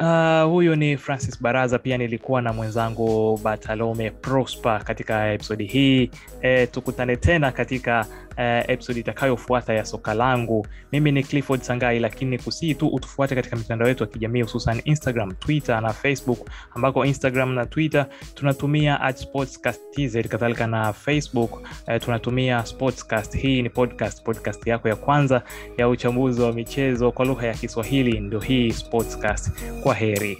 Uh, 0.00 0.42
huyu 0.50 0.76
ni 0.76 0.96
Francis 0.96 1.42
Baraza. 1.42 1.78
Pia 1.78 1.98
nilikuwa 1.98 2.42
na 2.42 2.52
mwenzangu 2.52 3.36
Bartalome 3.42 4.10
Prosper 4.10 4.84
katika 4.84 5.32
episodi 5.32 5.64
hii. 5.64 6.10
E, 6.42 6.66
tukutane 6.66 7.16
tena 7.16 7.52
katika 7.52 8.06
uh, 8.38 8.70
episode 8.70 9.00
itakayofuata 9.00 9.74
ya 9.74 9.84
soka 9.84 10.14
langu. 10.14 10.66
Mimi 10.92 11.12
ni 11.12 11.22
Clifford 11.22 11.60
Sangai, 11.62 11.98
lakini 11.98 12.38
kusii 12.38 12.74
tu 12.74 12.88
utufuate 12.88 13.34
katika 13.34 13.56
mitandao 13.56 13.88
yetu 13.88 14.02
ya 14.04 14.10
kijamii 14.10 14.42
hususan 14.42 14.80
Instagram, 14.84 15.32
Twitter 15.32 15.80
na 15.80 15.92
Facebook, 15.92 16.50
ambako 16.74 17.04
Instagram 17.04 17.54
na 17.54 17.66
Twitter 17.66 18.06
tunatumia 18.34 19.00
at 19.00 19.16
sportscast.tz, 19.16 20.28
kadhalika 20.28 20.66
na 20.66 20.92
Facebook 20.92 21.52
uh, 21.52 21.96
tunatumia 22.00 22.66
sportscast. 22.66 23.36
Hii 23.36 23.62
ni 23.62 23.70
podcast, 23.70 24.22
podcast 24.22 24.66
yako 24.66 24.88
ya 24.88 24.96
kwanza 24.96 25.42
ya 25.78 25.88
uchambuzi 25.88 26.40
wa 26.42 26.52
michezo 26.52 27.12
kwa 27.12 27.24
lugha 27.24 27.46
ya 27.46 27.54
Kiswahili, 27.54 28.20
ndio 28.20 28.40
hii 28.40 28.72
sportscast. 28.72 29.50
Kwa 29.82 29.94
heri. 29.94 30.38